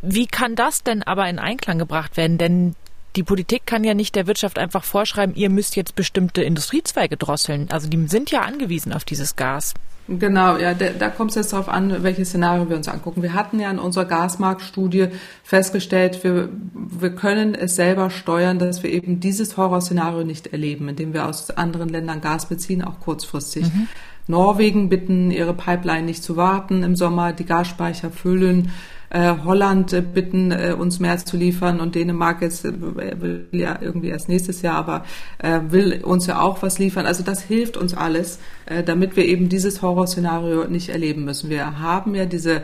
Wie 0.02 0.28
kann 0.28 0.56
das 0.56 0.84
denn 0.84 1.04
aber 1.04 1.28
in 1.28 1.39
Einklang 1.39 1.80
gebracht 1.80 2.18
werden? 2.18 2.38
Denn 2.38 2.76
die 3.15 3.24
Politik 3.24 3.65
kann 3.65 3.84
ja 3.84 3.94
nicht 3.94 4.15
der 4.15 4.28
Wirtschaft 4.28 4.60
einfach 4.60 4.84
vorschreiben, 4.84 5.36
ihr 5.36 5.50
müsst 5.50 5.76
jetzt 5.76 5.96
bestimmte 5.96 6.44
Industriezweige 6.44 7.18
drosseln. 7.18 7.72
Also 7.72 7.88
die 7.88 8.08
sind 8.08 8.30
ja 8.30 8.41
angewiesen 8.41 8.94
auf 8.94 9.06
dieses 9.06 9.36
Gas. 9.36 9.74
Genau, 10.08 10.58
ja, 10.58 10.76
da, 10.76 10.89
da 10.89 11.10
kommt 11.10 11.32
es 11.32 11.36
jetzt 11.36 11.54
darauf 11.54 11.68
an, 11.68 12.04
welche 12.04 12.26
Szenarien 12.26 12.70
wir 12.70 12.78
uns 12.78 12.88
angucken. 12.88 13.24
Wir 13.24 13.34
hatten 13.34 13.60
ja 13.60 13.72
in 13.72 13.80
unserer 13.80 14.06
Gasmarktstudie 14.06 15.08
festgestellt, 15.44 16.24
wir, 16.24 16.50
wir 16.74 17.10
können 17.15 17.56
es 17.56 17.76
selber 17.76 18.12
steuern, 18.12 18.60
dass 18.60 18.84
wir 18.84 18.91
eben 18.91 19.20
dieses 19.20 19.58
Horrorszenario 19.58 20.24
nicht 20.24 20.48
erleben, 20.48 20.89
indem 20.89 21.13
wir 21.13 21.26
aus 21.26 21.50
anderen 21.50 21.89
Ländern 21.89 22.22
Gas 22.22 22.48
beziehen, 22.48 22.84
auch 22.84 23.00
kurzfristig. 23.00 23.65
Mhm. 23.65 23.88
Norwegen 24.28 24.89
bitten, 24.89 25.32
ihre 25.32 25.54
Pipeline 25.54 26.04
nicht 26.04 26.24
zu 26.24 26.36
warten 26.36 26.84
im 26.84 26.96
Sommer, 26.96 27.34
die 27.34 27.46
Gasspeicher 27.46 28.12
füllen 28.12 28.72
äh, 29.15 29.38
Holland 29.45 29.93
äh, 29.93 30.01
bitten, 30.01 30.51
äh, 30.51 30.75
uns 30.78 30.99
mehr 30.99 31.17
zu 31.17 31.38
liefern 31.38 31.80
und 31.80 31.95
Dänemark 31.95 32.41
jetzt 32.41 32.65
äh, 32.65 32.73
will 33.21 33.47
ja 33.54 33.80
irgendwie 33.80 34.10
erst 34.10 34.28
nächstes 34.28 34.62
Jahr, 34.62 34.75
aber 34.75 35.06
äh, 35.38 35.62
will 35.69 36.04
uns 36.04 36.28
ja 36.28 36.41
auch 36.41 36.62
was 36.62 36.80
liefern. 36.80 37.06
Also 37.06 37.23
das 37.23 37.41
hilft 37.41 37.78
uns 37.78 37.93
alles, 37.93 38.39
äh, 38.65 38.84
damit 38.84 39.15
wir 39.15 39.25
eben 39.25 39.47
dieses 39.47 39.82
Horrorszenario 39.82 40.65
nicht 40.65 40.89
erleben 40.89 41.23
müssen. 41.23 41.49
Wir 41.49 41.80
haben 41.80 42.13
ja 42.13 42.25
diese 42.25 42.63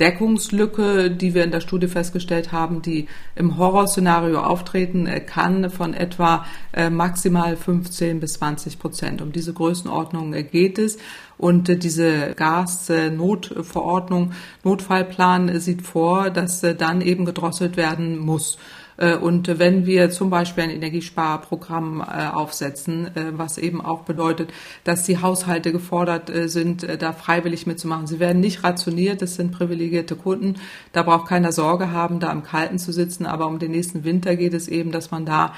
Deckungslücke, 0.00 1.10
die 1.10 1.34
wir 1.34 1.44
in 1.44 1.50
der 1.50 1.60
Studie 1.60 1.86
festgestellt 1.86 2.52
haben, 2.52 2.80
die 2.82 3.06
im 3.36 3.58
Horrorszenario 3.58 4.40
auftreten 4.40 5.06
äh, 5.06 5.20
kann, 5.20 5.70
von 5.70 5.94
etwa 5.94 6.46
äh, 6.72 6.88
maximal 6.90 7.56
15 7.56 8.18
bis 8.18 8.34
20 8.34 8.78
Prozent. 8.78 9.22
Um 9.22 9.32
diese 9.32 9.52
Größenordnung 9.52 10.32
äh, 10.32 10.42
geht 10.42 10.78
es. 10.78 10.98
Und 11.36 11.82
diese 11.82 12.34
Gasnotverordnung, 12.34 14.32
Notfallplan 14.62 15.58
sieht 15.58 15.82
vor, 15.82 16.28
dass 16.28 16.60
dann 16.60 17.00
eben 17.00 17.24
gedrosselt 17.24 17.78
werden 17.78 18.18
muss. 18.18 18.58
Äh, 19.00 19.16
und 19.16 19.58
wenn 19.58 19.86
wir 19.86 20.10
zum 20.10 20.30
Beispiel 20.30 20.64
ein 20.64 20.70
Energiesparprogramm 20.70 22.00
äh, 22.00 22.28
aufsetzen, 22.28 23.06
äh, 23.16 23.32
was 23.32 23.58
eben 23.58 23.80
auch 23.80 24.02
bedeutet, 24.02 24.52
dass 24.84 25.04
die 25.04 25.20
Haushalte 25.20 25.72
gefordert 25.72 26.30
sind, 26.46 26.86
da 27.00 27.12
freiwillig 27.12 27.66
mitzumachen. 27.66 28.06
Sie 28.06 28.20
werden 28.20 28.40
nicht 28.40 28.62
rationiert, 28.62 29.22
das 29.22 29.36
sind 29.36 29.52
privilegierte 29.52 30.16
Kunden. 30.16 30.56
Da 30.92 31.02
braucht 31.02 31.28
keiner 31.28 31.52
Sorge 31.52 31.92
haben, 31.92 32.20
da 32.20 32.30
im 32.30 32.42
Kalten 32.42 32.78
zu 32.78 32.92
sitzen. 32.92 33.26
Aber 33.26 33.46
um 33.46 33.58
den 33.58 33.70
nächsten 33.70 34.04
Winter 34.04 34.36
geht 34.36 34.52
es 34.54 34.68
eben, 34.68 34.92
dass 34.92 35.10
man 35.10 35.24
da 35.24 35.54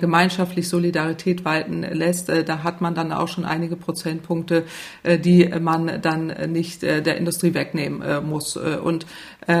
gemeinschaftlich 0.00 0.68
Solidarität 0.68 1.44
walten 1.44 1.82
lässt. 1.82 2.28
Da 2.28 2.62
hat 2.62 2.80
man 2.80 2.94
dann 2.94 3.12
auch 3.12 3.28
schon 3.28 3.44
einige 3.44 3.76
Prozentpunkte, 3.76 4.64
die 5.04 5.48
man 5.60 6.00
dann 6.02 6.32
nicht 6.52 6.82
der 6.82 7.16
Industrie 7.16 7.54
wegnehmen 7.54 8.26
muss. 8.28 8.56
Und 8.56 9.06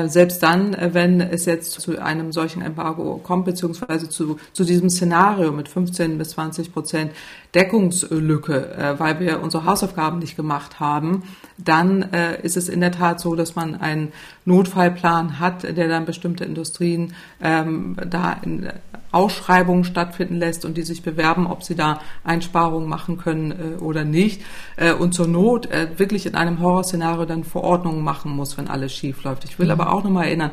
selbst 0.06 0.42
dann, 0.42 0.76
wenn 0.92 1.20
es 1.20 1.46
jetzt 1.46 1.72
zu 1.72 2.00
einem 2.00 2.32
solchen 2.32 2.62
Embargo 2.62 3.21
kommt, 3.22 3.44
beziehungsweise 3.44 4.08
zu, 4.08 4.38
zu 4.52 4.64
diesem 4.64 4.90
Szenario 4.90 5.52
mit 5.52 5.68
15 5.68 6.18
bis 6.18 6.30
20 6.30 6.72
Prozent 6.72 7.12
Deckungslücke, 7.54 8.74
äh, 8.74 8.98
weil 8.98 9.20
wir 9.20 9.42
unsere 9.42 9.64
Hausaufgaben 9.64 10.18
nicht 10.18 10.36
gemacht 10.36 10.80
haben, 10.80 11.24
dann 11.58 12.02
äh, 12.12 12.40
ist 12.42 12.56
es 12.56 12.68
in 12.68 12.80
der 12.80 12.92
Tat 12.92 13.20
so, 13.20 13.34
dass 13.34 13.54
man 13.54 13.74
einen 13.74 14.12
Notfallplan 14.44 15.38
hat, 15.38 15.62
der 15.62 15.88
dann 15.88 16.04
bestimmte 16.04 16.44
Industrien 16.44 17.14
ähm, 17.40 17.96
da 18.08 18.32
in 18.42 18.68
Ausschreibungen 19.12 19.84
stattfinden 19.84 20.36
lässt 20.36 20.64
und 20.64 20.76
die 20.76 20.82
sich 20.82 21.02
bewerben, 21.02 21.46
ob 21.46 21.62
sie 21.62 21.74
da 21.74 22.00
Einsparungen 22.24 22.88
machen 22.88 23.18
können 23.18 23.52
äh, 23.52 23.80
oder 23.80 24.04
nicht. 24.04 24.42
Äh, 24.76 24.94
und 24.94 25.12
zur 25.12 25.28
Not 25.28 25.66
äh, 25.66 25.98
wirklich 25.98 26.26
in 26.26 26.34
einem 26.34 26.60
Horrorszenario 26.60 27.26
dann 27.26 27.44
Verordnungen 27.44 28.02
machen 28.02 28.32
muss, 28.32 28.56
wenn 28.56 28.68
alles 28.68 28.94
schief 28.94 29.22
läuft. 29.22 29.44
Ich 29.44 29.58
will 29.58 29.66
mhm. 29.66 29.72
aber 29.72 29.92
auch 29.92 30.02
nochmal 30.02 30.26
erinnern, 30.26 30.52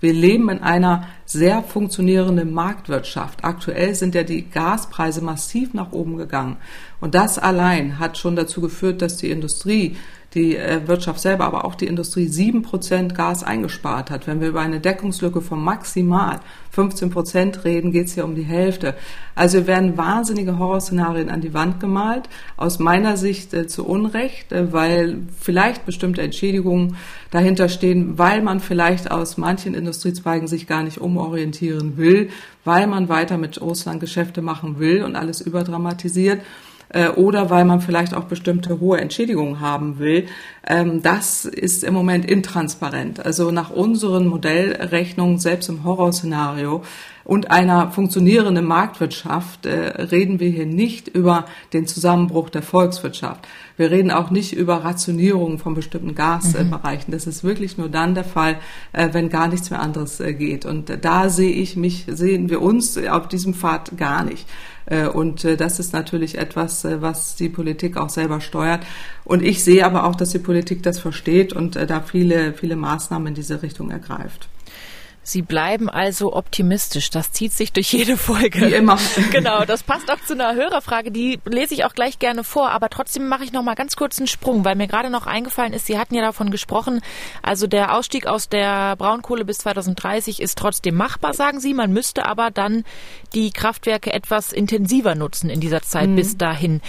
wir 0.00 0.12
leben 0.12 0.48
in 0.50 0.62
einer 0.62 1.08
sehr 1.24 1.62
funktionierenden 1.62 2.52
Marktwirtschaft. 2.52 3.44
Aktuell 3.44 3.94
sind 3.94 4.14
ja 4.14 4.22
die 4.22 4.48
Gaspreise 4.48 5.22
massiv 5.22 5.74
nach 5.74 5.92
oben 5.92 6.16
gegangen. 6.16 6.56
Und 7.00 7.14
das 7.14 7.38
allein 7.38 7.98
hat 7.98 8.18
schon 8.18 8.36
dazu 8.36 8.60
geführt, 8.60 9.02
dass 9.02 9.16
die 9.16 9.30
Industrie 9.30 9.96
die 10.36 10.56
äh, 10.56 10.86
Wirtschaft 10.86 11.18
selber, 11.18 11.44
aber 11.44 11.64
auch 11.64 11.74
die 11.74 11.86
Industrie 11.86 12.28
sieben 12.28 12.62
Prozent 12.62 13.14
Gas 13.14 13.42
eingespart 13.42 14.10
hat. 14.10 14.26
Wenn 14.26 14.40
wir 14.40 14.48
über 14.48 14.60
eine 14.60 14.78
Deckungslücke 14.78 15.40
von 15.40 15.62
maximal 15.64 16.40
15 16.70 17.10
Prozent 17.10 17.64
reden, 17.64 17.90
geht 17.90 18.08
es 18.08 18.14
hier 18.14 18.24
um 18.24 18.34
die 18.34 18.44
Hälfte. 18.44 18.94
Also 19.34 19.66
werden 19.66 19.96
wahnsinnige 19.96 20.58
Horrorszenarien 20.58 21.30
an 21.30 21.40
die 21.40 21.54
Wand 21.54 21.80
gemalt. 21.80 22.28
Aus 22.58 22.78
meiner 22.78 23.16
Sicht 23.16 23.54
äh, 23.54 23.66
zu 23.66 23.86
Unrecht, 23.86 24.52
äh, 24.52 24.72
weil 24.72 25.22
vielleicht 25.40 25.86
bestimmte 25.86 26.20
Entschädigungen 26.20 26.96
dahinter 27.30 27.70
stehen, 27.70 28.18
weil 28.18 28.42
man 28.42 28.60
vielleicht 28.60 29.10
aus 29.10 29.38
manchen 29.38 29.74
Industriezweigen 29.74 30.48
sich 30.48 30.66
gar 30.66 30.82
nicht 30.82 31.00
umorientieren 31.00 31.96
will, 31.96 32.28
weil 32.64 32.86
man 32.86 33.08
weiter 33.08 33.38
mit 33.38 33.60
Russland 33.60 34.00
Geschäfte 34.00 34.42
machen 34.42 34.78
will 34.78 35.02
und 35.02 35.16
alles 35.16 35.40
überdramatisiert. 35.40 36.42
Äh, 36.88 37.08
oder 37.08 37.50
weil 37.50 37.64
man 37.64 37.80
vielleicht 37.80 38.14
auch 38.14 38.24
bestimmte 38.24 38.80
hohe 38.80 39.00
Entschädigungen 39.00 39.60
haben 39.60 39.98
will. 39.98 40.26
Ähm, 40.66 41.02
das 41.02 41.44
ist 41.44 41.84
im 41.84 41.94
Moment 41.94 42.24
intransparent. 42.24 43.24
Also 43.24 43.50
nach 43.50 43.70
unseren 43.70 44.26
Modellrechnungen, 44.26 45.38
selbst 45.38 45.68
im 45.68 45.84
Horrorszenario, 45.84 46.82
und 47.26 47.50
einer 47.50 47.90
funktionierenden 47.90 48.64
Marktwirtschaft 48.64 49.66
äh, 49.66 50.00
reden 50.00 50.38
wir 50.38 50.48
hier 50.48 50.64
nicht 50.64 51.08
über 51.08 51.46
den 51.72 51.88
Zusammenbruch 51.88 52.50
der 52.50 52.62
Volkswirtschaft. 52.62 53.48
Wir 53.76 53.90
reden 53.90 54.12
auch 54.12 54.30
nicht 54.30 54.52
über 54.52 54.84
Rationierung 54.84 55.58
von 55.58 55.74
bestimmten 55.74 56.14
Gasbereichen. 56.14 57.10
Das 57.10 57.26
ist 57.26 57.42
wirklich 57.42 57.78
nur 57.78 57.88
dann 57.88 58.14
der 58.14 58.22
Fall, 58.22 58.58
äh, 58.92 59.08
wenn 59.10 59.28
gar 59.28 59.48
nichts 59.48 59.70
mehr 59.70 59.80
anderes 59.80 60.20
äh, 60.20 60.34
geht. 60.34 60.64
Und 60.64 60.98
da 61.02 61.28
sehe 61.28 61.50
ich 61.50 61.74
mich, 61.74 62.04
sehen 62.06 62.48
wir 62.48 62.62
uns 62.62 62.96
auf 62.96 63.26
diesem 63.26 63.54
Pfad 63.54 63.96
gar 63.96 64.22
nicht. 64.22 64.46
Äh, 64.86 65.08
und 65.08 65.44
äh, 65.44 65.56
das 65.56 65.80
ist 65.80 65.92
natürlich 65.92 66.38
etwas, 66.38 66.84
äh, 66.84 67.02
was 67.02 67.34
die 67.34 67.48
Politik 67.48 67.96
auch 67.96 68.08
selber 68.08 68.40
steuert. 68.40 68.86
Und 69.24 69.42
ich 69.42 69.64
sehe 69.64 69.84
aber 69.84 70.04
auch, 70.04 70.14
dass 70.14 70.30
die 70.30 70.38
Politik 70.38 70.84
das 70.84 71.00
versteht 71.00 71.52
und 71.52 71.74
da 71.74 72.00
viele, 72.02 72.52
viele 72.52 72.76
Maßnahmen 72.76 73.28
in 73.28 73.34
diese 73.34 73.62
Richtung 73.62 73.90
ergreift. 73.90 74.48
Sie 75.26 75.42
bleiben 75.42 75.90
also 75.90 76.32
optimistisch. 76.34 77.10
Das 77.10 77.32
zieht 77.32 77.52
sich 77.52 77.72
durch 77.72 77.92
jede 77.92 78.16
Folge. 78.16 78.60
Wie 78.60 78.74
immer. 78.74 78.96
Genau, 79.32 79.64
das 79.64 79.82
passt 79.82 80.10
auch 80.10 80.20
zu 80.24 80.34
einer 80.34 80.54
Hörerfrage, 80.54 81.10
die 81.10 81.40
lese 81.44 81.74
ich 81.74 81.84
auch 81.84 81.94
gleich 81.94 82.20
gerne 82.20 82.44
vor. 82.44 82.70
Aber 82.70 82.88
trotzdem 82.88 83.26
mache 83.26 83.42
ich 83.42 83.52
noch 83.52 83.64
mal 83.64 83.74
ganz 83.74 83.96
kurz 83.96 84.18
einen 84.18 84.28
Sprung, 84.28 84.64
weil 84.64 84.76
mir 84.76 84.86
gerade 84.86 85.10
noch 85.10 85.26
eingefallen 85.26 85.72
ist, 85.72 85.86
Sie 85.86 85.98
hatten 85.98 86.14
ja 86.14 86.22
davon 86.22 86.50
gesprochen, 86.50 87.00
also 87.42 87.66
der 87.66 87.94
Ausstieg 87.94 88.26
aus 88.26 88.48
der 88.48 88.94
Braunkohle 88.96 89.44
bis 89.44 89.58
2030 89.58 90.40
ist 90.40 90.56
trotzdem 90.58 90.94
machbar, 90.94 91.34
sagen 91.34 91.58
Sie. 91.58 91.74
Man 91.74 91.92
müsste 91.92 92.24
aber 92.26 92.52
dann 92.52 92.84
die 93.34 93.50
Kraftwerke 93.50 94.12
etwas 94.12 94.52
intensiver 94.52 95.16
nutzen 95.16 95.50
in 95.50 95.58
dieser 95.58 95.82
Zeit 95.82 96.08
mhm. 96.08 96.16
bis 96.16 96.36
dahin. 96.36 96.80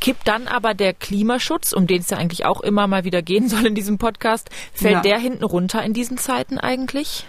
Kippt 0.00 0.26
dann 0.26 0.48
aber 0.48 0.74
der 0.74 0.94
Klimaschutz, 0.94 1.72
um 1.72 1.86
den 1.86 2.00
es 2.00 2.10
ja 2.10 2.18
eigentlich 2.18 2.44
auch 2.44 2.60
immer 2.60 2.88
mal 2.88 3.04
wieder 3.04 3.22
gehen 3.22 3.48
soll 3.48 3.66
in 3.66 3.76
diesem 3.76 3.98
Podcast, 3.98 4.50
fällt 4.72 4.94
ja. 4.94 5.00
der 5.00 5.18
hinten 5.18 5.44
runter 5.44 5.82
in 5.82 5.92
diesen 5.92 6.18
Zeiten 6.18 6.58
eigentlich? 6.58 7.24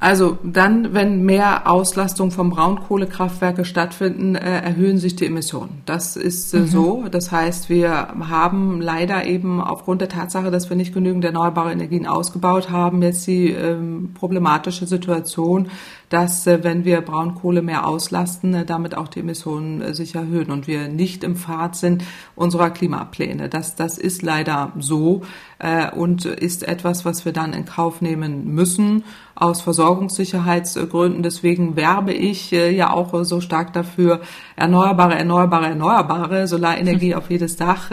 Also 0.00 0.38
dann, 0.44 0.94
wenn 0.94 1.24
mehr 1.24 1.68
Auslastung 1.68 2.30
von 2.30 2.50
Braunkohlekraftwerke 2.50 3.64
stattfinden, 3.64 4.36
äh, 4.36 4.60
erhöhen 4.60 4.98
sich 4.98 5.16
die 5.16 5.26
Emissionen. 5.26 5.82
Das 5.86 6.16
ist 6.16 6.54
äh, 6.54 6.60
mhm. 6.60 6.66
so. 6.68 7.04
Das 7.10 7.32
heißt, 7.32 7.68
wir 7.68 7.90
haben 8.28 8.80
leider 8.80 9.24
eben 9.26 9.60
aufgrund 9.60 10.00
der 10.00 10.08
Tatsache, 10.08 10.52
dass 10.52 10.70
wir 10.70 10.76
nicht 10.76 10.94
genügend 10.94 11.24
erneuerbare 11.24 11.72
Energien 11.72 12.06
ausgebaut 12.06 12.70
haben, 12.70 13.02
jetzt 13.02 13.26
die 13.26 13.50
ähm, 13.50 14.10
problematische 14.14 14.86
Situation, 14.86 15.68
dass 16.08 16.46
äh, 16.46 16.62
wenn 16.64 16.84
wir 16.84 17.00
Braunkohle 17.00 17.62
mehr 17.62 17.86
auslasten, 17.86 18.54
äh, 18.54 18.64
damit 18.64 18.96
auch 18.96 19.08
die 19.08 19.20
Emissionen 19.20 19.82
äh, 19.82 19.94
sich 19.94 20.14
erhöhen 20.14 20.50
und 20.50 20.66
wir 20.66 20.88
nicht 20.88 21.24
im 21.24 21.36
Pfad 21.36 21.76
sind 21.76 22.04
unserer 22.34 22.70
Klimapläne. 22.70 23.48
Das, 23.48 23.74
das 23.74 23.98
ist 23.98 24.22
leider 24.22 24.72
so 24.78 25.22
und 25.96 26.24
ist 26.24 26.68
etwas, 26.68 27.04
was 27.04 27.24
wir 27.24 27.32
dann 27.32 27.52
in 27.52 27.64
Kauf 27.64 28.00
nehmen 28.00 28.54
müssen 28.54 29.02
aus 29.34 29.60
Versorgungssicherheitsgründen. 29.60 31.24
Deswegen 31.24 31.74
werbe 31.74 32.12
ich 32.12 32.52
ja 32.52 32.92
auch 32.92 33.24
so 33.24 33.40
stark 33.40 33.72
dafür, 33.72 34.20
erneuerbare, 34.54 35.16
erneuerbare, 35.16 35.66
erneuerbare, 35.66 36.46
Solarenergie 36.46 37.16
auf 37.16 37.28
jedes 37.28 37.56
Dach, 37.56 37.90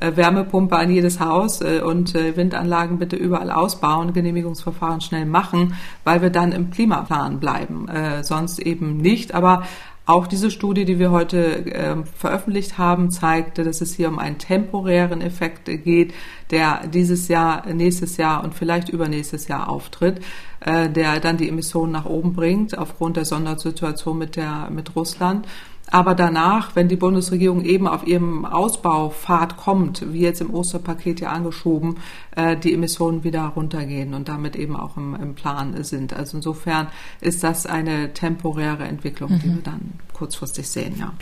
Wärmepumpe 0.00 0.76
an 0.76 0.90
jedes 0.90 1.20
Haus 1.20 1.60
und 1.60 2.14
Windanlagen 2.14 2.98
bitte 2.98 3.16
überall 3.16 3.50
ausbauen, 3.50 4.14
Genehmigungsverfahren 4.14 5.02
schnell 5.02 5.26
machen, 5.26 5.74
weil 6.04 6.22
wir 6.22 6.30
dann 6.30 6.52
im 6.52 6.70
Klimaplan 6.70 7.38
bleiben, 7.44 7.88
äh, 7.88 8.24
sonst 8.24 8.58
eben 8.58 8.96
nicht. 8.96 9.34
Aber 9.34 9.64
auch 10.06 10.26
diese 10.26 10.50
Studie, 10.50 10.84
die 10.84 10.98
wir 10.98 11.10
heute 11.10 11.64
äh, 11.66 11.96
veröffentlicht 12.16 12.78
haben, 12.78 13.10
zeigte, 13.10 13.64
dass 13.64 13.80
es 13.80 13.94
hier 13.94 14.08
um 14.08 14.18
einen 14.18 14.38
temporären 14.38 15.20
Effekt 15.20 15.66
geht, 15.66 16.12
der 16.50 16.86
dieses 16.86 17.28
Jahr, 17.28 17.66
nächstes 17.72 18.16
Jahr 18.16 18.44
und 18.44 18.54
vielleicht 18.54 18.88
übernächstes 18.88 19.48
Jahr 19.48 19.68
auftritt, 19.68 20.20
äh, 20.60 20.88
der 20.88 21.20
dann 21.20 21.36
die 21.36 21.48
Emissionen 21.48 21.92
nach 21.92 22.06
oben 22.06 22.34
bringt 22.34 22.76
aufgrund 22.76 23.16
der 23.16 23.24
Sondersituation 23.24 24.18
mit 24.18 24.36
der 24.36 24.68
mit 24.70 24.94
Russland. 24.96 25.46
Aber 25.90 26.14
danach, 26.14 26.74
wenn 26.74 26.88
die 26.88 26.96
Bundesregierung 26.96 27.64
eben 27.64 27.86
auf 27.86 28.06
ihrem 28.06 28.44
Ausbaupfad 28.44 29.56
kommt, 29.56 30.12
wie 30.12 30.20
jetzt 30.20 30.40
im 30.40 30.52
Osterpaket 30.52 31.20
ja 31.20 31.30
angeschoben, 31.30 31.98
äh, 32.36 32.56
die 32.56 32.72
Emissionen 32.72 33.22
wieder 33.22 33.44
runtergehen 33.44 34.14
und 34.14 34.28
damit 34.28 34.56
eben 34.56 34.76
auch 34.76 34.96
im, 34.96 35.14
im 35.14 35.34
Plan 35.34 35.84
sind. 35.84 36.12
Also 36.12 36.38
insofern 36.38 36.88
ist 37.20 37.44
das 37.44 37.66
eine 37.66 38.12
temporäre 38.14 38.84
Entwicklung, 38.84 39.32
mhm. 39.32 39.38
die 39.40 39.54
wir 39.54 39.62
dann 39.62 39.92
kurzfristig 40.12 40.68
sehen, 40.68 40.96
ja. 40.98 41.12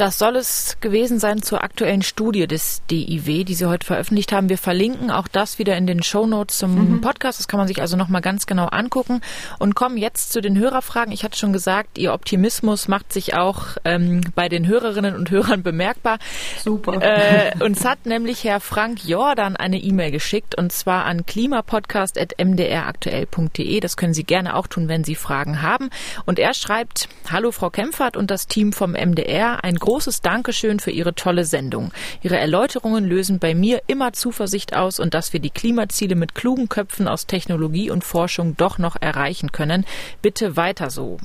Das 0.00 0.18
soll 0.18 0.36
es 0.36 0.78
gewesen 0.80 1.18
sein 1.18 1.42
zur 1.42 1.62
aktuellen 1.62 2.00
Studie 2.00 2.46
des 2.46 2.80
DIW, 2.90 3.44
die 3.44 3.52
Sie 3.52 3.66
heute 3.66 3.86
veröffentlicht 3.86 4.32
haben. 4.32 4.48
Wir 4.48 4.56
verlinken 4.56 5.10
auch 5.10 5.28
das 5.28 5.58
wieder 5.58 5.76
in 5.76 5.86
den 5.86 6.02
Show 6.02 6.26
Notes 6.26 6.56
zum 6.56 6.92
mhm. 6.92 7.02
Podcast. 7.02 7.38
Das 7.38 7.48
kann 7.48 7.58
man 7.58 7.68
sich 7.68 7.82
also 7.82 7.98
nochmal 7.98 8.22
ganz 8.22 8.46
genau 8.46 8.68
angucken. 8.68 9.20
Und 9.58 9.74
kommen 9.74 9.98
jetzt 9.98 10.32
zu 10.32 10.40
den 10.40 10.56
Hörerfragen. 10.56 11.12
Ich 11.12 11.22
hatte 11.22 11.36
schon 11.36 11.52
gesagt, 11.52 11.98
Ihr 11.98 12.14
Optimismus 12.14 12.88
macht 12.88 13.12
sich 13.12 13.34
auch 13.34 13.76
ähm, 13.84 14.22
bei 14.34 14.48
den 14.48 14.66
Hörerinnen 14.66 15.14
und 15.14 15.30
Hörern 15.30 15.62
bemerkbar. 15.62 16.18
Super. 16.64 16.94
Äh, 17.02 17.62
uns 17.62 17.84
hat 17.88 18.06
nämlich 18.06 18.44
Herr 18.44 18.60
Frank 18.60 19.04
Jordan 19.04 19.56
eine 19.56 19.76
E-Mail 19.76 20.12
geschickt 20.12 20.54
und 20.54 20.72
zwar 20.72 21.04
an 21.04 21.26
klimapodcast.mdraktuell.de. 21.26 23.80
Das 23.80 23.98
können 23.98 24.14
Sie 24.14 24.24
gerne 24.24 24.56
auch 24.56 24.66
tun, 24.66 24.88
wenn 24.88 25.04
Sie 25.04 25.14
Fragen 25.14 25.60
haben. 25.60 25.90
Und 26.24 26.38
er 26.38 26.54
schreibt, 26.54 27.10
Hallo 27.30 27.52
Frau 27.52 27.68
Kempfert 27.68 28.16
und 28.16 28.30
das 28.30 28.46
Team 28.46 28.72
vom 28.72 28.92
MDR. 28.92 29.62
Ein 29.62 29.76
großes 29.90 30.20
Dankeschön 30.20 30.78
für 30.78 30.92
Ihre 30.92 31.16
tolle 31.16 31.44
Sendung. 31.44 31.90
Ihre 32.22 32.38
Erläuterungen 32.38 33.04
lösen 33.04 33.40
bei 33.40 33.56
mir 33.56 33.82
immer 33.88 34.12
Zuversicht 34.12 34.72
aus 34.72 35.00
und 35.00 35.14
dass 35.14 35.32
wir 35.32 35.40
die 35.40 35.50
Klimaziele 35.50 36.14
mit 36.14 36.36
klugen 36.36 36.68
Köpfen 36.68 37.08
aus 37.08 37.26
Technologie 37.26 37.90
und 37.90 38.04
Forschung 38.04 38.56
doch 38.56 38.78
noch 38.78 38.94
erreichen 39.00 39.50
können. 39.50 39.84
Bitte 40.22 40.56
weiter 40.56 40.90
so. 40.90 41.18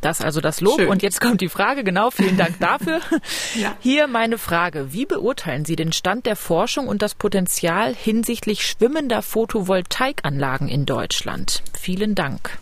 Das 0.00 0.22
also 0.22 0.40
das 0.40 0.62
Lob. 0.62 0.80
Schön. 0.80 0.88
Und 0.88 1.02
jetzt 1.02 1.20
kommt 1.20 1.42
die 1.42 1.50
Frage, 1.50 1.84
genau, 1.84 2.10
vielen 2.10 2.38
Dank 2.38 2.58
dafür. 2.58 3.00
ja. 3.54 3.76
Hier 3.80 4.06
meine 4.06 4.38
Frage. 4.38 4.94
Wie 4.94 5.04
beurteilen 5.04 5.66
Sie 5.66 5.76
den 5.76 5.92
Stand 5.92 6.24
der 6.24 6.36
Forschung 6.36 6.88
und 6.88 7.02
das 7.02 7.14
Potenzial 7.14 7.94
hinsichtlich 7.94 8.66
schwimmender 8.66 9.20
Photovoltaikanlagen 9.20 10.68
in 10.68 10.86
Deutschland? 10.86 11.62
Vielen 11.78 12.14
Dank. 12.14 12.58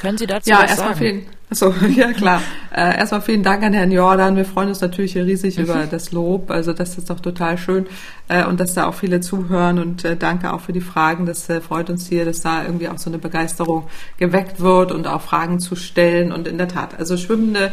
Können 0.00 0.18
Sie 0.18 0.26
dazu 0.26 0.50
ja, 0.50 0.62
was 0.62 0.76
sagen? 0.76 0.94
Vielen, 0.96 1.26
achso, 1.50 1.74
ja 1.94 2.12
klar. 2.12 2.42
Äh, 2.74 2.98
erstmal 2.98 3.22
vielen 3.22 3.42
Dank 3.42 3.62
an 3.62 3.72
Herrn 3.72 3.92
Jordan. 3.92 4.36
Wir 4.36 4.44
freuen 4.44 4.68
uns 4.68 4.80
natürlich 4.80 5.16
riesig 5.16 5.58
mhm. 5.58 5.64
über 5.64 5.86
das 5.86 6.12
Lob. 6.12 6.50
Also 6.50 6.72
das 6.72 6.98
ist 6.98 7.10
doch 7.10 7.20
total 7.20 7.58
schön 7.58 7.86
äh, 8.28 8.44
und 8.44 8.58
dass 8.60 8.74
da 8.74 8.86
auch 8.86 8.94
viele 8.94 9.20
zuhören 9.20 9.78
und 9.78 10.04
äh, 10.04 10.16
danke 10.16 10.52
auch 10.52 10.60
für 10.60 10.72
die 10.72 10.80
Fragen. 10.80 11.26
Das 11.26 11.48
äh, 11.48 11.60
freut 11.60 11.90
uns 11.90 12.08
hier, 12.08 12.24
dass 12.24 12.40
da 12.40 12.64
irgendwie 12.64 12.88
auch 12.88 12.98
so 12.98 13.10
eine 13.10 13.18
Begeisterung 13.18 13.86
geweckt 14.16 14.60
wird 14.60 14.92
und 14.92 15.06
auch 15.06 15.20
Fragen 15.20 15.60
zu 15.60 15.76
stellen. 15.76 16.32
Und 16.32 16.48
in 16.48 16.58
der 16.58 16.68
Tat, 16.68 16.98
also 16.98 17.16
schwimmende 17.16 17.72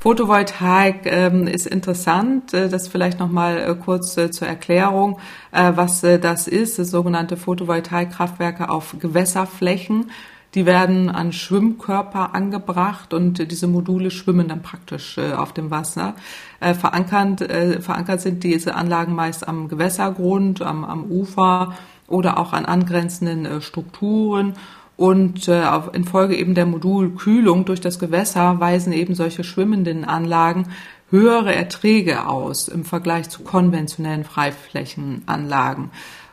Photovoltaik 0.00 1.02
ähm, 1.04 1.46
ist 1.46 1.66
interessant. 1.66 2.54
Äh, 2.54 2.68
das 2.68 2.88
vielleicht 2.88 3.20
noch 3.20 3.30
mal 3.30 3.58
äh, 3.58 3.74
kurz 3.74 4.16
äh, 4.16 4.30
zur 4.30 4.48
Erklärung, 4.48 5.18
äh, 5.52 5.72
was 5.74 6.02
äh, 6.02 6.18
das 6.18 6.48
ist. 6.48 6.78
Das 6.78 6.90
sogenannte 6.90 7.36
Photovoltaikkraftwerke 7.36 8.70
auf 8.70 8.96
Gewässerflächen. 8.98 10.10
Die 10.54 10.66
werden 10.66 11.10
an 11.10 11.32
Schwimmkörper 11.32 12.34
angebracht 12.34 13.14
und 13.14 13.50
diese 13.50 13.68
Module 13.68 14.10
schwimmen 14.10 14.48
dann 14.48 14.62
praktisch 14.62 15.16
äh, 15.16 15.32
auf 15.32 15.52
dem 15.52 15.70
Wasser. 15.70 16.14
Äh, 16.58 16.74
verankert, 16.74 17.42
äh, 17.42 17.80
verankert 17.80 18.20
sind 18.20 18.42
diese 18.42 18.74
Anlagen 18.74 19.14
meist 19.14 19.46
am 19.46 19.68
Gewässergrund, 19.68 20.60
am, 20.62 20.84
am 20.84 21.04
Ufer 21.04 21.74
oder 22.08 22.38
auch 22.38 22.52
an 22.52 22.64
angrenzenden 22.64 23.62
Strukturen. 23.62 24.54
Und 24.96 25.48
äh, 25.48 25.62
infolge 25.92 26.36
eben 26.36 26.54
der 26.54 26.66
Modulkühlung 26.66 27.64
durch 27.64 27.80
das 27.80 27.98
Gewässer 27.98 28.60
weisen 28.60 28.92
eben 28.92 29.14
solche 29.14 29.44
schwimmenden 29.44 30.04
Anlagen 30.04 30.66
höhere 31.10 31.54
Erträge 31.54 32.26
aus 32.26 32.68
im 32.68 32.84
Vergleich 32.84 33.28
zu 33.28 33.42
konventionellen 33.42 34.24
Freiflächenanlagen. 34.24 35.90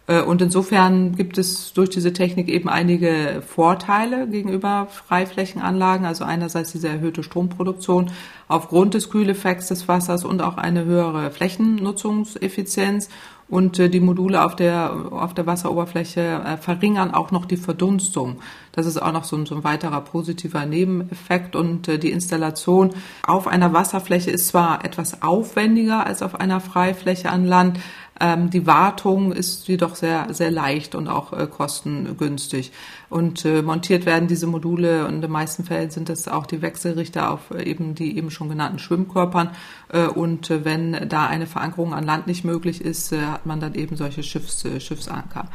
Äh, 0.07 0.21
und 0.21 0.41
insofern 0.41 1.15
gibt 1.15 1.37
es 1.37 1.73
durch 1.73 1.89
diese 1.89 2.13
Technik 2.13 2.49
eben 2.49 2.69
einige 2.69 3.43
Vorteile 3.45 4.27
gegenüber 4.27 4.87
Freiflächenanlagen. 4.89 6.05
Also 6.05 6.23
einerseits 6.23 6.71
diese 6.71 6.87
erhöhte 6.87 7.23
Stromproduktion 7.23 8.11
aufgrund 8.47 8.93
des 8.93 9.09
Kühleffekts 9.09 9.67
des 9.67 9.87
Wassers 9.87 10.23
und 10.23 10.41
auch 10.41 10.57
eine 10.57 10.85
höhere 10.85 11.29
Flächennutzungseffizienz. 11.31 13.09
Und 13.49 13.79
äh, 13.79 13.89
die 13.89 14.01
Module 14.01 14.43
auf 14.43 14.57
der, 14.57 14.91
auf 15.11 15.33
der 15.33 15.45
Wasseroberfläche 15.45 16.21
äh, 16.21 16.57
verringern 16.57 17.13
auch 17.13 17.31
noch 17.31 17.45
die 17.45 17.55
Verdunstung. 17.55 18.39
Das 18.73 18.85
ist 18.85 19.01
auch 19.01 19.13
noch 19.13 19.23
so 19.23 19.37
ein, 19.37 19.45
so 19.45 19.55
ein 19.55 19.63
weiterer 19.63 20.01
positiver 20.01 20.65
Nebeneffekt. 20.65 21.55
Und 21.55 21.87
die 21.87 22.11
Installation 22.11 22.93
auf 23.25 23.47
einer 23.47 23.71
Wasserfläche 23.71 24.31
ist 24.31 24.49
zwar 24.49 24.83
etwas 24.83 25.21
aufwendiger 25.21 26.05
als 26.05 26.21
auf 26.21 26.39
einer 26.39 26.59
Freifläche 26.59 27.29
an 27.29 27.45
Land, 27.45 27.79
Ähm, 28.19 28.49
die 28.49 28.65
Wartung 28.65 29.31
ist 29.31 29.67
jedoch 29.67 29.95
sehr, 29.95 30.27
sehr 30.33 30.51
leicht 30.51 30.95
und 30.95 31.07
auch 31.07 31.33
äh, 31.33 31.47
kostengünstig. 31.47 32.71
Und 33.09 33.45
äh, 33.45 33.61
montiert 33.61 34.05
werden 34.05 34.27
diese 34.27 34.47
Module 34.47 35.05
und 35.05 35.15
in 35.15 35.21
den 35.21 35.31
meisten 35.31 35.63
Fällen 35.63 35.91
sind 35.91 36.09
es 36.09 36.27
auch 36.27 36.45
die 36.45 36.61
Wechselrichter 36.61 37.31
auf 37.31 37.51
äh, 37.51 37.63
eben 37.63 37.95
die 37.95 38.17
eben 38.17 38.31
schon 38.31 38.49
genannten 38.49 38.79
Schwimmkörpern. 38.79 39.51
Äh, 39.89 40.07
und 40.07 40.49
äh, 40.49 40.65
wenn 40.65 41.07
da 41.07 41.27
eine 41.27 41.47
Verankerung 41.47 41.93
an 41.93 42.05
Land 42.05 42.27
nicht 42.27 42.43
möglich 42.43 42.81
ist, 42.81 43.11
hat 43.11 43.45
man 43.45 43.59
dann 43.59 43.75
eben 43.75 43.95
solche 43.95 44.23
Schiffs, 44.23 44.65
Schiffsanker. 44.79 45.45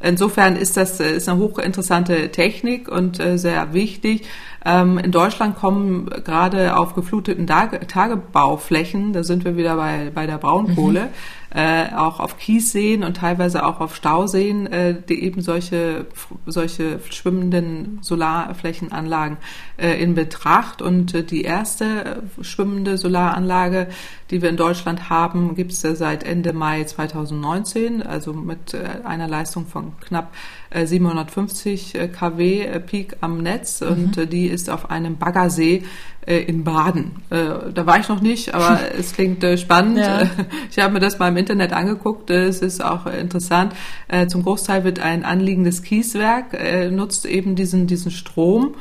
Insofern 0.00 0.56
ist 0.56 0.76
das 0.76 1.00
ist 1.00 1.28
eine 1.28 1.38
hochinteressante 1.38 2.30
Technik 2.30 2.88
und 2.88 3.16
sehr 3.16 3.72
wichtig. 3.72 4.26
Ähm, 4.64 4.98
in 4.98 5.10
Deutschland 5.10 5.56
kommen 5.56 6.06
gerade 6.06 6.76
auf 6.76 6.94
gefluteten 6.94 7.46
Tagebauflächen, 7.46 9.12
da 9.12 9.24
sind 9.24 9.44
wir 9.44 9.56
wieder 9.56 9.76
bei, 9.76 10.10
bei 10.14 10.26
der 10.26 10.38
Braunkohle, 10.38 11.04
mhm 11.04 11.41
äh, 11.54 11.94
auch 11.94 12.18
auf 12.18 12.38
Kiesseen 12.38 13.04
und 13.04 13.18
teilweise 13.18 13.66
auch 13.66 13.80
auf 13.80 13.94
Stauseen, 13.94 14.66
äh, 14.66 14.94
die 15.06 15.22
eben 15.22 15.42
solche, 15.42 16.06
solche 16.46 17.00
schwimmenden 17.10 17.98
Solarflächenanlagen 18.00 19.36
äh, 19.76 20.02
in 20.02 20.14
Betracht. 20.14 20.80
Und 20.80 21.14
äh, 21.14 21.22
die 21.22 21.42
erste 21.42 22.22
schwimmende 22.40 22.96
Solaranlage, 22.96 23.88
die 24.30 24.40
wir 24.40 24.48
in 24.48 24.56
Deutschland 24.56 25.10
haben, 25.10 25.54
gibt 25.54 25.72
es 25.72 25.84
äh, 25.84 25.94
seit 25.94 26.24
Ende 26.24 26.54
Mai 26.54 26.84
2019, 26.84 28.02
also 28.02 28.32
mit 28.32 28.72
äh, 28.72 29.04
einer 29.04 29.28
Leistung 29.28 29.66
von 29.66 29.92
knapp 30.00 30.32
750 30.74 31.94
äh, 31.94 32.08
kW 32.08 32.78
Peak 32.80 33.16
am 33.20 33.42
Netz 33.42 33.82
mhm. 33.82 33.88
und 33.88 34.32
die 34.32 34.46
ist 34.46 34.70
auf 34.70 34.90
einem 34.90 35.18
Baggersee 35.18 35.82
in 36.26 36.62
Baden. 36.62 37.16
Da 37.30 37.86
war 37.86 37.98
ich 37.98 38.08
noch 38.08 38.20
nicht, 38.20 38.54
aber 38.54 38.78
es 38.98 39.12
klingt 39.12 39.44
spannend. 39.58 39.98
Ja. 39.98 40.22
Ich 40.70 40.78
habe 40.78 40.94
mir 40.94 41.00
das 41.00 41.18
mal 41.18 41.28
im 41.28 41.36
Internet 41.36 41.72
angeguckt. 41.72 42.30
Es 42.30 42.62
ist 42.62 42.82
auch 42.82 43.06
interessant. 43.06 43.74
Zum 44.28 44.42
Großteil 44.42 44.84
wird 44.84 45.00
ein 45.00 45.24
anliegendes 45.24 45.82
Kieswerk, 45.82 46.56
nutzt 46.90 47.26
eben 47.26 47.56
diesen, 47.56 47.86
diesen 47.86 48.10
Strom. 48.10 48.74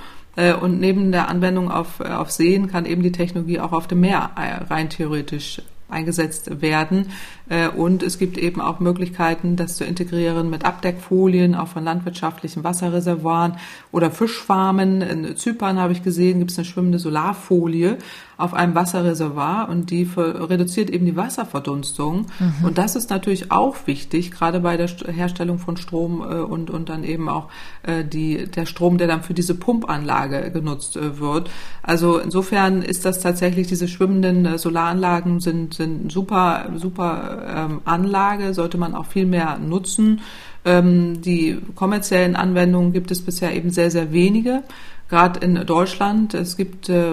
Und 0.62 0.80
neben 0.80 1.12
der 1.12 1.28
Anwendung 1.28 1.70
auf, 1.70 2.00
auf 2.00 2.32
Seen 2.32 2.68
kann 2.68 2.86
eben 2.86 3.04
die 3.04 3.12
Technologie 3.12 3.60
auch 3.60 3.74
auf 3.74 3.88
dem 3.88 4.00
Meer 4.02 4.32
rein 4.70 4.90
theoretisch 4.90 5.62
eingesetzt 5.92 6.62
werden. 6.62 7.08
Äh, 7.50 7.70
und 7.70 8.04
es 8.04 8.18
gibt 8.18 8.38
eben 8.38 8.62
auch 8.62 8.80
Möglichkeiten, 8.80 9.56
das 9.56 9.76
zu 9.76 9.84
integrieren 9.84 10.50
mit 10.50 10.66
Abdeckfolien, 10.66 11.56
auch 11.56 11.68
von 11.68 11.84
landwirtschaftlichen 11.84 12.64
Wasserreservoiren 12.64 13.58
oder 13.92 14.12
Fischfarmen. 14.12 15.02
In 15.02 15.36
Zypern 15.36 15.80
habe 15.80 15.94
ich 15.94 16.04
gesehen, 16.04 16.40
gibt 16.40 16.52
es 16.52 16.58
eine 16.58 16.66
schwimmende 16.66 17.00
Solarfolie 17.00 17.98
auf 18.42 18.54
einem 18.54 18.76
Wasserreservoir 18.76 19.70
und 19.70 19.92
die 19.92 20.08
reduziert 20.16 20.90
eben 20.90 21.06
die 21.06 21.16
Wasserverdunstung. 21.16 22.28
Mhm. 22.40 22.66
Und 22.66 22.78
das 22.78 22.96
ist 22.96 23.10
natürlich 23.10 23.52
auch 23.52 23.76
wichtig, 23.86 24.32
gerade 24.32 24.60
bei 24.60 24.78
der 24.78 24.88
Herstellung 24.88 25.60
von 25.60 25.78
Strom 25.78 26.22
äh, 26.22 26.36
und, 26.40 26.70
und 26.70 26.90
dann 26.90 27.04
eben 27.04 27.30
auch 27.30 27.50
äh, 27.84 28.04
die, 28.04 28.48
der 28.48 28.66
Strom, 28.66 28.98
der 28.98 29.08
dann 29.08 29.24
für 29.24 29.34
diese 29.34 29.56
Pumpanlage 29.56 30.52
genutzt 30.52 30.98
wird. 31.00 31.50
Also 31.84 32.18
insofern 32.18 32.82
ist 32.82 33.06
das 33.06 33.20
tatsächlich, 33.20 33.68
diese 33.68 33.88
schwimmenden 33.88 34.58
Solaranlagen 34.58 35.40
sind, 35.40 35.74
sind 35.74 36.12
super, 36.12 36.70
super 36.76 37.46
ähm, 37.56 37.82
Anlage 37.86 38.54
sollte 38.54 38.78
man 38.78 38.96
auch 38.96 39.06
viel 39.06 39.26
mehr 39.26 39.58
nutzen. 39.58 40.22
Ähm, 40.64 41.22
die 41.22 41.60
kommerziellen 41.76 42.36
Anwendungen 42.36 42.94
gibt 42.94 43.12
es 43.12 43.22
bisher 43.22 43.56
eben 43.56 43.72
sehr, 43.72 43.92
sehr 43.92 44.12
wenige 44.12 44.64
gerade 45.12 45.42
in 45.42 45.56
Deutschland. 45.66 46.34
Es 46.34 46.58
gibt 46.58 46.90
äh, 46.90 47.12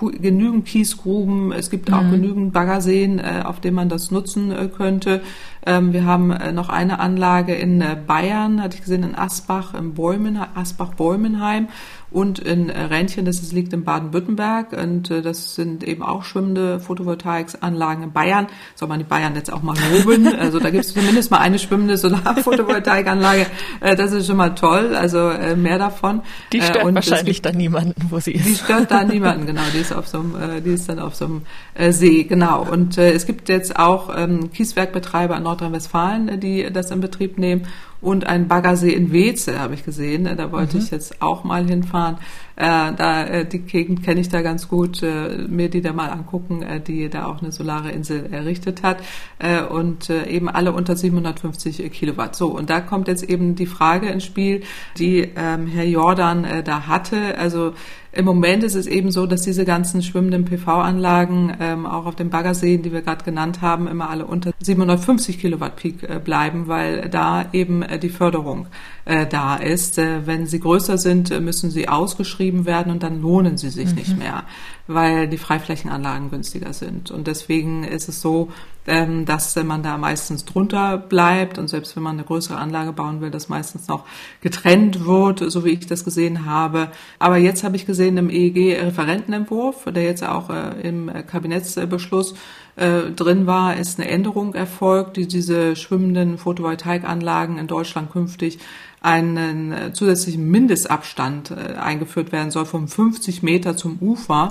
genügend 0.00 0.64
Kiesgruben, 0.64 1.52
es 1.52 1.68
gibt 1.68 1.92
auch 1.92 2.02
mhm. 2.04 2.12
genügend 2.12 2.52
Baggerseen, 2.54 3.18
äh, 3.18 3.42
auf 3.44 3.60
denen 3.60 3.74
man 3.74 3.88
das 3.90 4.10
nutzen 4.10 4.52
äh, 4.52 4.68
könnte. 4.68 5.20
Ähm, 5.66 5.92
wir 5.92 6.06
haben 6.06 6.30
äh, 6.30 6.52
noch 6.52 6.68
eine 6.68 7.00
Anlage 7.00 7.54
in 7.54 7.80
äh, 7.80 7.96
Bayern, 8.06 8.62
hatte 8.62 8.76
ich 8.76 8.82
gesehen, 8.82 9.02
in 9.02 9.16
Asbach, 9.16 9.74
im 9.74 9.94
Bäumen, 9.94 10.38
Asbach-Bäumenheim 10.54 11.68
und 12.10 12.38
in 12.38 12.70
äh, 12.70 12.84
Rändchen, 12.84 13.26
das 13.26 13.40
ist, 13.40 13.52
liegt 13.52 13.72
in 13.74 13.84
Baden-Württemberg 13.84 14.72
und 14.72 15.10
äh, 15.10 15.20
das 15.20 15.54
sind 15.54 15.84
eben 15.84 16.02
auch 16.02 16.24
schwimmende 16.24 16.80
Photovoltaikanlagen 16.80 18.04
in 18.04 18.12
Bayern. 18.12 18.46
Soll 18.74 18.88
man 18.88 18.98
die 18.98 19.04
Bayern 19.04 19.34
jetzt 19.34 19.52
auch 19.52 19.62
mal 19.62 19.76
loben? 19.92 20.26
also 20.38 20.58
da 20.58 20.70
gibt 20.70 20.86
es 20.86 20.94
zumindest 20.94 21.30
mal 21.30 21.38
eine 21.38 21.58
schwimmende 21.58 21.96
Solarphotovoltaikanlage. 21.96 23.46
Äh, 23.80 23.96
das 23.96 24.12
ist 24.12 24.26
schon 24.26 24.36
mal 24.36 24.54
toll, 24.54 24.96
also 24.96 25.28
äh, 25.28 25.54
mehr 25.54 25.78
davon. 25.78 26.22
Die 26.52 26.60
stört 26.60 26.84
und 26.84 26.94
wahrscheinlich 26.94 27.42
dann 27.42 27.56
niemanden, 27.56 27.94
wo 28.10 28.18
sie 28.18 28.32
ist. 28.32 28.46
Die 28.46 28.54
stört 28.54 28.90
da 28.90 29.04
niemanden, 29.04 29.46
genau. 29.46 29.62
Die 29.72 29.78
ist 29.78 29.92
auf 29.92 30.08
so 30.08 30.18
einem, 30.18 30.34
äh, 30.34 30.60
die 30.60 30.70
ist 30.70 30.88
dann 30.88 30.98
auf 30.98 31.14
so 31.14 31.26
einem 31.26 31.42
äh, 31.74 31.92
See, 31.92 32.24
genau. 32.24 32.66
Und 32.68 32.98
äh, 32.98 33.12
es 33.12 33.26
gibt 33.26 33.48
jetzt 33.48 33.78
auch 33.78 34.10
ähm, 34.16 34.50
Kieswerkbetreiber 34.52 35.36
in 35.36 35.42
Nordrhein-Westfalen, 35.44 36.28
äh, 36.28 36.38
die 36.38 36.68
das 36.72 36.90
in 36.90 37.00
Betrieb 37.00 37.38
nehmen 37.38 37.66
und 38.00 38.26
ein 38.26 38.46
Baggersee 38.46 38.92
in 38.92 39.12
Weze 39.12 39.58
habe 39.58 39.74
ich 39.74 39.84
gesehen. 39.84 40.24
Da 40.36 40.52
wollte 40.52 40.76
mhm. 40.76 40.82
ich 40.82 40.90
jetzt 40.90 41.20
auch 41.20 41.42
mal 41.44 41.66
hinfahren. 41.66 42.18
Äh, 42.54 42.92
da 42.96 43.24
äh, 43.24 43.44
die 43.44 43.58
Gegend 43.60 44.04
kenne 44.04 44.20
ich 44.20 44.28
da 44.28 44.42
ganz 44.42 44.68
gut. 44.68 45.02
Äh, 45.02 45.46
mir 45.48 45.68
die 45.68 45.80
da 45.80 45.92
mal 45.92 46.10
angucken, 46.10 46.62
äh, 46.62 46.80
die 46.80 47.08
da 47.08 47.26
auch 47.26 47.42
eine 47.42 47.50
solare 47.50 47.90
Insel 47.90 48.32
errichtet 48.32 48.82
hat 48.82 48.98
äh, 49.38 49.62
und 49.62 50.10
äh, 50.10 50.26
eben 50.26 50.48
alle 50.48 50.72
unter 50.72 50.94
750 50.94 51.90
Kilowatt. 51.92 52.36
So 52.36 52.48
und 52.48 52.70
da 52.70 52.80
kommt 52.80 53.08
jetzt 53.08 53.24
eben 53.24 53.56
die 53.56 53.66
Frage 53.66 54.08
ins 54.08 54.24
Spiel, 54.24 54.62
die 54.96 55.28
ähm, 55.36 55.66
Herr 55.66 55.84
Jordan 55.84 56.46
da 56.64 56.86
hatte. 56.86 57.36
Also 57.38 57.72
im 58.18 58.24
Moment 58.24 58.64
ist 58.64 58.74
es 58.74 58.88
eben 58.88 59.12
so, 59.12 59.26
dass 59.26 59.42
diese 59.42 59.64
ganzen 59.64 60.02
schwimmenden 60.02 60.44
PV-Anlagen 60.44 61.56
ähm, 61.60 61.86
auch 61.86 62.04
auf 62.04 62.16
den 62.16 62.30
Baggerseen, 62.30 62.82
die 62.82 62.92
wir 62.92 63.02
gerade 63.02 63.24
genannt 63.24 63.60
haben, 63.62 63.86
immer 63.86 64.10
alle 64.10 64.26
unter 64.26 64.50
750 64.58 65.38
Kilowatt 65.38 65.76
Peak 65.76 66.02
äh, 66.02 66.18
bleiben, 66.18 66.66
weil 66.66 67.08
da 67.10 67.46
eben 67.52 67.82
äh, 67.82 68.00
die 68.00 68.08
Förderung 68.08 68.66
äh, 69.04 69.24
da 69.24 69.54
ist. 69.54 69.98
Äh, 69.98 70.26
wenn 70.26 70.46
sie 70.46 70.58
größer 70.58 70.98
sind, 70.98 71.30
äh, 71.30 71.38
müssen 71.38 71.70
sie 71.70 71.88
ausgeschrieben 71.88 72.66
werden 72.66 72.90
und 72.90 73.04
dann 73.04 73.22
lohnen 73.22 73.56
sie 73.56 73.70
sich 73.70 73.90
mhm. 73.90 73.94
nicht 73.94 74.18
mehr, 74.18 74.42
weil 74.88 75.28
die 75.28 75.38
Freiflächenanlagen 75.38 76.30
günstiger 76.30 76.72
sind. 76.72 77.10
Und 77.10 77.26
deswegen 77.26 77.84
ist 77.84 78.08
es 78.08 78.22
so, 78.22 78.48
ähm, 78.88 79.26
dass 79.26 79.54
man 79.56 79.82
da 79.82 79.98
meistens 79.98 80.46
drunter 80.46 80.96
bleibt 80.96 81.58
und 81.58 81.68
selbst 81.68 81.94
wenn 81.94 82.02
man 82.02 82.16
eine 82.16 82.24
größere 82.24 82.56
Anlage 82.56 82.94
bauen 82.94 83.20
will, 83.20 83.30
das 83.30 83.50
meistens 83.50 83.86
noch 83.86 84.04
getrennt 84.40 85.04
wird, 85.04 85.40
so 85.50 85.64
wie 85.66 85.72
ich 85.72 85.86
das 85.86 86.04
gesehen 86.04 86.46
habe. 86.46 86.88
Aber 87.18 87.36
jetzt 87.36 87.64
habe 87.64 87.76
ich 87.76 87.84
gesehen 87.84 88.16
im 88.16 88.30
EEG-Referentenentwurf, 88.30 89.84
der 89.84 90.04
jetzt 90.04 90.24
auch 90.24 90.48
äh, 90.48 90.80
im 90.80 91.10
Kabinettsbeschluss 91.26 92.34
äh, 92.76 93.10
drin 93.14 93.46
war, 93.46 93.76
ist 93.76 94.00
eine 94.00 94.08
Änderung 94.08 94.54
erfolgt, 94.54 95.18
die 95.18 95.28
diese 95.28 95.76
schwimmenden 95.76 96.38
Photovoltaikanlagen 96.38 97.58
in 97.58 97.66
Deutschland 97.66 98.10
künftig 98.10 98.58
einen 99.02 99.72
äh, 99.72 99.92
zusätzlichen 99.92 100.50
Mindestabstand 100.50 101.52
eingeführt 101.52 102.32
werden 102.32 102.50
soll 102.50 102.64
von 102.64 102.88
50 102.88 103.42
Meter 103.42 103.76
zum 103.76 103.98
Ufer 104.00 104.48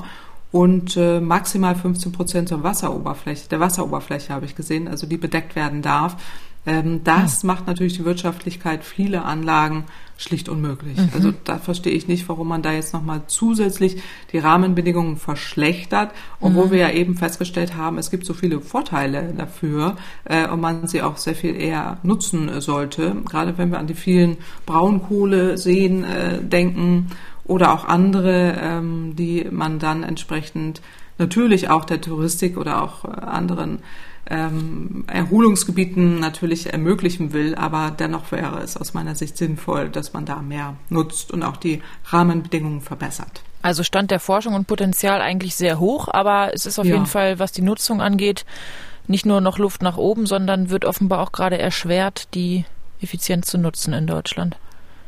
und 0.52 0.96
äh, 0.96 1.20
maximal 1.20 1.76
15 1.76 2.12
Prozent 2.12 2.50
zur 2.50 2.64
Wasseroberfläche, 2.64 3.50
der 3.50 3.60
Wasseroberfläche 3.60 4.34
habe 4.34 4.46
ich 4.46 4.56
gesehen, 4.56 4.88
also 4.88 5.06
die 5.08 5.18
bedeckt 5.18 5.56
werden 5.56 5.82
darf. 5.82 6.18
Ähm, 6.68 7.02
das 7.04 7.44
ja. 7.44 7.48
macht 7.48 7.66
natürlich 7.66 7.94
die 7.94 8.06
Wirtschaftlichkeit 8.06 8.84
vieler 8.84 9.26
Anlagen 9.26 9.86
schlicht 10.18 10.50
unmöglich. 10.50 10.98
Mhm. 10.98 11.10
Also 11.14 11.34
da 11.44 11.60
verstehe 11.60 11.94
ich 11.94 12.08
nicht, 12.08 12.28
warum 12.28 12.48
man 12.50 12.62
da 12.62 12.74
jetzt 12.74 12.94
nochmal 12.94 13.22
zusätzlich 13.28 14.02
die 14.34 14.40
Rahmenbedingungen 14.40 15.16
verschlechtert, 15.16 16.12
obwohl 16.42 16.68
mhm. 16.68 16.72
wir 16.72 16.80
ja 16.80 16.90
eben 16.90 17.16
festgestellt 17.16 17.78
haben, 17.78 17.98
es 17.98 18.12
gibt 18.12 18.26
so 18.26 18.34
viele 18.34 18.60
Vorteile 18.60 19.34
dafür 19.38 19.96
äh, 20.26 20.48
und 20.50 20.60
man 20.60 20.88
sie 20.88 21.02
auch 21.02 21.18
sehr 21.18 21.36
viel 21.36 21.56
eher 21.56 22.00
nutzen 22.04 22.60
sollte. 22.60 23.16
Gerade 23.30 23.58
wenn 23.58 23.72
wir 23.72 23.80
an 23.80 23.88
die 23.88 23.94
vielen 23.94 24.38
Braunkohle 24.66 25.58
sehen, 25.58 26.04
äh, 26.04 26.42
denken 26.42 27.08
oder 27.48 27.74
auch 27.74 27.86
andere, 27.86 28.58
ähm, 28.62 29.16
die 29.16 29.48
man 29.50 29.80
dann 29.80 30.04
entsprechend 30.04 30.82
natürlich 31.18 31.70
auch 31.70 31.86
der 31.86 32.02
Touristik 32.02 32.58
oder 32.58 32.84
auch 32.84 33.06
äh, 33.06 33.08
anderen 33.08 33.80
ähm, 34.30 35.06
Erholungsgebieten 35.08 36.20
natürlich 36.20 36.72
ermöglichen 36.74 37.34
will, 37.34 37.56
aber 37.56 37.92
dennoch 37.98 38.32
wäre 38.32 38.60
es 38.60 38.78
aus 38.78 38.94
meiner 38.94 39.16
Sicht 39.16 39.38
sinnvoll, 39.38 39.90
dass 39.90 40.14
man 40.14 40.26
da 40.26 40.42
mehr 40.42 40.76
nutzt 40.90 41.32
und 41.32 41.44
auch 41.44 41.58
die 41.58 41.82
Rahmenbedingungen 42.06 42.82
verbessert. 42.82 43.42
Also 43.62 43.84
Stand 43.84 44.12
der 44.12 44.20
Forschung 44.20 44.54
und 44.54 44.68
Potenzial 44.68 45.22
eigentlich 45.22 45.56
sehr 45.56 45.80
hoch, 45.80 46.08
aber 46.10 46.52
es 46.54 46.66
ist 46.66 46.78
auf 46.80 46.86
ja. 46.86 46.94
jeden 46.94 47.06
Fall, 47.06 47.40
was 47.40 47.52
die 47.52 47.62
Nutzung 47.62 48.02
angeht, 48.02 48.46
nicht 49.08 49.26
nur 49.26 49.42
noch 49.42 49.58
Luft 49.58 49.82
nach 49.82 49.98
oben, 49.98 50.26
sondern 50.26 50.70
wird 50.70 50.86
offenbar 50.86 51.22
auch 51.22 51.32
gerade 51.32 51.58
erschwert, 51.58 52.34
die 52.34 52.66
effizient 53.02 53.46
zu 53.46 53.58
nutzen 53.58 53.94
in 53.94 54.08
Deutschland. 54.08 54.58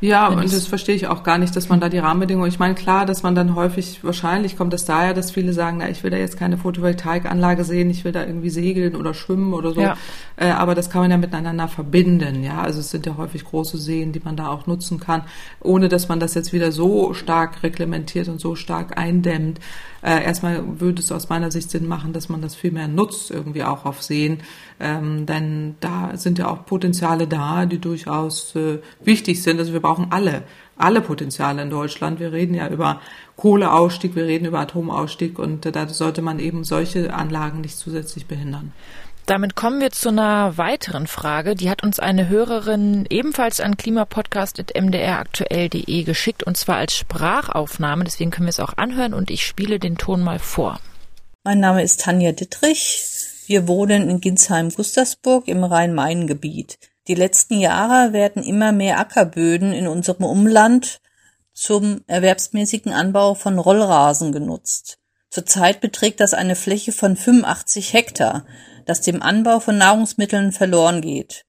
Ja, 0.02 0.30
und 0.30 0.54
das 0.54 0.66
verstehe 0.66 0.96
ich 0.96 1.08
auch 1.08 1.24
gar 1.24 1.38
nicht, 1.38 1.56
dass 1.56 1.68
man 1.68 1.82
da 1.82 1.90
die 1.90 1.98
Rahmenbedingungen, 1.98 2.48
ich 2.48 2.60
meine, 2.60 2.74
klar, 2.74 3.06
dass 3.06 3.22
man 3.22 3.36
dann 3.36 3.56
häufig, 3.56 4.02
wahrscheinlich 4.04 4.56
kommt 4.56 4.74
es 4.74 4.86
daher, 4.86 5.14
dass 5.14 5.32
viele 5.32 5.52
sagen, 5.52 5.78
na, 5.80 5.90
ich 5.90 6.04
will 6.04 6.12
da 6.12 6.18
jetzt 6.18 6.38
keine 6.38 6.58
Photovoltaikanlage 6.58 7.66
sehen, 7.66 7.90
ich 7.90 8.06
will 8.06 8.14
da 8.14 8.26
irgendwie 8.26 8.50
segeln 8.50 8.96
oder 8.96 9.14
schwimmen 9.14 9.54
oder 9.54 9.74
so. 9.74 9.82
Ja. 9.82 9.98
Äh, 10.38 10.52
aber 10.52 10.74
das 10.74 10.90
kann 10.90 11.02
man 11.02 11.12
ja 11.12 11.18
miteinander 11.18 11.68
verbinden, 11.68 12.44
ja. 12.44 12.62
Also 12.62 12.80
es 12.80 12.92
sind 12.92 13.06
ja 13.06 13.18
häufig 13.18 13.44
große 13.44 13.78
Seen, 13.78 14.14
die 14.14 14.22
man 14.24 14.38
da 14.38 14.48
auch 14.48 14.68
nutzen 14.68 15.02
kann, 15.02 15.24
ohne 15.60 15.90
dass 15.90 16.08
man 16.08 16.22
das 16.22 16.34
jetzt 16.34 16.54
wieder 16.54 16.72
so 16.72 17.14
stark 17.14 17.62
reglementiert 17.62 18.30
und 18.30 18.40
so 18.40 18.56
stark 18.56 18.98
eindämmt. 18.98 19.60
Äh, 20.02 20.24
erstmal 20.24 20.80
würde 20.80 21.02
es 21.02 21.12
aus 21.12 21.30
meiner 21.30 21.52
Sicht 21.52 21.70
Sinn 21.70 21.88
machen, 21.88 22.14
dass 22.14 22.30
man 22.30 22.42
das 22.42 22.56
viel 22.56 22.72
mehr 22.72 22.88
nutzt, 22.88 23.32
irgendwie 23.32 23.64
auch 23.64 23.86
auf 23.86 24.02
Seen. 24.02 24.40
Ähm, 24.80 25.26
denn 25.26 25.76
da 25.80 26.16
sind 26.16 26.40
ja 26.40 26.50
auch 26.50 26.66
Potenziale 26.66 27.28
da, 27.28 27.66
die 27.66 27.80
durchaus 27.80 28.56
äh, 28.56 28.80
wichtig 29.04 29.44
sind. 29.44 29.60
Also 29.60 29.74
wir 29.74 29.82
brauchen 29.82 30.08
alle, 30.12 30.44
alle 30.78 31.02
Potenziale 31.02 31.62
in 31.62 31.70
Deutschland. 31.70 32.20
Wir 32.20 32.32
reden 32.32 32.54
ja 32.54 32.70
über 32.70 33.02
Kohleausstieg, 33.36 34.16
wir 34.16 34.26
reden 34.26 34.46
über 34.46 34.60
Atomausstieg 34.60 35.40
und 35.40 35.66
äh, 35.66 35.72
da 35.72 35.88
sollte 35.88 36.22
man 36.22 36.40
eben 36.40 36.64
solche 36.64 37.14
Anlagen 37.14 37.62
nicht 37.62 37.78
zusätzlich 37.78 38.26
behindern. 38.26 38.74
Damit 39.30 39.56
kommen 39.56 39.80
wir 39.80 39.92
zu 39.92 40.10
einer 40.10 40.58
weiteren 40.58 41.06
Frage. 41.06 41.54
Die 41.54 41.70
hat 41.70 41.84
uns 41.84 42.00
eine 42.00 42.30
Hörerin 42.30 43.06
ebenfalls 43.12 43.60
an 43.60 43.78
klimapodcast.mdraktuell.de 43.78 46.04
geschickt 46.04 46.42
und 46.42 46.58
zwar 46.58 46.78
als 46.78 46.96
Sprachaufnahme. 46.96 48.06
Deswegen 48.06 48.32
können 48.32 48.48
wir 48.48 48.50
es 48.50 48.60
auch 48.60 48.78
anhören 48.78 49.14
und 49.14 49.30
ich 49.30 49.46
spiele 49.46 49.78
den 49.78 50.00
Ton 50.00 50.24
mal 50.24 50.40
vor. 50.40 50.80
Mein 51.44 51.60
Name 51.60 51.84
ist 51.84 52.02
Tanja 52.02 52.32
Dittrich. 52.32 53.06
Wir 53.46 53.68
wohnen 53.68 54.10
in 54.10 54.20
Ginsheim-Gustersburg 54.20 55.48
im 55.48 55.64
Rhein-Main-Gebiet. 55.64 56.80
Die 57.08 57.14
letzten 57.14 57.60
Jahre 57.60 58.14
werden 58.14 58.42
immer 58.42 58.72
mehr 58.72 58.98
Ackerböden 58.98 59.74
in 59.74 59.86
unserem 59.86 60.26
Umland 60.26 61.02
zum 61.54 62.02
erwerbsmäßigen 62.08 62.94
Anbau 62.94 63.36
von 63.36 63.60
Rollrasen 63.60 64.32
genutzt. 64.32 64.98
Zurzeit 65.30 65.82
beträgt 65.82 66.20
das 66.20 66.34
eine 66.34 66.56
Fläche 66.56 66.92
von 66.92 67.16
85 67.16 67.94
Hektar 67.94 68.48
das 68.90 69.02
dem 69.02 69.22
Anbau 69.22 69.60
von 69.60 69.78
Nahrungsmitteln 69.78 70.52
verloren 70.52 71.02
geht. 71.02 71.46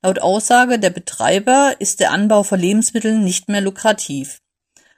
Laut 0.00 0.20
Aussage 0.20 0.78
der 0.78 0.90
Betreiber 0.90 1.74
ist 1.80 1.98
der 1.98 2.12
Anbau 2.12 2.44
von 2.44 2.60
Lebensmitteln 2.60 3.24
nicht 3.24 3.48
mehr 3.48 3.60
lukrativ. 3.60 4.38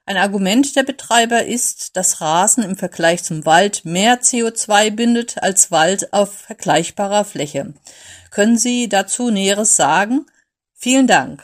Ein 0.05 0.19
Argument 0.19 0.77
der 0.77 0.83
Betreiber 0.83 1.47
ist, 1.47 1.97
dass 1.97 2.21
Rasen 2.21 2.63
im 2.65 2.77
Vergleich 2.77 3.25
zum 3.25 3.47
Wald 3.47 3.87
mehr 3.87 4.21
CO2 4.21 4.91
bindet 4.91 5.43
als 5.43 5.71
Wald 5.71 6.13
auf 6.13 6.33
vergleichbarer 6.33 7.25
Fläche. 7.25 7.73
Können 8.31 8.59
Sie 8.59 8.91
dazu 8.91 9.31
Näheres 9.31 9.75
sagen? 9.75 10.27
Vielen 10.75 11.07
Dank. 11.07 11.43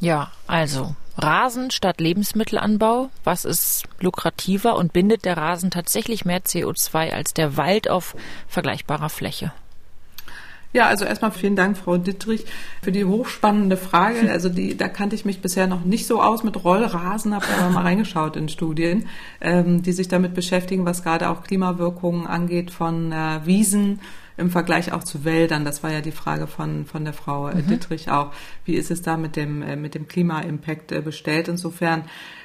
Ja, 0.00 0.32
also 0.48 0.96
Rasen 1.22 1.70
statt 1.70 2.00
Lebensmittelanbau. 2.00 3.10
Was 3.24 3.44
ist 3.44 3.84
lukrativer 4.00 4.76
und 4.76 4.92
bindet 4.92 5.24
der 5.24 5.36
Rasen 5.36 5.70
tatsächlich 5.70 6.24
mehr 6.24 6.42
CO2 6.42 7.10
als 7.10 7.34
der 7.34 7.56
Wald 7.56 7.88
auf 7.90 8.16
vergleichbarer 8.48 9.08
Fläche? 9.08 9.52
Ja, 10.72 10.86
also 10.86 11.04
erstmal 11.04 11.32
vielen 11.32 11.56
Dank, 11.56 11.76
Frau 11.76 11.96
Dittrich, 11.96 12.44
für 12.80 12.92
die 12.92 13.04
hochspannende 13.04 13.76
Frage. 13.76 14.30
Also 14.30 14.48
die, 14.48 14.76
da 14.76 14.88
kannte 14.88 15.16
ich 15.16 15.24
mich 15.24 15.42
bisher 15.42 15.66
noch 15.66 15.84
nicht 15.84 16.06
so 16.06 16.22
aus 16.22 16.44
mit 16.44 16.62
Rollrasen, 16.62 17.34
habe 17.34 17.46
aber 17.58 17.70
mal 17.70 17.82
reingeschaut 17.82 18.36
in 18.36 18.48
Studien, 18.48 19.08
ähm, 19.40 19.82
die 19.82 19.92
sich 19.92 20.06
damit 20.06 20.32
beschäftigen, 20.32 20.84
was 20.84 21.02
gerade 21.02 21.28
auch 21.28 21.42
Klimawirkungen 21.42 22.28
angeht 22.28 22.70
von 22.70 23.10
äh, 23.10 23.40
Wiesen 23.44 24.00
im 24.40 24.50
Vergleich 24.50 24.92
auch 24.92 25.04
zu 25.04 25.24
Wäldern. 25.24 25.64
Das 25.64 25.82
war 25.82 25.92
ja 25.92 26.00
die 26.00 26.12
Frage 26.12 26.46
von, 26.46 26.86
von 26.86 27.04
der 27.04 27.12
Frau 27.12 27.48
äh, 27.48 27.56
mhm. 27.56 27.68
Dittrich 27.68 28.10
auch. 28.10 28.32
Wie 28.64 28.74
ist 28.74 28.90
es 28.90 29.02
da 29.02 29.16
mit 29.16 29.36
dem, 29.36 29.62
äh, 29.62 29.76
mit 29.76 29.94
dem 29.94 30.08
Klima-Impact 30.08 30.92
äh, 30.92 31.02
bestellt? 31.02 31.48
Insofern 31.48 32.04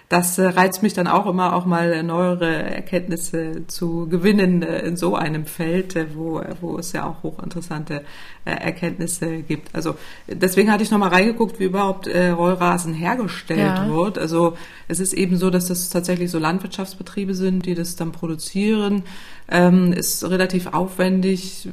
das 0.09 0.37
äh, 0.37 0.45
reizt 0.45 0.83
mich 0.83 0.93
dann 0.93 1.07
auch 1.07 1.25
immer, 1.25 1.55
auch 1.55 1.65
mal 1.65 2.03
neuere 2.03 2.47
Erkenntnisse 2.47 3.65
zu 3.67 4.07
gewinnen 4.07 4.61
äh, 4.61 4.85
in 4.85 4.97
so 4.97 5.15
einem 5.15 5.45
Feld, 5.45 5.95
äh, 5.95 6.05
wo, 6.13 6.41
wo 6.61 6.77
es 6.77 6.91
ja 6.91 7.07
auch 7.07 7.23
hochinteressante 7.23 8.03
Erkenntnisse 8.45 9.41
gibt. 9.41 9.73
Also 9.73 9.95
deswegen 10.27 10.71
hatte 10.71 10.83
ich 10.83 10.91
nochmal 10.91 11.09
reingeguckt, 11.09 11.59
wie 11.59 11.63
überhaupt 11.63 12.07
Rollrasen 12.07 12.93
hergestellt 12.93 13.59
ja. 13.59 13.89
wird. 13.89 14.19
Also 14.19 14.55
es 14.87 14.99
ist 14.99 15.13
eben 15.13 15.37
so, 15.37 15.49
dass 15.49 15.65
das 15.65 15.89
tatsächlich 15.89 16.29
so 16.29 16.37
Landwirtschaftsbetriebe 16.37 17.33
sind, 17.33 17.65
die 17.65 17.73
das 17.73 17.95
dann 17.95 18.11
produzieren. 18.11 19.01
Ähm, 19.49 19.93
ist 19.93 20.23
relativ 20.23 20.67
aufwendig, 20.67 21.69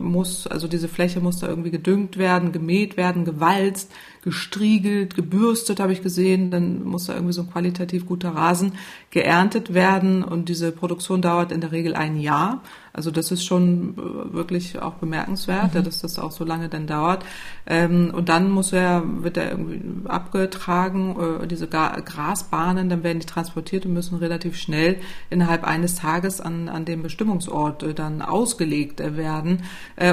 muss, 0.00 0.46
also 0.46 0.68
diese 0.68 0.88
Fläche 0.88 1.20
muss 1.20 1.40
da 1.40 1.48
irgendwie 1.48 1.72
gedüngt 1.72 2.18
werden, 2.18 2.52
gemäht 2.52 2.96
werden, 2.96 3.24
gewalzt 3.24 3.90
gestriegelt, 4.22 5.14
gebürstet, 5.14 5.80
habe 5.80 5.92
ich 5.92 6.02
gesehen. 6.02 6.50
Dann 6.50 6.84
muss 6.84 7.06
da 7.06 7.14
irgendwie 7.14 7.32
so 7.32 7.42
ein 7.42 7.50
qualitativ 7.50 8.06
guter 8.06 8.30
Rasen 8.30 8.72
geerntet 9.10 9.74
werden. 9.74 10.22
Und 10.24 10.48
diese 10.48 10.72
Produktion 10.72 11.20
dauert 11.20 11.52
in 11.52 11.60
der 11.60 11.72
Regel 11.72 11.94
ein 11.94 12.18
Jahr. 12.18 12.62
Also 12.94 13.10
das 13.10 13.30
ist 13.30 13.44
schon 13.44 13.94
äh, 13.96 14.34
wirklich 14.34 14.80
auch 14.80 14.94
bemerkenswert, 14.94 15.74
mhm. 15.74 15.84
dass 15.84 16.00
das 16.00 16.18
auch 16.18 16.30
so 16.30 16.44
lange 16.44 16.68
dann 16.68 16.86
dauert. 16.86 17.24
Ähm, 17.66 18.12
und 18.14 18.28
dann 18.28 18.50
muss 18.50 18.72
er, 18.72 19.02
wird 19.22 19.38
er 19.38 19.50
irgendwie 19.50 19.80
abgetragen, 20.06 21.16
äh, 21.42 21.46
diese 21.46 21.68
Grasbahnen, 21.68 22.90
dann 22.90 23.02
werden 23.02 23.20
die 23.20 23.26
transportiert 23.26 23.86
und 23.86 23.94
müssen 23.94 24.18
relativ 24.18 24.56
schnell 24.56 24.96
innerhalb 25.30 25.64
eines 25.64 25.94
Tages 25.94 26.40
an, 26.40 26.68
an 26.68 26.84
dem 26.84 27.02
Bestimmungsort 27.02 27.82
äh, 27.82 27.94
dann 27.94 28.20
ausgelegt 28.20 29.00
werden. 29.00 29.62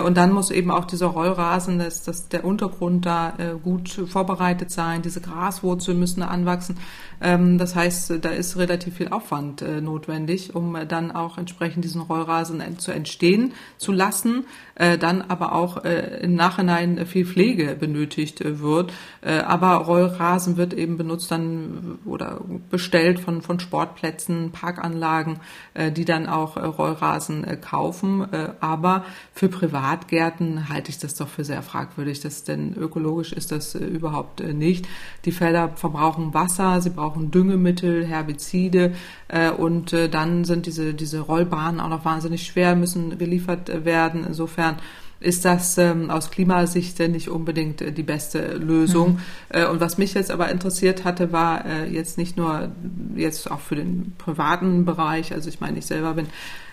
und 0.06 0.18
dann 0.18 0.32
muss 0.32 0.52
eben 0.52 0.72
auch 0.72 0.86
dieser 0.86 1.08
Rollrasen, 1.08 1.80
dass, 1.80 2.04
dass 2.04 2.30
der 2.30 2.46
Untergrund 2.46 3.06
da 3.06 3.34
gut 3.64 3.90
vorbereitet 3.90 4.72
sein, 4.72 5.02
diese 5.02 5.22
Graswurzeln 5.22 6.00
müssen 6.00 6.22
anwachsen. 6.22 6.78
Ähm, 7.22 7.58
das 7.58 7.76
heißt, 7.76 8.14
da 8.22 8.30
ist 8.30 8.58
relativ 8.58 8.96
viel 8.96 9.10
Aufwand 9.10 9.64
notwendig, 9.82 10.56
um 10.56 10.78
dann 10.88 11.12
auch 11.12 11.38
entsprechend 11.38 11.84
diesen 11.84 12.02
Rollrasen 12.02 12.62
zu 12.78 12.92
entstehen 12.92 13.54
zu 13.78 13.92
lassen, 13.92 14.46
äh, 14.76 14.98
dann 14.98 15.22
aber 15.22 15.54
auch 15.54 15.84
äh, 15.84 16.22
im 16.22 16.36
Nachhinein 16.36 17.06
viel 17.06 17.26
Pflege 17.26 17.76
benötigt 17.76 18.42
äh, 18.42 18.60
wird. 18.60 18.94
Äh, 19.22 19.40
aber 19.40 19.74
Rollrasen 19.76 20.58
wird 20.58 20.74
eben 20.74 20.98
benutzt 20.98 21.32
dann 21.32 22.00
oder 22.06 22.42
bestellt 22.70 23.20
von, 23.20 23.42
von 23.42 23.60
Sportplätzen, 23.60 24.52
Parkanlagen, 24.52 25.40
äh, 25.74 25.92
die 25.92 26.06
dann 26.06 26.28
auch 26.28 26.56
äh, 26.56 26.62
Rollrasen 26.62 27.44
äh, 27.44 27.58
kaufen. 27.58 28.32
Äh, 28.32 28.52
aber 28.60 29.04
für 29.34 29.50
Privatgärten 29.50 30.70
halte 30.70 30.92
ich 30.92 30.98
das 30.98 31.16
doch 31.16 31.28
für 31.28 31.44
sehr 31.44 31.62
fragwürdig, 31.62 32.22
das, 32.22 32.44
denn 32.44 32.74
ökologisch 32.74 33.34
ist 33.34 33.52
das 33.52 33.76
äh, 33.76 33.80
überhaupt 33.80 34.40
äh, 34.42 34.54
nicht. 34.54 34.88
Die 35.26 35.32
Felder 35.32 35.70
verbrauchen 35.76 36.34
Wasser, 36.34 36.82
sie 36.82 36.90
brauchen 36.90 37.32
Düngemittel, 37.32 38.06
Herbizide 38.06 38.94
äh, 39.28 39.52
und 39.52 39.94
äh, 39.94 40.10
dann 40.10 40.46
sind 40.46 40.66
diese, 40.66 40.94
diese 40.94 41.20
Rollbahnen 41.20 41.80
auch 41.82 41.90
noch 41.90 42.06
wahnsinnig 42.06 42.46
schwer 42.46 42.59
schwer, 42.60 42.76
müssen 42.76 43.18
geliefert 43.18 43.86
werden. 43.86 44.26
Insofern 44.28 44.78
ist 45.22 45.44
das 45.44 45.78
ähm, 45.78 46.10
aus 46.10 46.32
Klimasicht 46.32 47.00
nicht 47.00 47.30
unbedingt 47.30 47.82
äh, 47.82 47.92
die 47.92 48.04
beste 48.04 48.56
Lösung. 48.56 49.14
Mhm. 49.14 49.20
Äh, 49.50 49.66
und 49.68 49.80
was 49.80 49.98
mich 49.98 50.14
jetzt 50.14 50.32
aber 50.32 50.50
interessiert 50.50 51.04
hatte, 51.04 51.32
war 51.32 51.66
äh, 51.66 51.90
jetzt 51.90 52.18
nicht 52.18 52.38
nur 52.38 52.70
jetzt 53.16 53.50
auch 53.52 53.60
für 53.60 53.76
den 53.76 54.14
privaten 54.18 54.86
Bereich, 54.86 55.34
also 55.34 55.50
ich 55.50 55.60
meine, 55.60 55.80
ich 55.80 55.86
selber 55.86 56.14
bin 56.14 56.28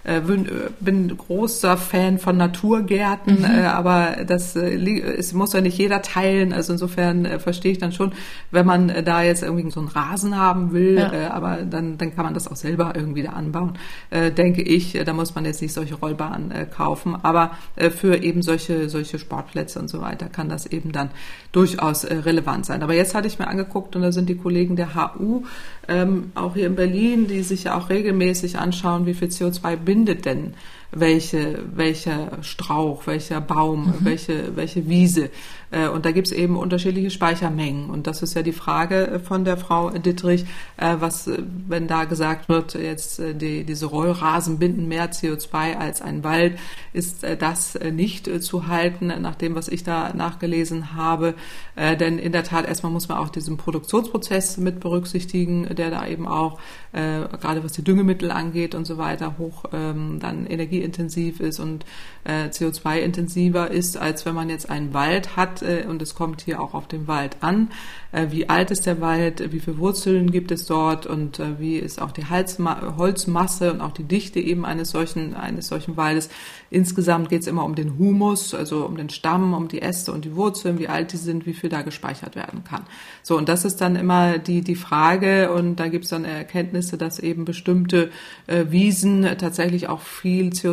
äh, 0.07 0.23
bin 0.79 1.17
großer 1.17 1.77
Fan 1.77 2.19
von 2.19 2.37
Naturgärten, 2.37 3.41
mhm. 3.41 3.45
äh, 3.45 3.65
aber 3.65 4.25
das 4.27 4.55
äh, 4.55 4.77
es 5.19 5.33
muss 5.33 5.53
ja 5.53 5.61
nicht 5.61 5.79
jeder 5.79 6.01
teilen. 6.01 6.53
Also 6.53 6.73
insofern 6.73 7.25
äh, 7.25 7.39
verstehe 7.41 7.73
ich 7.73 7.79
dann 7.79 7.91
schon, 7.91 8.13
wenn 8.53 8.67
man 8.67 8.89
äh, 8.89 9.03
da 9.03 9.23
jetzt 9.23 9.43
irgendwie 9.43 9.69
so 9.71 9.81
einen 9.81 9.89
Rasen 9.89 10.37
haben 10.37 10.73
will, 10.73 10.97
ja. 10.97 11.13
äh, 11.13 11.27
aber 11.27 11.59
dann, 11.63 11.99
dann 11.99 12.15
kann 12.15 12.25
man 12.25 12.35
das 12.35 12.47
auch 12.47 12.57
selber 12.57 12.93
irgendwie 12.95 13.25
da 13.25 13.31
anbauen, 13.31 13.79
äh, 14.11 14.31
denke 14.31 14.63
ich. 14.63 14.95
Äh, 14.95 15.05
da 15.05 15.13
muss 15.13 15.35
man 15.35 15.45
jetzt 15.45 15.61
nicht 15.61 15.73
solche 15.73 15.97
Rollbahnen 15.97 16.53
äh, 16.53 16.67
kaufen, 16.67 17.17
aber 17.21 17.51
äh, 17.75 17.91
für 17.91 18.23
eben 18.23 18.43
solche, 18.43 18.89
solche 18.89 19.19
Sportplätze 19.19 19.81
und 19.81 19.89
so 19.89 20.01
weiter 20.01 20.29
kann 20.29 20.49
das 20.49 20.67
eben 20.67 20.93
dann 20.93 21.11
durchaus 21.51 22.05
äh, 22.05 22.15
relevant 22.15 22.65
sein. 22.67 22.83
Aber 22.83 22.95
jetzt 22.95 23.15
hatte 23.15 23.27
ich 23.27 23.39
mir 23.39 23.49
angeguckt 23.49 23.97
und 23.97 24.03
da 24.03 24.13
sind 24.13 24.29
die 24.29 24.37
Kollegen 24.37 24.77
der 24.77 24.95
HU 24.95 25.43
ähm, 25.89 26.33
auch 26.35 26.55
hier 26.55 26.67
in 26.67 26.77
Berlin, 26.77 27.27
die 27.27 27.43
sich 27.43 27.65
ja 27.65 27.79
auch 27.79 27.89
regelmäßig 27.89 28.59
anschauen, 28.59 29.07
wie 29.07 29.15
viel 29.15 29.29
CO2 29.29 29.77
bindet 29.77 30.25
denn 30.25 30.55
welche, 30.99 31.63
welcher 31.75 32.39
Strauch, 32.43 33.07
welcher 33.07 33.41
Baum, 33.41 33.87
mhm. 33.87 34.05
welche, 34.05 34.57
welche 34.57 34.89
Wiese. 34.89 35.31
Äh, 35.71 35.89
und 35.89 36.05
da 36.05 36.13
gibt 36.13 36.29
es 36.29 36.33
eben 36.33 36.57
unterschiedliche 36.57 37.11
Speichermengen. 37.11 37.91
Und 37.91 38.07
das 38.07 38.23
ist 38.23 38.35
ja 38.35 38.43
die 38.43 38.53
Frage 38.53 39.21
von 39.23 39.45
der 39.45 39.57
Frau 39.57 39.91
Dittrich, 39.91 40.45
äh, 40.77 40.97
was, 40.99 41.27
äh, 41.27 41.43
wenn 41.69 41.87
da 41.87 42.05
gesagt 42.05 42.49
wird, 42.49 42.75
jetzt 42.75 43.21
die, 43.21 43.65
diese 43.65 43.87
Rollrasen 43.87 44.59
binden 44.59 44.89
mehr 44.89 45.11
CO2 45.11 45.77
als 45.77 46.03
ein 46.03 46.25
Wald, 46.25 46.59
ist 46.93 47.25
das 47.39 47.79
nicht 47.93 48.43
zu 48.43 48.69
halten, 48.69 49.13
nach 49.21 49.35
dem, 49.35 49.55
was 49.55 49.69
ich 49.69 49.85
da 49.85 50.13
nachgelesen 50.15 50.95
habe. 50.95 51.35
Denn 51.77 52.19
in 52.19 52.33
der 52.33 52.45
Tat, 52.45 52.67
erstmal 52.67 52.93
muss 52.93 53.09
man 53.09 53.19
auch 53.19 53.29
diesen 53.29 53.57
Produktionsprozess 53.57 54.57
mit 54.57 54.81
berücksichtigen, 54.81 55.75
der 55.75 55.91
da 55.91 56.07
eben 56.07 56.27
auch, 56.27 56.59
gerade 56.93 57.65
was 57.65 57.73
die 57.73 57.85
Düngemittel 57.85 58.31
angeht 58.31 58.75
und 58.75 58.87
so 58.87 58.97
weiter, 58.99 59.37
hoch 59.39 59.65
ähm, 59.73 60.19
dann 60.21 60.47
Energie 60.47 60.83
energieintensiv 60.87 61.41
ist 61.41 61.61
und 61.61 61.85
äh, 62.25 62.49
CO2-intensiver 62.49 63.71
ist, 63.71 63.97
als 63.97 64.27
wenn 64.27 64.35
man 64.35 64.49
jetzt 64.49 64.69
einen 64.69 64.95
Wald 64.95 65.37
hat 65.37 65.63
äh, 65.63 65.85
und 65.89 66.03
es 66.03 66.15
kommt 66.15 66.43
hier 66.43 66.61
auch 66.61 66.75
auf 66.75 66.89
den 66.89 67.07
Wald 67.07 67.37
an. 67.41 67.71
Äh, 68.13 68.27
wie 68.31 68.49
alt 68.49 68.71
ist 68.71 68.87
der 68.87 69.01
Wald, 69.01 69.53
wie 69.53 69.61
viele 69.61 69.79
Wurzeln 69.79 70.31
gibt 70.31 70.51
es 70.51 70.67
dort 70.67 71.07
und 71.07 71.39
äh, 71.39 71.59
wie 71.59 71.77
ist 71.77 72.01
auch 72.01 72.11
die 72.11 72.27
Halsma 72.27 72.97
Holzmasse 72.97 73.73
und 73.73 73.81
auch 73.81 73.93
die 73.93 74.05
Dichte 74.05 74.41
eben 74.41 74.65
eines 74.65 74.91
solchen, 74.91 75.35
eines 75.35 75.69
solchen 75.69 75.97
Waldes. 75.97 76.29
Insgesamt 76.71 77.29
geht 77.29 77.43
es 77.43 77.47
immer 77.47 77.65
um 77.65 77.75
den 77.75 77.99
Humus, 77.99 78.55
also 78.55 78.85
um 78.87 78.97
den 78.97 79.11
Stamm, 79.11 79.55
um 79.55 79.69
die 79.69 79.83
Äste 79.83 80.13
und 80.13 80.25
die 80.25 80.35
Wurzeln, 80.35 80.79
wie 80.79 80.89
alt 80.89 81.13
die 81.13 81.17
sind, 81.17 81.47
wie 81.47 81.55
viel 81.55 81.71
da 81.71 81.83
gespeichert 81.83 82.35
werden 82.35 82.65
kann. 82.65 82.83
So, 83.23 83.37
und 83.37 83.49
das 83.49 83.65
ist 83.65 83.81
dann 83.81 83.95
immer 83.95 84.39
die, 84.39 84.63
die 84.63 84.75
Frage 84.75 85.53
und 85.53 85.77
da 85.77 85.89
gibt 85.89 86.05
es 86.05 86.11
dann 86.11 86.25
Erkenntnisse, 86.25 86.99
dass 86.99 87.21
eben 87.21 87.45
bestimmte 87.45 88.11
äh, 88.47 88.67
Wiesen 88.71 89.23
tatsächlich 89.39 89.89
auch 89.89 90.01
viel 90.01 90.49
CO2 90.51 90.66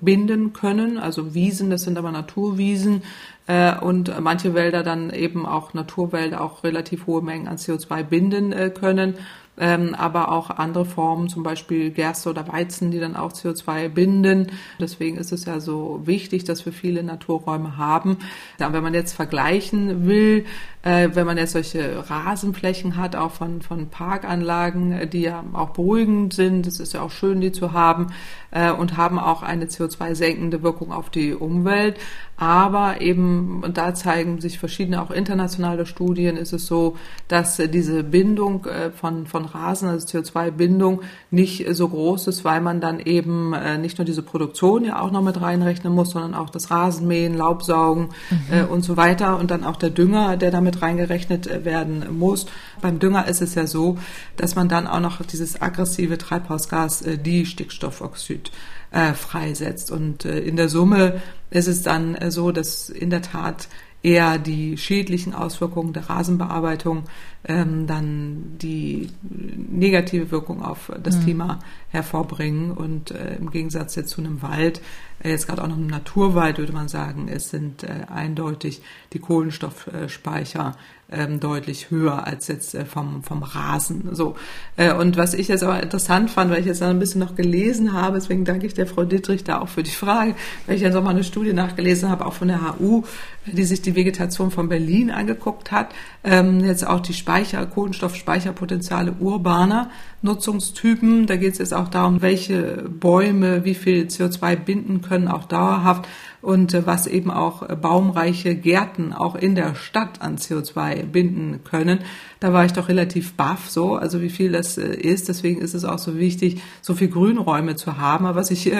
binden 0.00 0.52
können. 0.52 0.98
Also 0.98 1.34
Wiesen, 1.34 1.70
das 1.70 1.82
sind 1.82 1.98
aber 1.98 2.12
Naturwiesen, 2.12 3.02
äh, 3.48 3.74
und 3.78 4.12
manche 4.20 4.54
Wälder 4.54 4.82
dann 4.82 5.10
eben 5.10 5.46
auch 5.46 5.74
Naturwälder 5.74 6.40
auch 6.42 6.62
relativ 6.62 7.06
hohe 7.06 7.22
Mengen 7.22 7.48
an 7.48 7.56
CO2 7.56 8.04
binden 8.04 8.52
äh, 8.52 8.70
können 8.70 9.14
ähm, 9.58 9.94
aber 9.94 10.32
auch 10.32 10.50
andere 10.50 10.84
Formen, 10.84 11.28
zum 11.28 11.42
Beispiel 11.42 11.90
Gerste 11.90 12.30
oder 12.30 12.46
Weizen, 12.48 12.90
die 12.90 12.98
dann 12.98 13.16
auch 13.16 13.32
CO2 13.32 13.88
binden. 13.88 14.52
Deswegen 14.80 15.16
ist 15.16 15.32
es 15.32 15.44
ja 15.44 15.60
so 15.60 16.00
wichtig, 16.04 16.44
dass 16.44 16.64
wir 16.64 16.72
viele 16.72 17.02
Naturräume 17.02 17.76
haben. 17.76 18.18
Ja, 18.58 18.72
wenn 18.72 18.82
man 18.82 18.94
jetzt 18.94 19.14
vergleichen 19.14 20.06
will, 20.06 20.46
äh, 20.82 21.10
wenn 21.14 21.26
man 21.26 21.36
jetzt 21.36 21.52
solche 21.52 22.08
Rasenflächen 22.08 22.96
hat, 22.96 23.16
auch 23.16 23.32
von, 23.32 23.62
von 23.62 23.88
Parkanlagen, 23.88 25.10
die 25.10 25.22
ja 25.22 25.44
auch 25.52 25.70
beruhigend 25.70 26.34
sind, 26.34 26.66
es 26.66 26.80
ist 26.80 26.94
ja 26.94 27.02
auch 27.02 27.10
schön, 27.10 27.40
die 27.40 27.52
zu 27.52 27.72
haben, 27.72 28.12
äh, 28.50 28.70
und 28.70 28.96
haben 28.96 29.18
auch 29.18 29.42
eine 29.42 29.66
CO2-senkende 29.66 30.62
Wirkung 30.62 30.92
auf 30.92 31.10
die 31.10 31.34
Umwelt. 31.34 31.98
Aber 32.40 33.00
eben, 33.00 33.64
und 33.64 33.78
da 33.78 33.94
zeigen 33.94 34.40
sich 34.40 34.60
verschiedene 34.60 35.02
auch 35.02 35.10
internationale 35.10 35.86
Studien, 35.86 36.36
ist 36.36 36.52
es 36.52 36.66
so, 36.66 36.96
dass 37.26 37.56
diese 37.56 38.04
Bindung 38.04 38.64
äh, 38.66 38.92
von, 38.92 39.26
von 39.26 39.44
Rasen, 39.44 39.88
also 39.88 40.06
CO2-Bindung, 40.06 41.02
nicht 41.32 41.66
so 41.74 41.88
groß 41.88 42.28
ist, 42.28 42.44
weil 42.44 42.60
man 42.60 42.80
dann 42.80 43.00
eben 43.00 43.54
äh, 43.54 43.76
nicht 43.76 43.98
nur 43.98 44.04
diese 44.04 44.22
Produktion 44.22 44.84
ja 44.84 45.00
auch 45.00 45.10
noch 45.10 45.22
mit 45.22 45.40
reinrechnen 45.40 45.92
muss, 45.92 46.10
sondern 46.10 46.34
auch 46.34 46.48
das 46.48 46.70
Rasenmähen, 46.70 47.34
Laubsaugen 47.36 48.10
mhm. 48.30 48.38
äh, 48.52 48.62
und 48.62 48.82
so 48.82 48.96
weiter 48.96 49.36
und 49.36 49.50
dann 49.50 49.64
auch 49.64 49.76
der 49.76 49.90
Dünger, 49.90 50.36
der 50.36 50.52
damit 50.52 50.80
reingerechnet 50.80 51.48
äh, 51.48 51.64
werden 51.64 52.04
muss. 52.16 52.46
Beim 52.80 53.00
Dünger 53.00 53.26
ist 53.26 53.42
es 53.42 53.56
ja 53.56 53.66
so, 53.66 53.98
dass 54.36 54.54
man 54.54 54.68
dann 54.68 54.86
auch 54.86 55.00
noch 55.00 55.24
dieses 55.26 55.60
aggressive 55.60 56.18
Treibhausgas, 56.18 57.02
äh, 57.02 57.18
die 57.18 57.46
Stickstoffoxid, 57.46 58.52
äh, 58.90 59.12
freisetzt. 59.12 59.90
Und 59.90 60.24
äh, 60.24 60.38
in 60.40 60.56
der 60.56 60.68
Summe 60.68 61.20
ist 61.50 61.68
es 61.68 61.82
dann 61.82 62.14
äh, 62.14 62.30
so, 62.30 62.52
dass 62.52 62.88
in 62.88 63.10
der 63.10 63.22
Tat 63.22 63.68
eher 64.02 64.38
die 64.38 64.76
schädlichen 64.76 65.34
Auswirkungen 65.34 65.92
der 65.92 66.08
Rasenbearbeitung 66.08 67.04
ähm, 67.44 67.86
dann 67.86 68.56
die 68.58 69.10
negative 69.22 70.30
Wirkung 70.30 70.62
auf 70.62 70.92
das 71.02 71.16
mhm. 71.16 71.22
Klima 71.22 71.58
hervorbringen. 71.88 72.70
Und 72.70 73.10
äh, 73.10 73.36
im 73.36 73.50
Gegensatz 73.50 73.96
jetzt 73.96 74.10
zu 74.10 74.20
einem 74.20 74.40
Wald, 74.40 74.80
äh, 75.22 75.30
jetzt 75.30 75.48
gerade 75.48 75.62
auch 75.62 75.68
noch 75.68 75.76
einem 75.76 75.88
Naturwald, 75.88 76.58
würde 76.58 76.72
man 76.72 76.88
sagen, 76.88 77.28
es 77.28 77.50
sind 77.50 77.82
äh, 77.82 78.06
eindeutig 78.08 78.82
die 79.12 79.18
Kohlenstoffspeicher 79.18 80.76
ähm, 81.10 81.40
deutlich 81.40 81.90
höher 81.90 82.26
als 82.26 82.48
jetzt 82.48 82.74
äh, 82.74 82.84
vom, 82.84 83.22
vom 83.22 83.42
Rasen. 83.42 84.14
So. 84.14 84.36
Äh, 84.76 84.92
und 84.92 85.16
was 85.16 85.32
ich 85.32 85.48
jetzt 85.48 85.62
aber 85.62 85.82
interessant 85.82 86.30
fand, 86.30 86.50
weil 86.50 86.60
ich 86.60 86.66
jetzt 86.66 86.82
ein 86.82 86.98
bisschen 86.98 87.20
noch 87.20 87.34
gelesen 87.34 87.94
habe, 87.94 88.18
deswegen 88.18 88.44
danke 88.44 88.66
ich 88.66 88.74
der 88.74 88.86
Frau 88.86 89.04
Dittrich 89.04 89.42
da 89.42 89.60
auch 89.60 89.68
für 89.68 89.82
die 89.82 89.90
Frage, 89.90 90.34
weil 90.66 90.76
ich 90.76 90.82
jetzt 90.82 90.94
auch 90.94 91.02
mal 91.02 91.10
eine 91.10 91.24
Studie 91.24 91.54
nachgelesen 91.54 92.10
habe, 92.10 92.26
auch 92.26 92.34
von 92.34 92.48
der 92.48 92.60
HU, 92.78 93.04
die 93.46 93.64
sich 93.64 93.80
die 93.80 93.94
Vegetation 93.94 94.50
von 94.50 94.68
Berlin 94.68 95.10
angeguckt 95.10 95.72
hat, 95.72 95.94
ähm, 96.24 96.60
jetzt 96.60 96.86
auch 96.86 97.00
die 97.00 97.14
Speicher, 97.14 97.64
Kohlenstoffspeicherpotenziale 97.64 99.12
urbaner 99.12 99.90
Nutzungstypen. 100.22 101.26
Da 101.26 101.36
geht 101.36 101.52
es 101.52 101.58
jetzt 101.58 101.74
auch 101.74 101.88
darum, 101.88 102.22
welche 102.22 102.84
Bäume 102.88 103.64
wie 103.64 103.74
viel 103.74 104.04
CO2 104.04 104.56
binden 104.56 105.00
können, 105.02 105.28
auch 105.28 105.44
dauerhaft 105.44 106.08
und 106.42 106.74
äh, 106.74 106.86
was 106.86 107.06
eben 107.06 107.30
auch 107.30 107.68
äh, 107.68 107.76
baumreiche 107.76 108.54
Gärten 108.54 109.12
auch 109.12 109.34
in 109.34 109.54
der 109.54 109.74
Stadt 109.74 110.20
an 110.20 110.36
CO2 110.36 111.04
binden 111.04 111.64
können. 111.64 112.00
Da 112.40 112.52
war 112.52 112.64
ich 112.64 112.72
doch 112.72 112.88
relativ 112.88 113.34
baff 113.34 113.68
so, 113.68 113.96
also 113.96 114.22
wie 114.22 114.30
viel 114.30 114.52
das 114.52 114.78
äh, 114.78 114.94
ist. 114.94 115.28
Deswegen 115.28 115.60
ist 115.60 115.74
es 115.74 115.84
auch 115.84 115.98
so 115.98 116.16
wichtig, 116.16 116.62
so 116.80 116.94
viel 116.94 117.08
Grünräume 117.08 117.76
zu 117.76 117.98
haben. 117.98 118.26
Aber 118.26 118.38
was 118.38 118.50
ich 118.50 118.72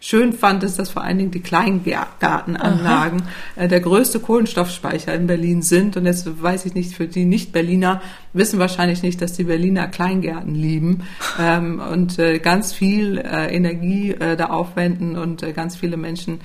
schön 0.00 0.32
fand, 0.32 0.64
ist, 0.64 0.78
dass 0.78 0.90
vor 0.90 1.02
allen 1.02 1.18
Dingen 1.18 1.30
die 1.30 1.40
Kleingartenanlagen 1.40 3.22
Aha. 3.56 3.66
der 3.68 3.80
größte 3.80 4.20
Kohlenstoffspeicher 4.20 5.14
in 5.14 5.26
Berlin 5.26 5.62
sind. 5.62 5.96
Und 5.96 6.06
jetzt 6.06 6.42
weiß 6.42 6.66
ich 6.66 6.74
nicht, 6.74 6.94
für 6.94 7.06
die 7.06 7.24
Nicht-Berliner 7.24 8.02
wissen 8.32 8.58
wahrscheinlich 8.58 9.02
nicht, 9.02 9.22
dass 9.22 9.32
die 9.34 9.44
Berliner 9.44 9.86
Kleingärten 9.86 10.54
lieben 10.54 11.04
ähm, 11.40 11.80
und 11.80 12.18
ganz 12.42 12.72
viel 12.72 13.18
Energie 13.24 14.14
da 14.18 14.46
aufwenden 14.46 15.16
und 15.16 15.42
ganz 15.54 15.76
viele 15.76 15.96
Menschen 15.96 16.40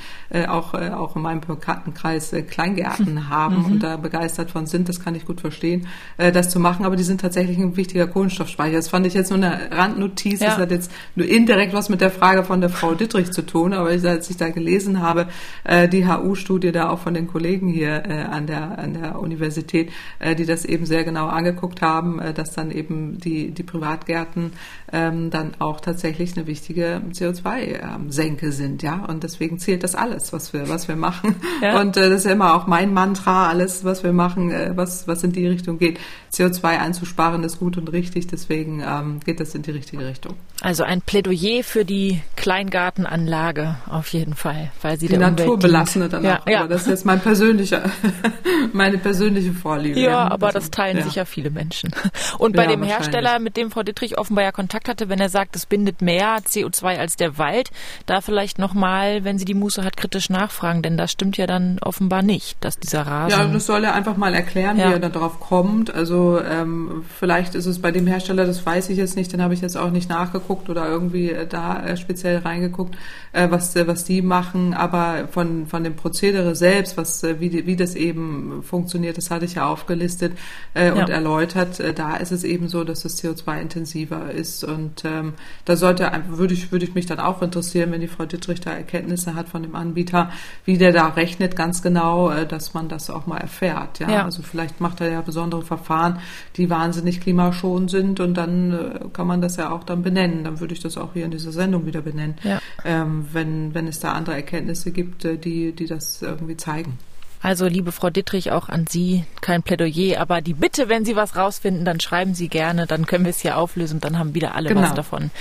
auch 0.48 0.60
auch, 0.60 0.74
äh, 0.74 1.16
in 1.16 1.22
meinem 1.22 1.42
Bekanntenkreis 1.42 2.34
äh, 2.34 2.44
Kleingärten 2.44 3.30
haben 3.30 3.60
mhm. 3.60 3.66
und 3.66 3.84
da 3.84 3.98
begeistert 3.98 4.52
von 4.52 4.66
sind. 4.66 4.90
Das 4.90 5.00
kann 5.00 5.16
ich 5.16 5.26
gut 5.26 5.42
verstehen, 5.42 5.88
äh, 6.18 6.32
das 6.32 6.50
zu 6.60 6.62
machen. 6.62 6.86
Aber 6.86 6.96
die 6.96 7.04
sind 7.04 7.22
tatsächlich 7.22 7.58
ein 7.58 7.76
wichtiger 7.78 8.08
Kohlenstoffspeicher. 8.08 8.76
Das 8.76 8.90
fand 8.90 9.08
ich 9.08 9.14
jetzt 9.14 9.32
nur 9.32 9.38
eine 9.38 9.72
Randnotiz. 9.72 10.42
Ja. 10.42 10.48
Das 10.50 10.58
hat 10.58 10.72
jetzt 10.72 10.92
nur 11.16 11.28
indirekt 11.28 11.74
was 11.74 11.90
mit 11.90 12.02
der 12.02 12.12
Frage 12.12 12.44
von 12.44 12.60
der 12.62 12.70
Frau 12.70 12.94
Dittrich 12.94 13.32
zu 13.32 13.46
tun. 13.46 13.74
Aber 13.74 13.90
als 13.90 14.30
ich 14.30 14.38
da 14.38 14.50
gelesen 14.50 15.02
habe, 15.02 15.28
äh, 15.64 15.88
die 15.88 16.08
HU-Studie 16.08 16.72
da 16.72 16.90
auch 16.90 17.00
von 17.00 17.14
den 17.14 17.28
Kollegen 17.28 17.70
hier 17.70 18.04
äh, 18.06 18.24
an, 18.24 18.46
der, 18.46 18.78
an 18.78 18.94
der 18.94 19.20
Universität, 19.20 19.92
äh, 20.20 20.36
die 20.36 20.46
das 20.46 20.66
eben 20.66 20.86
sehr 20.86 21.04
genau 21.04 21.28
angeguckt 21.28 21.82
haben, 21.82 22.20
äh, 22.20 22.34
dass 22.34 22.52
dann 22.52 22.72
eben 22.72 23.18
die, 23.18 23.52
die 23.52 23.64
Privatgärten 23.64 24.52
ähm, 24.92 25.30
dann 25.30 25.54
auch 25.60 25.82
tatsächlich 25.82 26.36
eine 26.36 26.48
wichtige 26.48 27.02
CO2-Senke 27.12 28.46
ähm, 28.46 28.52
sind. 28.52 28.84
Ja, 28.84 29.06
und 29.06 29.24
deswegen 29.24 29.60
zählt 29.60 29.84
das 29.84 29.96
alles, 29.96 30.34
was 30.34 30.54
wir, 30.54 30.70
was 30.70 30.88
wir 30.88 30.96
machen. 30.96 31.36
Ja. 31.62 31.82
Und 31.82 31.98
äh, 31.98 32.10
das 32.10 32.20
ist 32.20 32.26
ja 32.26 32.32
immer 32.32 32.56
auch 32.56 32.68
mein 32.68 32.94
Mantra, 32.94 33.50
alles, 33.50 33.84
was 33.84 34.04
wir 34.04 34.14
machen, 34.14 34.50
äh, 34.50 34.72
was, 34.76 35.10
was 35.10 35.24
in 35.24 35.34
die 35.34 35.46
Richtung 35.46 35.78
geht. 35.78 36.00
CO2 36.32 36.64
einzusparen 36.64 37.44
ist 37.44 37.60
gut 37.60 37.78
und 37.78 37.92
richtig, 37.92 38.28
deswegen 38.28 38.82
ähm, 38.86 39.20
geht 39.20 39.42
das 39.42 39.56
in 39.56 39.64
die 39.64 39.72
richtige 39.72 40.06
Richtung. 40.06 40.36
Also 40.62 40.84
ein 40.84 41.02
Plädoyer 41.02 41.64
für 41.64 41.84
die 41.84 42.22
Kleingartenanlage 42.38 43.76
auf 43.90 44.08
jeden 44.14 44.36
Fall, 44.36 44.72
weil 44.82 44.98
sie 45.00 45.08
die 45.08 45.18
der 45.18 45.32
naturbelassene 45.32 46.08
dann 46.08 46.24
ja, 46.24 46.40
auch. 46.42 46.48
Ja. 46.48 46.68
das 46.68 46.84
ist 46.84 46.88
jetzt 46.88 47.06
mein 47.06 47.20
persönlicher, 47.20 47.84
meine 48.74 48.98
persönliche 48.98 49.52
Vorliebe. 49.52 50.00
Ja, 50.00 50.30
aber 50.30 50.48
also, 50.48 50.60
das 50.60 50.72
teilen 50.72 50.98
ja. 50.98 51.04
sicher 51.04 51.26
viele 51.26 51.50
Menschen. 51.50 51.92
Und 52.38 52.56
bei 52.56 52.68
dem 52.68 52.84
Hersteller, 52.84 53.40
mit 53.40 53.58
dem 53.58 53.70
Frau 53.72 53.84
Dittrich 53.84 54.18
offenbar 54.18 54.46
ja 54.46 54.52
Kontakt 54.52 54.79
hatte, 54.88 55.10
wenn 55.10 55.20
er 55.20 55.30
sagt, 55.30 55.56
es 55.56 55.66
bindet 55.66 56.02
mehr 56.02 56.38
CO2 56.38 56.98
als 56.98 57.16
der 57.16 57.38
Wald, 57.38 57.72
da 58.06 58.22
vielleicht 58.22 58.60
nochmal, 58.60 59.24
wenn 59.24 59.38
sie 59.38 59.46
die 59.46 59.54
Muße 59.54 59.84
hat, 59.84 59.98
kritisch 59.98 60.30
nachfragen, 60.30 60.82
denn 60.82 60.98
das 60.98 61.12
stimmt 61.12 61.38
ja 61.38 61.48
dann 61.48 61.80
offenbar 61.82 62.22
nicht, 62.22 62.58
dass 62.62 62.80
dieser 62.80 63.02
Rasen. 63.02 63.40
Ja, 63.40 63.46
das 63.46 63.66
soll 63.66 63.84
er 63.84 63.94
einfach 63.94 64.18
mal 64.18 64.34
erklären, 64.34 64.78
wie 64.78 64.82
er 64.82 65.00
da 65.00 65.10
drauf 65.10 65.40
kommt. 65.40 65.94
Also 65.94 66.40
ähm, 66.42 67.04
vielleicht 67.18 67.56
ist 67.56 67.66
es 67.66 67.82
bei 67.82 67.92
dem 67.92 68.08
Hersteller, 68.08 68.46
das 68.46 68.66
weiß 68.66 68.90
ich 68.90 68.98
jetzt 68.98 69.16
nicht, 69.16 69.34
den 69.34 69.42
habe 69.42 69.54
ich 69.54 69.62
jetzt 69.62 69.78
auch 69.78 69.92
nicht 69.92 70.10
nachgeguckt 70.10 70.70
oder 70.70 70.88
irgendwie 70.88 71.32
äh, 71.32 71.48
da 71.48 71.84
äh, 71.84 71.98
speziell 71.98 72.40
reingeguckt, 72.40 72.96
äh, 73.34 73.50
was, 73.50 73.76
äh, 73.76 73.88
was 73.88 74.04
die 74.04 74.22
machen. 74.22 74.74
Aber 74.74 75.28
von, 75.32 75.68
von 75.68 75.84
dem 75.84 75.96
Prozedere 75.96 76.56
selbst, 76.56 76.98
was, 76.98 77.24
wie, 77.24 77.66
wie 77.66 77.76
das 77.76 77.96
eben 77.96 78.64
funktioniert, 78.64 79.18
das 79.18 79.32
hatte 79.32 79.46
ich 79.46 79.56
ja 79.56 79.68
aufgelistet 79.68 80.34
äh, 80.74 80.88
ja. 80.88 80.94
und 80.94 81.10
erläutert. 81.10 81.80
Äh, 81.80 81.94
da 81.94 82.18
ist 82.18 82.32
es 82.32 82.44
eben 82.44 82.68
so, 82.68 82.84
dass 82.84 83.02
das 83.02 83.22
CO2-intensiver 83.24 84.32
ist. 84.32 84.64
Und 84.70 85.04
ähm, 85.06 85.34
da 85.66 85.76
sollte, 85.76 86.12
würde 86.28 86.54
ich, 86.54 86.72
würde 86.72 86.86
ich 86.86 86.96
mich 86.96 87.06
dann 87.06 87.20
auch 87.20 87.42
interessieren, 87.42 87.92
wenn 87.92 88.02
die 88.02 88.08
Frau 88.08 88.26
Dittrich 88.26 88.62
da 88.62 88.72
Erkenntnisse 88.72 89.36
hat 89.36 89.50
von 89.50 89.64
dem 89.64 89.76
Anbieter, 89.76 90.32
wie 90.66 90.78
der 90.78 90.92
da 90.92 91.08
rechnet 91.08 91.56
ganz 91.56 91.82
genau, 91.82 92.30
äh, 92.30 92.46
dass 92.46 92.74
man 92.74 92.90
das 92.90 93.10
auch 93.10 93.26
mal 93.26 93.38
erfährt. 93.38 94.00
Ja? 94.00 94.10
ja. 94.10 94.26
Also 94.26 94.42
vielleicht 94.42 94.80
macht 94.82 95.02
er 95.02 95.12
ja 95.12 95.22
besondere 95.22 95.64
Verfahren 95.64 96.20
die 96.56 96.70
wahnsinnig 96.70 97.22
klimaschonend 97.22 97.90
sind 97.90 98.20
und 98.20 98.36
dann 98.36 98.74
äh, 98.74 99.00
kann 99.14 99.28
man 99.28 99.42
das 99.42 99.58
ja 99.58 99.72
auch 99.72 99.84
dann 99.84 100.02
benennen. 100.02 100.44
Dann 100.44 100.60
würde 100.60 100.74
ich 100.74 100.80
das 100.80 100.98
auch 100.98 101.14
hier 101.14 101.26
in 101.26 101.32
dieser 101.32 101.52
Sendung 101.52 101.86
wieder 101.86 102.02
benennen, 102.02 102.36
ja. 102.44 102.60
ähm, 102.86 103.28
wenn, 103.32 103.74
wenn 103.74 103.88
es 103.88 104.00
da 104.00 104.14
andere 104.14 104.36
Erkenntnisse 104.36 104.92
gibt, 104.92 105.26
äh, 105.26 105.38
die, 105.38 105.74
die 105.74 105.86
das 105.86 106.22
irgendwie 106.22 106.58
zeigen. 106.58 106.98
Also, 107.42 107.68
liebe 107.68 107.94
Frau 107.94 108.10
Dittrich, 108.10 108.52
auch 108.52 108.68
an 108.68 108.86
Sie 108.88 109.24
kein 109.42 109.64
Plädoyer, 109.64 110.20
aber 110.20 110.42
die 110.42 110.54
Bitte, 110.54 110.90
wenn 110.90 111.06
Sie 111.06 111.16
was 111.16 111.38
rausfinden, 111.38 111.86
dann 111.86 112.02
schreiben 112.02 112.34
Sie 112.34 112.50
gerne, 112.50 112.86
dann 112.86 113.06
können 113.06 113.24
wir 113.24 113.30
es 113.30 113.40
hier 113.40 113.58
auflösen 113.58 113.96
und 113.96 114.04
dann 114.04 114.20
haben 114.20 114.36
wieder 114.36 114.56
alle 114.56 114.68
genau. 114.70 114.82
was 114.82 114.94
davon. 114.94 115.32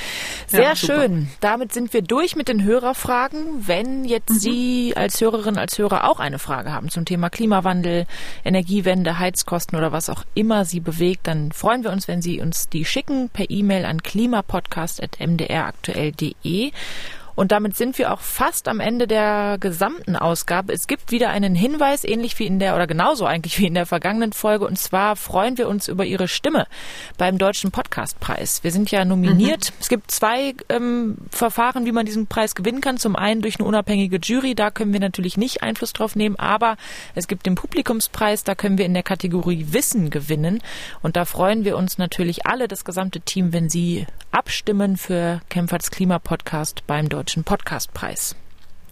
Sehr 0.46 0.62
ja, 0.62 0.76
schön. 0.76 1.28
Damit 1.40 1.72
sind 1.72 1.92
wir 1.92 2.02
durch 2.02 2.36
mit 2.36 2.46
den 2.48 2.62
Hörerfragen. 2.62 3.66
Wenn 3.66 4.04
jetzt 4.04 4.30
mhm. 4.30 4.38
Sie 4.38 4.92
als 4.96 5.20
Hörerin, 5.20 5.58
als 5.58 5.76
Hörer 5.76 6.08
auch 6.08 6.20
eine 6.20 6.38
Frage 6.38 6.72
haben 6.72 6.88
zum 6.88 7.04
Thema 7.04 7.30
Klimawandel, 7.30 8.06
Energiewende, 8.44 9.18
Heizkosten 9.18 9.76
oder 9.76 9.90
was 9.90 10.08
auch 10.08 10.22
immer 10.34 10.64
Sie 10.64 10.78
bewegt, 10.78 11.26
dann 11.26 11.50
freuen 11.50 11.82
wir 11.82 11.90
uns, 11.90 12.06
wenn 12.06 12.22
Sie 12.22 12.40
uns 12.40 12.68
die 12.68 12.84
schicken 12.84 13.28
per 13.28 13.50
E-Mail 13.50 13.84
an 13.84 14.00
klimapodcast.mdraktuell.de. 14.02 16.70
Und 17.38 17.52
damit 17.52 17.76
sind 17.76 17.98
wir 17.98 18.12
auch 18.12 18.18
fast 18.18 18.66
am 18.66 18.80
Ende 18.80 19.06
der 19.06 19.58
gesamten 19.60 20.16
Ausgabe. 20.16 20.72
Es 20.72 20.88
gibt 20.88 21.12
wieder 21.12 21.28
einen 21.28 21.54
Hinweis, 21.54 22.02
ähnlich 22.02 22.36
wie 22.40 22.46
in 22.46 22.58
der, 22.58 22.74
oder 22.74 22.88
genauso 22.88 23.26
eigentlich 23.26 23.60
wie 23.60 23.68
in 23.68 23.74
der 23.74 23.86
vergangenen 23.86 24.32
Folge. 24.32 24.66
Und 24.66 24.76
zwar 24.76 25.14
freuen 25.14 25.56
wir 25.56 25.68
uns 25.68 25.86
über 25.86 26.04
Ihre 26.04 26.26
Stimme 26.26 26.66
beim 27.16 27.38
Deutschen 27.38 27.70
Podcastpreis. 27.70 28.64
Wir 28.64 28.72
sind 28.72 28.90
ja 28.90 29.04
nominiert. 29.04 29.70
Mhm. 29.70 29.76
Es 29.78 29.88
gibt 29.88 30.10
zwei 30.10 30.56
ähm, 30.68 31.16
Verfahren, 31.30 31.86
wie 31.86 31.92
man 31.92 32.06
diesen 32.06 32.26
Preis 32.26 32.56
gewinnen 32.56 32.80
kann. 32.80 32.96
Zum 32.96 33.14
einen 33.14 33.40
durch 33.40 33.60
eine 33.60 33.68
unabhängige 33.68 34.18
Jury, 34.20 34.56
da 34.56 34.72
können 34.72 34.92
wir 34.92 34.98
natürlich 34.98 35.36
nicht 35.36 35.62
Einfluss 35.62 35.92
drauf 35.92 36.16
nehmen, 36.16 36.34
aber 36.40 36.76
es 37.14 37.28
gibt 37.28 37.46
den 37.46 37.54
Publikumspreis, 37.54 38.42
da 38.42 38.56
können 38.56 38.78
wir 38.78 38.84
in 38.84 38.94
der 38.94 39.04
Kategorie 39.04 39.66
Wissen 39.70 40.10
gewinnen. 40.10 40.60
Und 41.02 41.14
da 41.14 41.24
freuen 41.24 41.64
wir 41.64 41.76
uns 41.76 41.98
natürlich 41.98 42.46
alle, 42.46 42.66
das 42.66 42.84
gesamte 42.84 43.20
Team, 43.20 43.52
wenn 43.52 43.68
Sie 43.68 44.08
abstimmen 44.32 44.96
für 44.96 45.40
Kempferts 45.50 45.92
Klimapodcast 45.92 46.84
beim 46.88 47.08
Deutschen 47.08 47.27
Podcastpreis. 47.44 48.34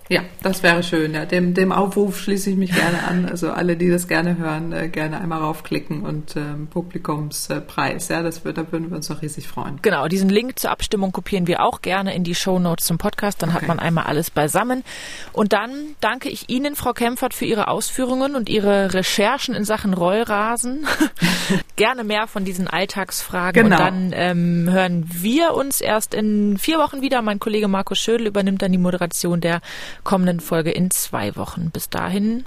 Ja, 0.08 0.22
das 0.42 0.62
wäre 0.62 0.82
schön. 0.82 1.14
Ja. 1.14 1.24
Dem, 1.24 1.54
dem 1.54 1.72
Aufruf 1.72 2.20
schließe 2.20 2.50
ich 2.50 2.56
mich 2.56 2.72
gerne 2.72 3.02
an. 3.04 3.26
Also 3.26 3.50
alle, 3.50 3.76
die 3.76 3.90
das 3.90 4.06
gerne 4.06 4.38
hören, 4.38 4.72
äh, 4.72 4.88
gerne 4.88 5.20
einmal 5.20 5.40
raufklicken 5.40 6.02
und 6.02 6.36
ähm, 6.36 6.68
Publikumspreis. 6.68 8.08
Ja, 8.08 8.22
das 8.22 8.44
wird, 8.44 8.58
da 8.58 8.70
würden 8.70 8.90
wir 8.90 8.96
uns 8.96 9.08
noch 9.08 9.22
riesig 9.22 9.48
freuen. 9.48 9.80
Genau, 9.82 10.06
diesen 10.06 10.28
Link 10.28 10.58
zur 10.58 10.70
Abstimmung 10.70 11.10
kopieren 11.10 11.48
wir 11.48 11.62
auch 11.62 11.82
gerne 11.82 12.14
in 12.14 12.22
die 12.22 12.36
Show 12.36 12.58
Notes 12.58 12.86
zum 12.86 12.98
Podcast. 12.98 13.42
Dann 13.42 13.50
okay. 13.50 13.62
hat 13.62 13.68
man 13.68 13.80
einmal 13.80 14.04
alles 14.04 14.30
beisammen. 14.30 14.84
Und 15.32 15.52
dann 15.52 15.70
danke 16.00 16.28
ich 16.28 16.48
Ihnen, 16.48 16.76
Frau 16.76 16.92
Kempfert, 16.92 17.34
für 17.34 17.44
Ihre 17.44 17.68
Ausführungen 17.68 18.36
und 18.36 18.48
Ihre 18.48 18.94
Recherchen 18.94 19.54
in 19.54 19.64
Sachen 19.64 19.92
Rollrasen. 19.92 20.86
gerne 21.76 22.04
mehr 22.04 22.26
von 22.26 22.44
diesen 22.44 22.68
Alltagsfragen. 22.68 23.64
Genau. 23.64 23.76
Und 23.76 23.82
dann 23.82 24.12
ähm, 24.14 24.68
hören 24.70 25.04
wir 25.12 25.54
uns 25.54 25.80
erst 25.80 26.14
in 26.14 26.58
vier 26.58 26.78
Wochen 26.78 27.02
wieder. 27.02 27.22
Mein 27.22 27.40
Kollege 27.40 27.68
Markus 27.68 27.98
Schödel 27.98 28.26
übernimmt 28.28 28.62
dann 28.62 28.72
die 28.72 28.78
Moderation 28.78 29.40
der 29.40 29.60
kommenden 30.06 30.40
Folge 30.40 30.70
in 30.70 30.90
zwei 30.90 31.36
Wochen. 31.36 31.70
Bis 31.70 31.90
dahin 31.90 32.44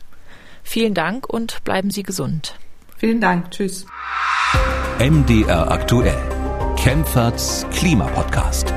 vielen 0.64 0.96
Dank 0.96 1.30
und 1.30 1.64
bleiben 1.64 1.92
Sie 1.92 2.04
gesund. 2.04 2.56
Vielen 2.98 3.22
Dank. 3.22 3.52
Tschüss. 3.52 3.86
MDR 5.00 5.70
aktuell. 5.70 6.18
Kempferts 6.78 7.66
Klimapodcast. 7.72 8.74